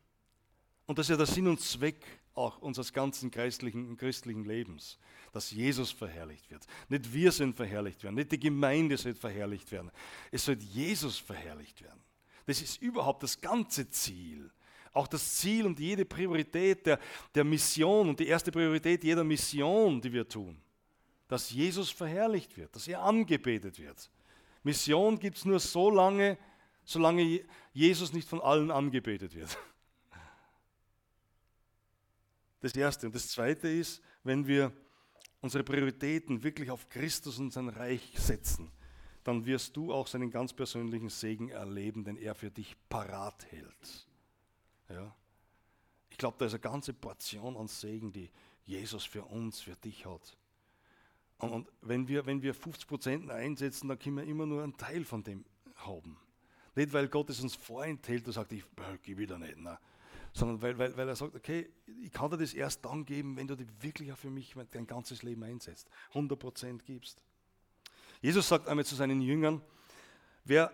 Und 0.87 0.99
das 0.99 1.05
ist 1.05 1.11
ja 1.11 1.17
der 1.19 1.27
Sinn 1.27 1.47
und 1.47 1.61
Zweck 1.61 2.22
auch 2.35 2.59
unseres 2.59 2.93
ganzen 2.93 3.31
christlichen, 3.31 3.97
christlichen 3.97 4.45
Lebens, 4.45 4.99
dass 5.33 5.51
Jesus 5.51 5.91
verherrlicht 5.91 6.51
wird. 6.51 6.67
Nicht 6.89 7.13
wir 7.13 7.33
sind 7.33 7.55
verherrlicht 7.55 8.03
werden, 8.03 8.15
nicht 8.15 8.33
die 8.33 8.41
Gemeinde 8.41 8.97
soll 8.97 9.15
verherrlicht 9.15 9.71
werden. 9.73 9.91
Es 10.31 10.45
soll 10.45 10.57
Jesus 10.57 11.19
verherrlicht 11.19 11.83
werden. 11.83 12.01
Das 12.47 12.61
ist 12.61 12.81
überhaupt 12.83 13.23
das 13.23 13.41
ganze 13.41 13.89
Ziel. 13.91 14.51
Auch 14.93 15.07
das 15.07 15.37
Ziel 15.37 15.65
und 15.65 15.79
jede 15.81 16.05
Priorität 16.05 16.87
der, 16.87 16.99
der 17.35 17.45
Mission 17.45 18.11
und 18.11 18.21
die 18.21 18.27
erste 18.27 18.53
Priorität 18.53 19.03
jeder 19.05 19.25
Mission, 19.25 20.01
die 20.01 20.13
wir 20.13 20.29
tun, 20.29 20.61
dass 21.29 21.51
Jesus 21.51 21.91
verherrlicht 21.91 22.57
wird, 22.57 22.75
dass 22.77 22.89
er 22.89 23.03
angebetet 23.03 23.79
wird. 23.79 24.11
Mission 24.63 25.19
gibt 25.19 25.39
es 25.39 25.45
nur 25.45 25.61
so 25.61 25.91
lange, 25.91 26.37
solange 26.85 27.41
Jesus 27.73 28.13
nicht 28.13 28.29
von 28.29 28.41
allen 28.41 28.71
angebetet 28.71 29.35
wird. 29.35 29.57
Das 32.63 32.75
Erste. 32.77 33.07
Und 33.07 33.15
das 33.15 33.29
Zweite 33.29 33.69
ist, 33.69 34.01
wenn 34.23 34.47
wir 34.47 34.73
unsere 35.41 35.65
Prioritäten 35.65 36.43
wirklich 36.43 36.71
auf 36.71 36.89
Christus 36.89 37.39
und 37.39 37.53
sein 37.53 37.69
Reich 37.69 38.15
setzen, 38.17 38.71
dann 39.25 39.45
wirst 39.45 39.77
du 39.77 39.93
auch 39.93 40.07
seinen 40.07 40.31
ganz 40.31 40.53
persönlichen 40.53 41.09
Segen 41.09 41.49
erleben, 41.51 42.05
den 42.05 42.17
er 42.17 42.35
für 42.35 42.51
dich 42.51 42.77
parat 42.89 43.45
hält. 43.51 44.07
Ja? 44.89 45.15
Ich 46.11 46.19
glaube, 46.19 46.37
da 46.39 46.47
ist 46.47 46.53
eine 46.53 46.61
ganze 46.61 46.95
Portion 46.95 47.57
an 47.57 47.67
Segen, 47.67 48.13
die 48.13 48.31
Jesus 48.65 49.05
für 49.05 49.25
uns, 49.25 49.61
für 49.61 49.75
dich 49.77 50.07
hat. 50.07 50.37
Und, 51.39 51.51
und 51.51 51.69
wenn, 51.81 52.07
wir, 52.07 52.27
wenn 52.27 52.43
wir 52.43 52.55
50% 52.55 53.29
einsetzen, 53.29 53.89
dann 53.89 53.99
können 53.99 54.19
wir 54.19 54.25
immer 54.25 54.47
nur 54.47 54.63
einen 54.63 54.77
Teil 54.77 55.05
von 55.05 55.25
dem 55.25 55.45
haben. 55.75 56.17
Nicht, 56.77 56.93
weil 56.93 57.09
Gott 57.09 57.29
es 57.31 57.41
uns 57.41 57.57
vorenthält 57.57 58.27
und 58.27 58.33
sagt, 58.33 58.53
ich 58.53 58.63
äh, 58.63 58.99
gebe 59.03 59.23
wieder 59.23 59.39
nicht. 59.39 59.57
Nein 59.57 59.79
sondern 60.33 60.63
weil, 60.63 60.79
weil, 60.79 60.97
weil 60.97 61.09
er 61.09 61.17
sagt, 61.17 61.35
okay, 61.35 61.69
ich 62.03 62.13
kann 62.13 62.31
dir 62.31 62.39
das 62.39 62.55
erst 62.55 62.85
dann 62.85 63.05
geben, 63.05 63.37
wenn 63.37 63.47
du 63.47 63.57
dich 63.57 63.69
wirklich 63.81 64.13
auch 64.13 64.19
für 64.19 64.31
mich 64.31 64.55
dein 64.71 64.87
ganzes 64.87 65.23
Leben 65.23 65.43
einsetzt, 65.43 65.89
100% 66.15 66.83
gibst. 66.83 67.23
Jesus 68.21 68.49
sagt 68.49 68.69
einmal 68.69 68.85
zu 68.85 68.95
seinen 68.95 69.21
Jüngern, 69.21 69.61
wer 70.45 70.73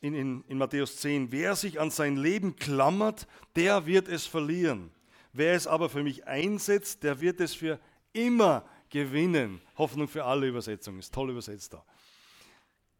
in, 0.00 0.14
in, 0.14 0.44
in 0.48 0.58
Matthäus 0.58 0.96
10, 0.98 1.32
wer 1.32 1.56
sich 1.56 1.80
an 1.80 1.90
sein 1.90 2.16
Leben 2.16 2.56
klammert, 2.56 3.26
der 3.56 3.86
wird 3.86 4.08
es 4.08 4.26
verlieren. 4.26 4.90
Wer 5.32 5.54
es 5.54 5.66
aber 5.66 5.88
für 5.88 6.02
mich 6.02 6.26
einsetzt, 6.26 7.02
der 7.02 7.20
wird 7.20 7.40
es 7.40 7.54
für 7.54 7.80
immer 8.12 8.64
gewinnen. 8.88 9.60
Hoffnung 9.76 10.06
für 10.06 10.24
alle 10.24 10.46
Übersetzungen, 10.46 11.00
ist 11.00 11.12
toll 11.12 11.30
übersetzt 11.30 11.72
da. 11.72 11.84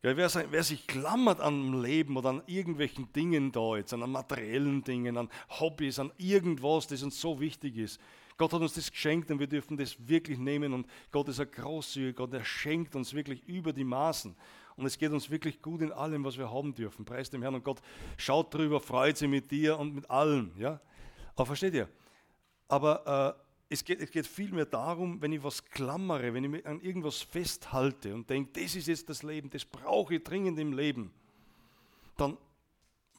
Ja, 0.05 0.15
wer, 0.19 0.31
wer, 0.51 0.63
sich 0.63 0.87
klammert 0.87 1.41
am 1.41 1.83
Leben 1.83 2.19
oder 2.19 2.29
an 2.29 2.43
irgendwelchen 2.45 3.11
Dingen 3.15 3.53
da 3.53 3.79
jetzt, 3.79 3.95
an 3.95 4.01
materiellen 4.11 4.85
Dingen, 4.85 5.17
an 5.17 5.31
Hobbys, 5.49 5.99
an 5.99 6.13
irgendwas, 6.19 6.87
das 6.87 7.03
uns 7.03 7.19
so 7.19 7.41
wichtig 7.41 7.79
ist. 7.79 7.99
Gott 8.37 8.53
hat 8.53 8.61
uns 8.61 8.75
das 8.75 8.91
geschenkt 8.91 9.31
und 9.31 9.41
wir 9.41 9.47
dürfen 9.47 9.79
das 9.79 9.97
wirklich 10.07 10.37
nehmen 10.37 10.75
und 10.75 10.87
Gott 11.11 11.31
ist 11.31 11.41
ein 11.41 11.51
großzügiger 11.51 12.13
Gott, 12.13 12.35
er 12.35 12.45
schenkt 12.45 12.95
uns 12.97 13.15
wirklich 13.15 13.49
über 13.49 13.73
die 13.73 13.83
Maßen. 13.83 14.37
Und 14.77 14.85
es 14.85 14.99
geht 14.99 15.11
uns 15.11 15.31
wirklich 15.31 15.63
gut 15.63 15.81
in 15.81 15.91
allem, 15.91 16.23
was 16.23 16.37
wir 16.37 16.53
haben 16.53 16.75
dürfen. 16.75 17.07
Preis 17.07 17.31
dem 17.31 17.41
Herrn 17.41 17.55
und 17.55 17.65
Gott 17.65 17.81
schaut 18.19 18.53
drüber, 18.53 18.81
freut 18.81 19.17
sich 19.17 19.29
mit 19.31 19.51
dir 19.51 19.79
und 19.79 19.95
mit 19.95 20.11
allem. 20.11 20.51
Ja? 20.59 20.83
Aber 21.35 21.47
versteht 21.47 21.73
ihr? 21.73 21.89
Aber 22.69 23.39
äh, 23.39 23.44
es 23.75 23.85
geht, 23.85 24.01
es 24.01 24.11
geht 24.11 24.27
vielmehr 24.27 24.67
darum, 24.67 25.21
wenn 25.21 25.33
ich 25.33 25.43
was 25.43 25.65
klammere, 25.65 26.33
wenn 26.33 26.45
ich 26.45 26.51
mich 26.51 26.67
an 26.67 26.81
irgendwas 26.81 27.23
festhalte 27.23 28.15
und 28.15 28.29
denke, 28.31 28.61
das 28.61 28.75
ist 28.75 28.87
jetzt 28.87 29.09
das 29.09 29.23
Leben, 29.23 29.51
das 29.51 29.65
brauche 29.65 30.15
ich 30.15 30.23
dringend 30.23 30.59
im 30.59 30.73
Leben, 30.73 31.13
dann 32.17 32.37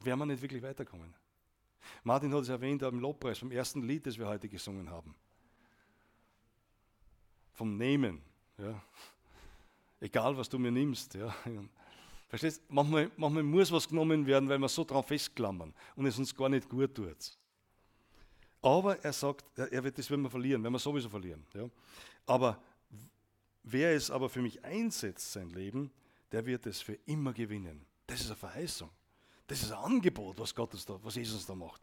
werden 0.02 0.20
wir 0.20 0.26
nicht 0.26 0.42
wirklich 0.42 0.64
weiterkommen. 0.64 1.14
Martin 2.04 2.34
hat 2.34 2.42
es 2.44 2.50
erwähnt 2.50 2.82
im 2.82 3.00
Lobpreis, 3.00 3.40
vom 3.40 3.52
ersten 3.52 3.82
Lied, 3.84 4.06
das 4.06 4.18
wir 4.18 4.28
heute 4.28 4.50
gesungen 4.50 4.90
haben. 4.90 5.14
Vom 7.54 7.78
Nehmen. 7.78 8.22
Ja. 8.58 8.82
Egal, 10.00 10.36
was 10.38 10.50
du 10.50 10.58
mir 10.58 10.72
nimmst. 10.72 11.14
Ja. 11.16 11.34
Verstehst 12.28 12.64
manchmal, 12.70 13.12
manchmal 13.18 13.44
muss 13.44 13.72
was 13.72 13.88
genommen 13.88 14.26
werden, 14.26 14.50
weil 14.50 14.60
wir 14.60 14.70
so 14.70 14.84
drauf 14.84 15.08
festklammern 15.08 15.74
und 15.96 16.06
es 16.06 16.18
uns 16.18 16.36
gar 16.36 16.50
nicht 16.50 16.68
gut 16.70 16.96
tut. 16.96 17.38
Aber 18.66 18.98
er 19.04 19.14
sagt, 19.14 19.46
er 19.60 19.84
wird, 19.84 19.96
das 20.00 20.10
werden 20.10 20.24
wir 20.24 20.30
verlieren, 20.32 20.64
werden 20.64 20.74
wir 20.74 20.80
sowieso 20.80 21.08
verlieren. 21.08 21.46
Ja. 21.54 21.70
Aber 22.26 22.60
wer 23.62 23.94
es 23.94 24.10
aber 24.10 24.28
für 24.28 24.42
mich 24.42 24.66
einsetzt, 24.66 25.34
sein 25.34 25.52
Leben, 25.52 25.92
der 26.32 26.48
wird 26.48 26.66
es 26.66 26.82
für 26.82 26.98
immer 27.06 27.32
gewinnen. 27.32 27.86
Das 28.08 28.22
ist 28.22 28.26
eine 28.26 28.38
Verheißung. 28.38 28.90
Das 29.46 29.62
ist 29.62 29.72
ein 29.72 29.78
Angebot, 29.78 30.40
was, 30.40 30.56
Gott 30.56 30.74
da, 30.90 31.00
was 31.04 31.14
Jesus 31.14 31.46
da 31.46 31.54
macht. 31.54 31.80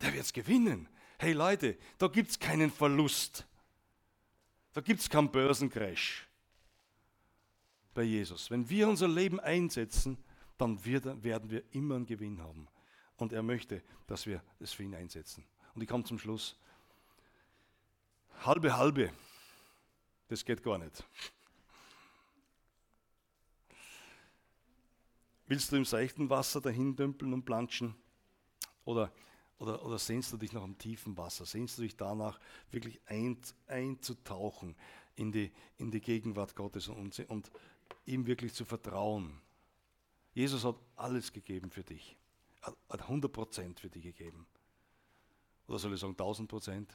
Der 0.00 0.12
wird 0.12 0.22
es 0.22 0.32
gewinnen. 0.32 0.88
Hey 1.18 1.32
Leute, 1.32 1.76
da 1.98 2.06
gibt 2.06 2.30
es 2.30 2.38
keinen 2.38 2.70
Verlust. 2.70 3.44
Da 4.72 4.82
gibt 4.82 5.00
es 5.00 5.10
keinen 5.10 5.32
Börsencrash 5.32 6.28
bei 7.92 8.04
Jesus. 8.04 8.48
Wenn 8.52 8.70
wir 8.70 8.88
unser 8.88 9.08
Leben 9.08 9.40
einsetzen, 9.40 10.16
dann 10.58 10.84
wird, 10.84 11.24
werden 11.24 11.50
wir 11.50 11.64
immer 11.72 11.96
einen 11.96 12.06
Gewinn 12.06 12.40
haben. 12.40 12.68
Und 13.16 13.32
er 13.32 13.42
möchte, 13.42 13.82
dass 14.06 14.26
wir 14.26 14.40
das 14.60 14.72
für 14.72 14.84
ihn 14.84 14.94
einsetzen. 14.94 15.44
Und 15.74 15.82
ich 15.82 15.88
komme 15.88 16.04
zum 16.04 16.18
Schluss. 16.18 16.56
Halbe, 18.44 18.76
halbe, 18.76 19.12
das 20.28 20.44
geht 20.44 20.62
gar 20.62 20.78
nicht. 20.78 21.04
Willst 25.46 25.72
du 25.72 25.76
im 25.76 25.84
seichten 25.84 26.30
Wasser 26.30 26.60
dahin 26.60 26.94
dümpeln 26.94 27.32
und 27.32 27.44
planschen? 27.44 27.94
Oder, 28.84 29.12
oder, 29.58 29.84
oder 29.84 29.98
sehnst 29.98 30.32
du 30.32 30.36
dich 30.36 30.52
nach 30.52 30.62
einem 30.62 30.78
tiefen 30.78 31.16
Wasser? 31.16 31.44
Sehnst 31.44 31.76
du 31.76 31.82
dich 31.82 31.96
danach, 31.96 32.38
wirklich 32.70 33.00
ein, 33.06 33.36
einzutauchen 33.66 34.76
in 35.16 35.32
die, 35.32 35.52
in 35.76 35.90
die 35.90 36.00
Gegenwart 36.00 36.54
Gottes 36.54 36.88
und, 36.88 37.18
und 37.28 37.50
ihm 38.06 38.26
wirklich 38.26 38.54
zu 38.54 38.64
vertrauen? 38.64 39.40
Jesus 40.32 40.64
hat 40.64 40.76
alles 40.96 41.32
gegeben 41.32 41.70
für 41.70 41.82
dich. 41.82 42.16
Er 42.62 42.74
hat 42.88 43.02
100% 43.02 43.80
für 43.80 43.90
dich 43.90 44.04
gegeben. 44.04 44.46
Oder 45.70 45.78
soll 45.78 45.94
ich 45.94 46.00
sagen 46.00 46.16
1000% 46.16 46.88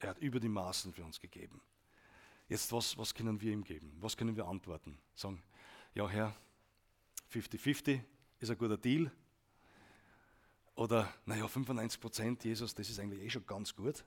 Er 0.00 0.08
hat 0.08 0.18
über 0.18 0.40
die 0.40 0.48
Maßen 0.48 0.92
für 0.92 1.04
uns 1.04 1.20
gegeben. 1.20 1.62
Jetzt, 2.48 2.72
was, 2.72 2.98
was 2.98 3.14
können 3.14 3.40
wir 3.40 3.52
ihm 3.52 3.62
geben? 3.62 3.96
Was 4.00 4.16
können 4.16 4.34
wir 4.34 4.46
antworten? 4.46 4.98
Sagen, 5.14 5.40
ja 5.94 6.08
Herr, 6.08 6.34
50-50 7.32 8.00
ist 8.40 8.50
ein 8.50 8.58
guter 8.58 8.76
Deal. 8.76 9.12
Oder, 10.74 11.14
naja, 11.26 11.46
95 11.46 12.00
Prozent, 12.00 12.44
Jesus, 12.44 12.74
das 12.74 12.90
ist 12.90 12.98
eigentlich 12.98 13.22
eh 13.22 13.30
schon 13.30 13.46
ganz 13.46 13.74
gut. 13.74 14.04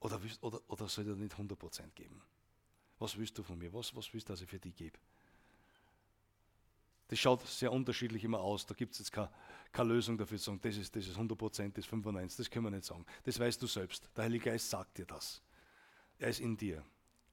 Oder, 0.00 0.18
oder, 0.40 0.60
oder 0.68 0.88
soll 0.88 1.08
er 1.08 1.16
nicht 1.16 1.32
100 1.32 1.58
Prozent 1.58 1.94
geben? 1.94 2.22
Was 2.98 3.18
willst 3.18 3.36
du 3.36 3.42
von 3.42 3.58
mir? 3.58 3.70
Was, 3.74 3.94
was 3.94 4.14
willst 4.14 4.30
du, 4.30 4.32
dass 4.32 4.40
ich 4.40 4.48
für 4.48 4.58
dich 4.58 4.74
gebe? 4.74 4.98
Das 7.08 7.18
schaut 7.18 7.46
sehr 7.46 7.72
unterschiedlich 7.72 8.24
immer 8.24 8.40
aus. 8.40 8.66
Da 8.66 8.74
gibt 8.74 8.92
es 8.92 8.98
jetzt 8.98 9.12
keine, 9.12 9.30
keine, 9.72 9.90
Lösung 9.90 10.18
dafür, 10.18 10.38
zu 10.38 10.44
sagen, 10.44 10.60
das 10.62 10.76
ist, 10.76 10.96
das 10.96 11.06
ist 11.06 11.14
100 11.14 11.38
Prozent, 11.38 11.76
das 11.76 11.84
ist 11.84 11.90
95, 11.90 12.36
das 12.36 12.50
können 12.50 12.66
wir 12.66 12.70
nicht 12.70 12.84
sagen. 12.84 13.04
Das 13.24 13.38
weißt 13.38 13.62
du 13.62 13.66
selbst. 13.66 14.10
Der 14.16 14.24
Heilige 14.24 14.50
Geist 14.50 14.70
sagt 14.70 14.98
dir 14.98 15.06
das. 15.06 15.42
Er 16.18 16.28
ist 16.28 16.40
in 16.40 16.56
dir. 16.56 16.84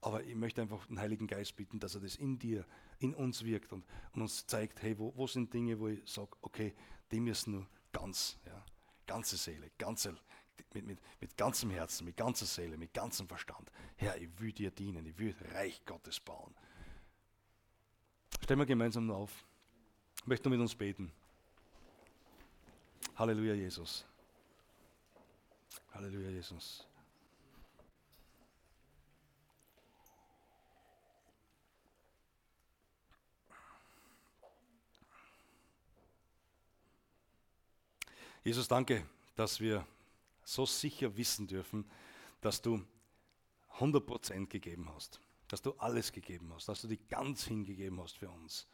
Aber 0.02 0.24
ich 0.24 0.36
möchte 0.36 0.62
einfach 0.62 0.86
den 0.88 1.00
Heiligen 1.00 1.28
Geist 1.28 1.56
bitten, 1.56 1.80
dass 1.80 1.96
er 1.96 2.02
das 2.02 2.18
in 2.18 2.38
dir, 2.38 2.66
in 3.00 3.16
uns 3.16 3.44
wirkt 3.46 3.72
und, 3.72 3.86
und 4.12 4.22
uns 4.22 4.46
zeigt, 4.46 4.82
hey, 4.82 4.98
wo, 5.00 5.14
wo, 5.16 5.28
sind 5.28 5.54
Dinge, 5.54 5.80
wo 5.80 5.88
ich 5.88 6.02
sage, 6.06 6.32
okay, 6.42 6.76
die 7.12 7.22
müssen 7.22 7.54
nur 7.54 7.68
ganz, 7.94 8.38
ja, 8.46 8.66
ganze 9.08 9.38
Seele, 9.38 9.72
ganze, 9.78 10.18
mit, 10.74 10.86
mit, 10.86 11.00
mit 11.22 11.38
ganzem 11.38 11.70
Herzen, 11.70 12.06
mit 12.06 12.18
ganzer 12.18 12.46
Seele, 12.46 12.78
mit 12.78 12.94
ganzem 12.94 13.30
Verstand. 13.30 13.72
Herr, 13.96 14.18
ich 14.18 14.30
will 14.40 14.52
dir 14.52 14.72
dienen, 14.72 15.06
ich 15.06 15.18
will 15.18 15.34
Reich 15.54 15.86
Gottes 15.86 16.20
bauen. 16.20 16.54
Stellen 18.42 18.60
wir 18.60 18.66
gemeinsam 18.66 19.10
auf. 19.10 19.46
Ich 20.24 20.28
möchte 20.28 20.48
nur 20.48 20.58
mit 20.58 20.62
uns 20.62 20.74
beten. 20.74 21.12
Halleluja, 23.18 23.56
Jesus. 23.56 24.06
Halleluja, 25.94 26.30
Jesus. 26.30 26.88
Jesus, 38.46 38.70
danke, 38.70 39.06
dass 39.36 39.60
wir 39.60 39.86
so 40.46 40.66
sicher 40.66 41.18
wissen 41.18 41.48
dürfen, 41.48 41.84
dass 42.40 42.62
du 42.62 42.82
100% 43.78 44.48
gegeben 44.48 44.90
hast, 44.96 45.20
dass 45.50 45.62
du 45.62 45.74
alles 45.74 46.14
gegeben 46.14 46.54
hast, 46.54 46.70
dass 46.70 46.82
du 46.82 46.88
dich 46.88 47.06
ganz 47.10 47.44
hingegeben 47.44 48.02
hast 48.02 48.18
für 48.18 48.30
uns. 48.30 48.68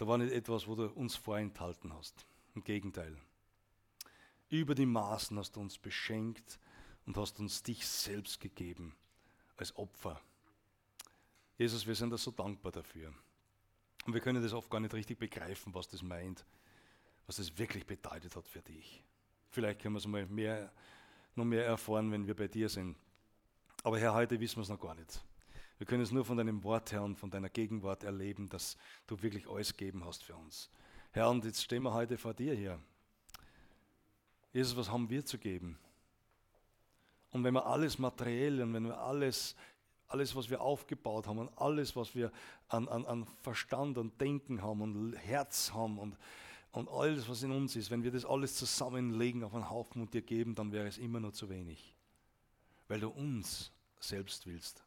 Da 0.00 0.06
war 0.06 0.16
nicht 0.16 0.32
etwas, 0.32 0.66
wo 0.66 0.74
du 0.74 0.86
uns 0.86 1.14
vorenthalten 1.14 1.92
hast. 1.92 2.24
Im 2.54 2.64
Gegenteil. 2.64 3.14
Über 4.48 4.74
die 4.74 4.86
Maßen 4.86 5.38
hast 5.38 5.56
du 5.56 5.60
uns 5.60 5.76
beschenkt 5.76 6.58
und 7.04 7.18
hast 7.18 7.38
uns 7.38 7.62
dich 7.62 7.86
selbst 7.86 8.40
gegeben 8.40 8.96
als 9.58 9.76
Opfer. 9.76 10.18
Jesus, 11.58 11.86
wir 11.86 11.94
sind 11.94 12.08
da 12.08 12.16
so 12.16 12.30
dankbar 12.30 12.72
dafür. 12.72 13.12
Und 14.06 14.14
wir 14.14 14.22
können 14.22 14.42
das 14.42 14.54
oft 14.54 14.70
gar 14.70 14.80
nicht 14.80 14.94
richtig 14.94 15.18
begreifen, 15.18 15.74
was 15.74 15.86
das 15.86 16.00
meint 16.00 16.46
was 17.26 17.38
es 17.38 17.58
wirklich 17.58 17.86
bedeutet 17.86 18.34
hat 18.34 18.48
für 18.48 18.62
dich. 18.62 19.04
Vielleicht 19.50 19.80
können 19.80 19.94
wir 19.94 19.98
es 19.98 20.06
mal 20.06 20.26
mehr, 20.26 20.72
noch 21.36 21.44
mehr 21.44 21.66
erfahren, 21.66 22.10
wenn 22.10 22.26
wir 22.26 22.34
bei 22.34 22.48
dir 22.48 22.68
sind. 22.68 22.96
Aber 23.84 24.00
Herr, 24.00 24.14
heute 24.14 24.40
wissen 24.40 24.56
wir 24.56 24.62
es 24.62 24.68
noch 24.70 24.80
gar 24.80 24.96
nicht. 24.96 25.22
Wir 25.80 25.86
können 25.86 26.02
es 26.02 26.10
nur 26.10 26.26
von 26.26 26.36
deinem 26.36 26.62
Wort 26.62 26.92
her 26.92 27.02
und 27.02 27.16
von 27.16 27.30
deiner 27.30 27.48
Gegenwart 27.48 28.04
erleben, 28.04 28.50
dass 28.50 28.76
du 29.06 29.22
wirklich 29.22 29.48
alles 29.48 29.74
gegeben 29.74 30.04
hast 30.04 30.22
für 30.22 30.36
uns. 30.36 30.68
Herr, 31.10 31.30
und 31.30 31.42
jetzt 31.46 31.62
stehen 31.64 31.82
wir 31.84 31.94
heute 31.94 32.18
vor 32.18 32.34
dir 32.34 32.54
hier. 32.54 32.78
Jesus, 34.52 34.76
was 34.76 34.90
haben 34.90 35.08
wir 35.08 35.24
zu 35.24 35.38
geben? 35.38 35.78
Und 37.30 37.44
wenn 37.44 37.54
wir 37.54 37.64
alles 37.64 37.98
materiell 37.98 38.60
und 38.60 38.74
wenn 38.74 38.84
wir 38.84 38.98
alles, 38.98 39.56
alles, 40.06 40.36
was 40.36 40.50
wir 40.50 40.60
aufgebaut 40.60 41.26
haben 41.26 41.38
und 41.38 41.48
alles, 41.56 41.96
was 41.96 42.14
wir 42.14 42.30
an, 42.68 42.86
an, 42.86 43.06
an 43.06 43.26
Verstand 43.40 43.96
und 43.96 44.20
Denken 44.20 44.60
haben 44.60 44.82
und 44.82 45.14
Herz 45.14 45.72
haben 45.72 45.98
und 45.98 46.18
und 46.72 46.88
alles, 46.88 47.26
was 47.28 47.42
in 47.42 47.52
uns 47.52 47.74
ist, 47.74 47.90
wenn 47.90 48.04
wir 48.04 48.12
das 48.12 48.24
alles 48.24 48.54
zusammenlegen 48.54 49.42
auf 49.42 49.54
einen 49.54 49.70
Haufen 49.70 50.02
und 50.02 50.14
dir 50.14 50.22
geben, 50.22 50.54
dann 50.54 50.70
wäre 50.70 50.86
es 50.86 50.98
immer 50.98 51.18
noch 51.18 51.32
zu 51.32 51.48
wenig. 51.48 51.96
Weil 52.86 53.00
du 53.00 53.08
uns 53.08 53.72
selbst 53.98 54.46
willst. 54.46 54.84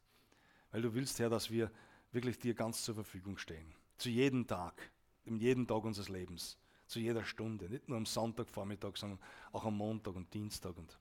Weil 0.74 0.82
du 0.82 0.94
willst, 0.96 1.20
Herr, 1.20 1.30
dass 1.30 1.52
wir 1.52 1.72
wirklich 2.12 2.40
dir 2.40 2.56
ganz 2.56 2.84
zur 2.84 2.96
Verfügung 2.96 3.38
stehen. 3.38 3.76
Zu 3.98 4.10
jedem 4.10 4.48
Tag, 4.48 4.92
in 5.24 5.38
jedem 5.38 5.68
Tag 5.68 5.84
unseres 5.84 6.10
Lebens, 6.10 6.58
zu 6.88 7.00
jeder 7.00 7.24
Stunde. 7.24 7.70
Nicht 7.70 7.88
nur 7.88 7.98
am 7.98 8.08
Sonntagvormittag, 8.08 8.98
sondern 8.98 9.20
auch 9.52 9.66
am 9.66 9.78
Montag 9.78 10.16
und 10.16 10.34
Dienstag 10.34 10.76
und 10.76 10.98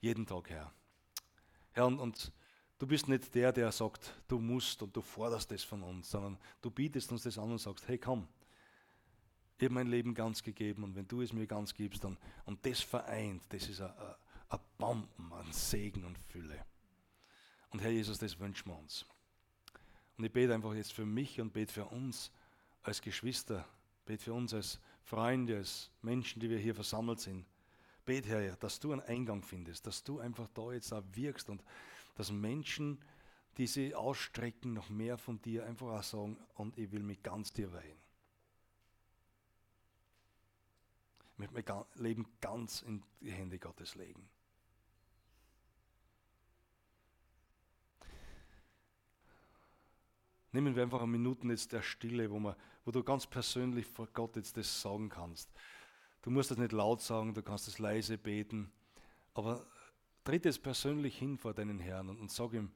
jeden 0.00 0.26
Tag, 0.26 0.50
Herr. 0.50 0.70
Herr, 1.72 1.86
und, 1.86 1.98
und 1.98 2.30
du 2.78 2.86
bist 2.86 3.08
nicht 3.08 3.34
der, 3.34 3.52
der 3.52 3.72
sagt, 3.72 4.14
du 4.28 4.38
musst 4.38 4.82
und 4.82 4.94
du 4.94 5.00
forderst 5.00 5.50
das 5.50 5.64
von 5.64 5.82
uns, 5.82 6.10
sondern 6.10 6.38
du 6.60 6.70
bietest 6.70 7.10
uns 7.10 7.22
das 7.22 7.38
an 7.38 7.50
und 7.50 7.58
sagst, 7.58 7.88
hey 7.88 7.96
komm, 7.96 8.28
ich 9.56 9.64
habe 9.64 9.74
mein 9.74 9.86
Leben 9.86 10.12
ganz 10.12 10.42
gegeben 10.42 10.84
und 10.84 10.94
wenn 10.94 11.08
du 11.08 11.22
es 11.22 11.32
mir 11.32 11.46
ganz 11.46 11.72
gibst, 11.72 12.04
dann, 12.04 12.18
und 12.44 12.64
das 12.66 12.80
vereint, 12.80 13.42
das 13.48 13.66
ist 13.66 13.80
ein, 13.80 13.92
ein 14.50 14.60
Bomben 14.76 15.32
an 15.32 15.50
Segen 15.52 16.04
und 16.04 16.18
Fülle. 16.18 16.66
Und 17.70 17.80
Herr 17.80 17.90
Jesus, 17.90 18.18
das 18.18 18.38
wünschen 18.38 18.68
wir 18.68 18.78
uns. 18.78 19.06
Und 20.16 20.24
ich 20.24 20.32
bete 20.32 20.54
einfach 20.54 20.74
jetzt 20.74 20.92
für 20.92 21.06
mich 21.06 21.40
und 21.40 21.52
bete 21.52 21.72
für 21.72 21.86
uns 21.86 22.30
als 22.82 23.00
Geschwister, 23.00 23.66
bete 24.04 24.24
für 24.24 24.34
uns 24.34 24.52
als 24.52 24.80
Freunde, 25.02 25.58
als 25.58 25.90
Menschen, 26.02 26.40
die 26.40 26.50
wir 26.50 26.58
hier 26.58 26.74
versammelt 26.74 27.20
sind. 27.20 27.46
Bete, 28.04 28.28
Herr, 28.28 28.56
dass 28.56 28.80
du 28.80 28.92
einen 28.92 29.02
Eingang 29.02 29.42
findest, 29.42 29.86
dass 29.86 30.02
du 30.02 30.18
einfach 30.18 30.48
da 30.54 30.72
jetzt 30.72 30.92
auch 30.92 31.04
wirkst 31.12 31.48
und 31.48 31.62
dass 32.16 32.32
Menschen, 32.32 32.98
die 33.56 33.66
sie 33.66 33.94
ausstrecken, 33.94 34.72
noch 34.72 34.88
mehr 34.88 35.16
von 35.16 35.40
dir 35.40 35.64
einfach 35.64 35.88
auch 35.88 36.02
sagen, 36.02 36.36
und 36.54 36.76
ich 36.76 36.90
will 36.92 37.02
mich 37.02 37.22
ganz 37.22 37.52
dir 37.52 37.72
weihen. 37.72 38.00
möchte 41.40 41.72
mein 41.72 41.84
Leben 41.94 42.26
ganz 42.40 42.82
in 42.82 43.02
die 43.20 43.32
Hände 43.32 43.58
Gottes 43.58 43.94
legen. 43.94 44.28
Nehmen 50.52 50.74
wir 50.74 50.82
einfach 50.82 51.00
eine 51.00 51.10
Minute 51.10 51.46
jetzt 51.48 51.72
der 51.72 51.82
Stille, 51.82 52.30
wo, 52.30 52.38
man, 52.38 52.56
wo 52.84 52.90
du 52.90 53.04
ganz 53.04 53.26
persönlich 53.26 53.86
vor 53.86 54.08
Gott 54.12 54.36
jetzt 54.36 54.56
das 54.56 54.80
sagen 54.80 55.08
kannst. 55.08 55.50
Du 56.22 56.30
musst 56.30 56.50
das 56.50 56.58
nicht 56.58 56.72
laut 56.72 57.00
sagen, 57.00 57.34
du 57.34 57.42
kannst 57.42 57.68
es 57.68 57.78
leise 57.78 58.18
beten, 58.18 58.70
aber 59.34 59.64
tritt 60.24 60.44
es 60.46 60.58
persönlich 60.58 61.16
hin 61.18 61.38
vor 61.38 61.54
deinen 61.54 61.78
Herrn 61.78 62.08
und, 62.08 62.18
und 62.20 62.30
sag 62.30 62.52
ihm, 62.52 62.70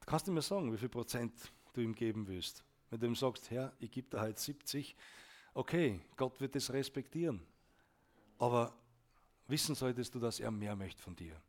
du 0.00 0.06
kannst 0.06 0.28
ihm 0.28 0.40
sagen, 0.40 0.72
wie 0.72 0.78
viel 0.78 0.88
Prozent 0.88 1.52
du 1.72 1.80
ihm 1.80 1.94
geben 1.94 2.28
willst. 2.28 2.64
Wenn 2.90 3.00
du 3.00 3.06
ihm 3.06 3.14
sagst, 3.14 3.50
Herr, 3.50 3.72
ich 3.78 3.90
gebe 3.90 4.08
dir 4.08 4.20
halt 4.20 4.38
70, 4.38 4.94
okay, 5.54 6.00
Gott 6.16 6.40
wird 6.40 6.54
das 6.54 6.72
respektieren. 6.72 7.40
Aber 8.38 8.74
wissen 9.48 9.74
solltest 9.74 10.14
du, 10.14 10.20
dass 10.20 10.38
er 10.38 10.50
mehr 10.50 10.76
möchte 10.76 11.02
von 11.02 11.16
dir. 11.16 11.40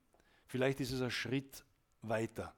Vielleicht 0.47 0.79
ist 0.79 0.91
es 0.91 1.01
ein 1.01 1.11
Schritt 1.11 1.63
weiter 2.01 2.53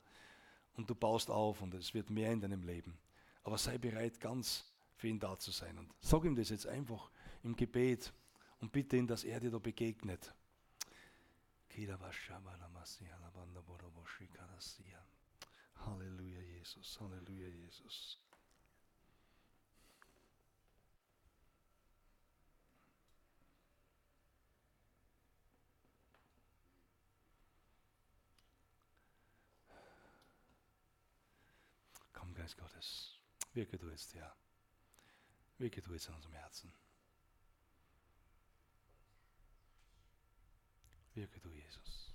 und 0.76 0.90
du 0.90 0.96
baust 0.96 1.30
auf 1.30 1.62
und 1.62 1.74
es 1.74 1.94
wird 1.94 2.10
mehr 2.10 2.32
in 2.32 2.42
deinem 2.42 2.64
Leben. 2.64 2.98
Aber 3.44 3.58
sei 3.58 3.78
bereit, 3.78 4.20
ganz 4.20 4.66
für 4.96 5.08
ihn 5.08 5.20
da 5.20 5.38
zu 5.38 5.52
sein. 5.52 5.78
Und 5.78 5.94
sag 6.00 6.24
ihm 6.24 6.36
das 6.36 6.50
jetzt 6.50 6.68
einfach 6.68 7.10
im 7.44 7.56
Gebet 7.56 8.14
und 8.60 8.72
bitte 8.72 8.98
ihn, 8.98 9.08
dass 9.08 9.24
er 9.24 9.40
dir 9.40 9.52
da 9.52 9.60
begegnet. 9.60 10.34
Halleluja, 15.86 16.40
Jesus. 16.40 17.00
Halleluja, 17.00 17.48
Jesus. 17.48 18.23
Geist 32.44 32.58
Gottes. 32.58 33.18
Wirke 33.54 33.78
du 33.78 33.90
jetzt, 33.90 34.14
Herr. 34.16 34.36
Wirke 35.60 35.82
du 35.82 35.94
jetzt 35.94 36.10
in 36.10 36.16
unserem 36.16 36.34
Herzen. 36.34 36.74
Wirke 41.14 41.40
du, 41.40 41.50
Jesus. 41.52 42.14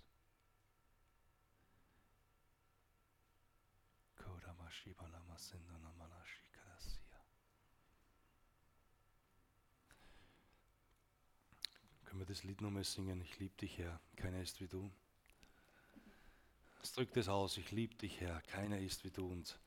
Können 12.05 12.21
wir 12.21 12.27
das 12.27 12.45
Lied 12.45 12.61
nochmal 12.61 12.85
singen? 12.85 13.23
Ich 13.23 13.39
liebe 13.39 13.57
dich, 13.57 13.79
Herr. 13.79 13.99
Keiner 14.17 14.43
ist 14.43 14.61
wie 14.61 14.69
du. 14.69 14.93
Es 16.83 16.93
drückt 16.93 17.17
es 17.17 17.29
aus. 17.29 17.57
Ich 17.57 17.71
liebe 17.71 17.95
dich, 17.95 18.21
Herr. 18.21 18.43
Keiner 18.43 18.79
ist 18.79 19.05
wie 19.05 19.11
du. 19.11 19.27
Und 19.27 19.59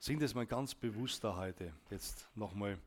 sing 0.00 0.18
das 0.18 0.34
mal 0.34 0.46
ganz 0.46 0.74
bewusst 0.74 1.22
da 1.22 1.36
heute. 1.36 1.72
Jetzt 1.90 2.26
nochmal 2.34 2.78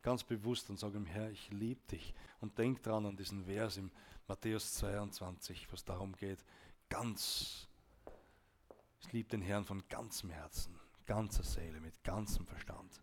ganz 0.00 0.24
bewusst 0.24 0.68
und 0.70 0.78
sage 0.78 0.96
ihm, 0.96 1.06
Herr, 1.06 1.30
ich 1.30 1.50
liebe 1.50 1.80
dich. 1.90 2.14
Und 2.40 2.58
denk 2.58 2.82
dran 2.82 3.06
an 3.06 3.16
diesen 3.16 3.44
Vers 3.44 3.76
im 3.76 3.90
Matthäus 4.26 4.74
22, 4.74 5.70
was 5.70 5.84
darum 5.84 6.16
geht, 6.16 6.38
ganz, 6.88 7.68
ich 9.00 9.12
liebe 9.12 9.28
den 9.28 9.42
Herrn 9.42 9.64
von 9.64 9.86
ganzem 9.88 10.30
Herzen, 10.30 10.74
ganzer 11.06 11.44
Seele, 11.44 11.80
mit 11.80 12.02
ganzem 12.02 12.46
Verstand. 12.46 12.96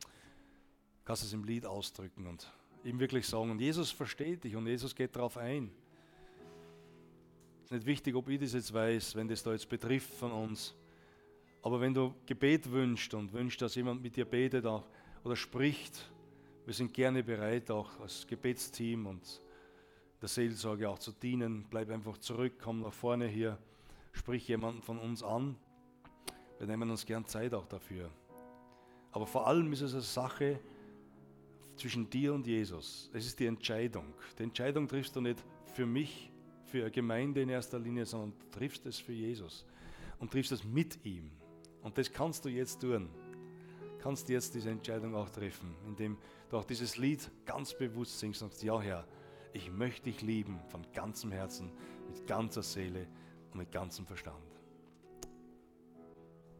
Du 0.00 1.04
kannst 1.04 1.24
es 1.24 1.32
im 1.32 1.44
Lied 1.44 1.66
ausdrücken 1.66 2.26
und 2.26 2.50
ihm 2.84 3.00
wirklich 3.00 3.26
sagen, 3.26 3.50
und 3.50 3.60
Jesus 3.60 3.90
versteht 3.90 4.44
dich 4.44 4.54
und 4.54 4.66
Jesus 4.66 4.94
geht 4.94 5.16
darauf 5.16 5.36
ein. 5.36 5.72
Es 7.58 7.64
ist 7.64 7.72
nicht 7.72 7.86
wichtig, 7.86 8.14
ob 8.14 8.28
ich 8.28 8.38
das 8.38 8.52
jetzt 8.52 8.72
weiß, 8.72 9.16
wenn 9.16 9.26
das 9.26 9.42
da 9.42 9.50
jetzt 9.50 9.68
betrifft 9.68 10.14
von 10.14 10.30
uns. 10.30 10.74
Aber 11.66 11.80
wenn 11.80 11.92
du 11.92 12.14
Gebet 12.26 12.70
wünschst 12.70 13.12
und 13.14 13.32
wünschst, 13.32 13.60
dass 13.60 13.74
jemand 13.74 14.00
mit 14.00 14.14
dir 14.14 14.24
betet 14.24 14.64
auch, 14.66 14.84
oder 15.24 15.34
spricht, 15.34 16.12
wir 16.64 16.72
sind 16.72 16.94
gerne 16.94 17.24
bereit, 17.24 17.72
auch 17.72 17.98
als 17.98 18.24
Gebetsteam 18.24 19.04
und 19.04 19.42
der 20.22 20.28
Seelsorge 20.28 20.88
auch 20.88 21.00
zu 21.00 21.10
dienen. 21.10 21.66
Bleib 21.68 21.90
einfach 21.90 22.18
zurück, 22.18 22.52
komm 22.62 22.82
nach 22.82 22.92
vorne 22.92 23.26
hier, 23.26 23.58
sprich 24.12 24.46
jemanden 24.46 24.80
von 24.80 25.00
uns 25.00 25.24
an. 25.24 25.56
Wir 26.58 26.68
nehmen 26.68 26.88
uns 26.88 27.04
gern 27.04 27.26
Zeit 27.26 27.52
auch 27.52 27.66
dafür. 27.66 28.12
Aber 29.10 29.26
vor 29.26 29.48
allem 29.48 29.72
ist 29.72 29.80
es 29.80 29.92
eine 29.92 30.02
Sache 30.02 30.60
zwischen 31.74 32.08
dir 32.08 32.32
und 32.32 32.46
Jesus. 32.46 33.10
Es 33.12 33.26
ist 33.26 33.40
die 33.40 33.46
Entscheidung. 33.46 34.14
Die 34.38 34.44
Entscheidung 34.44 34.86
triffst 34.86 35.16
du 35.16 35.20
nicht 35.20 35.44
für 35.74 35.84
mich, 35.84 36.30
für 36.66 36.82
eine 36.82 36.92
Gemeinde 36.92 37.42
in 37.42 37.48
erster 37.48 37.80
Linie, 37.80 38.06
sondern 38.06 38.34
triffst 38.52 38.86
es 38.86 39.00
für 39.00 39.14
Jesus 39.14 39.66
und 40.20 40.30
triffst 40.30 40.52
es 40.52 40.62
mit 40.62 41.04
ihm. 41.04 41.32
Und 41.86 41.96
das 41.96 42.12
kannst 42.12 42.44
du 42.44 42.48
jetzt 42.48 42.80
tun 42.80 43.08
kannst 44.06 44.28
jetzt 44.28 44.54
diese 44.54 44.70
Entscheidung 44.70 45.16
auch 45.16 45.28
treffen, 45.30 45.74
indem 45.84 46.16
du 46.48 46.58
auch 46.58 46.64
dieses 46.64 46.96
Lied 46.96 47.28
ganz 47.44 47.76
bewusst 47.76 48.20
singst 48.20 48.40
und 48.40 48.50
sagst, 48.50 48.62
ja 48.62 48.80
Herr, 48.80 49.04
ich 49.52 49.68
möchte 49.68 50.04
dich 50.04 50.22
lieben 50.22 50.60
von 50.68 50.86
ganzem 50.92 51.32
Herzen, 51.32 51.72
mit 52.06 52.24
ganzer 52.24 52.62
Seele 52.62 53.08
und 53.50 53.58
mit 53.58 53.72
ganzem 53.72 54.06
Verstand. 54.06 54.55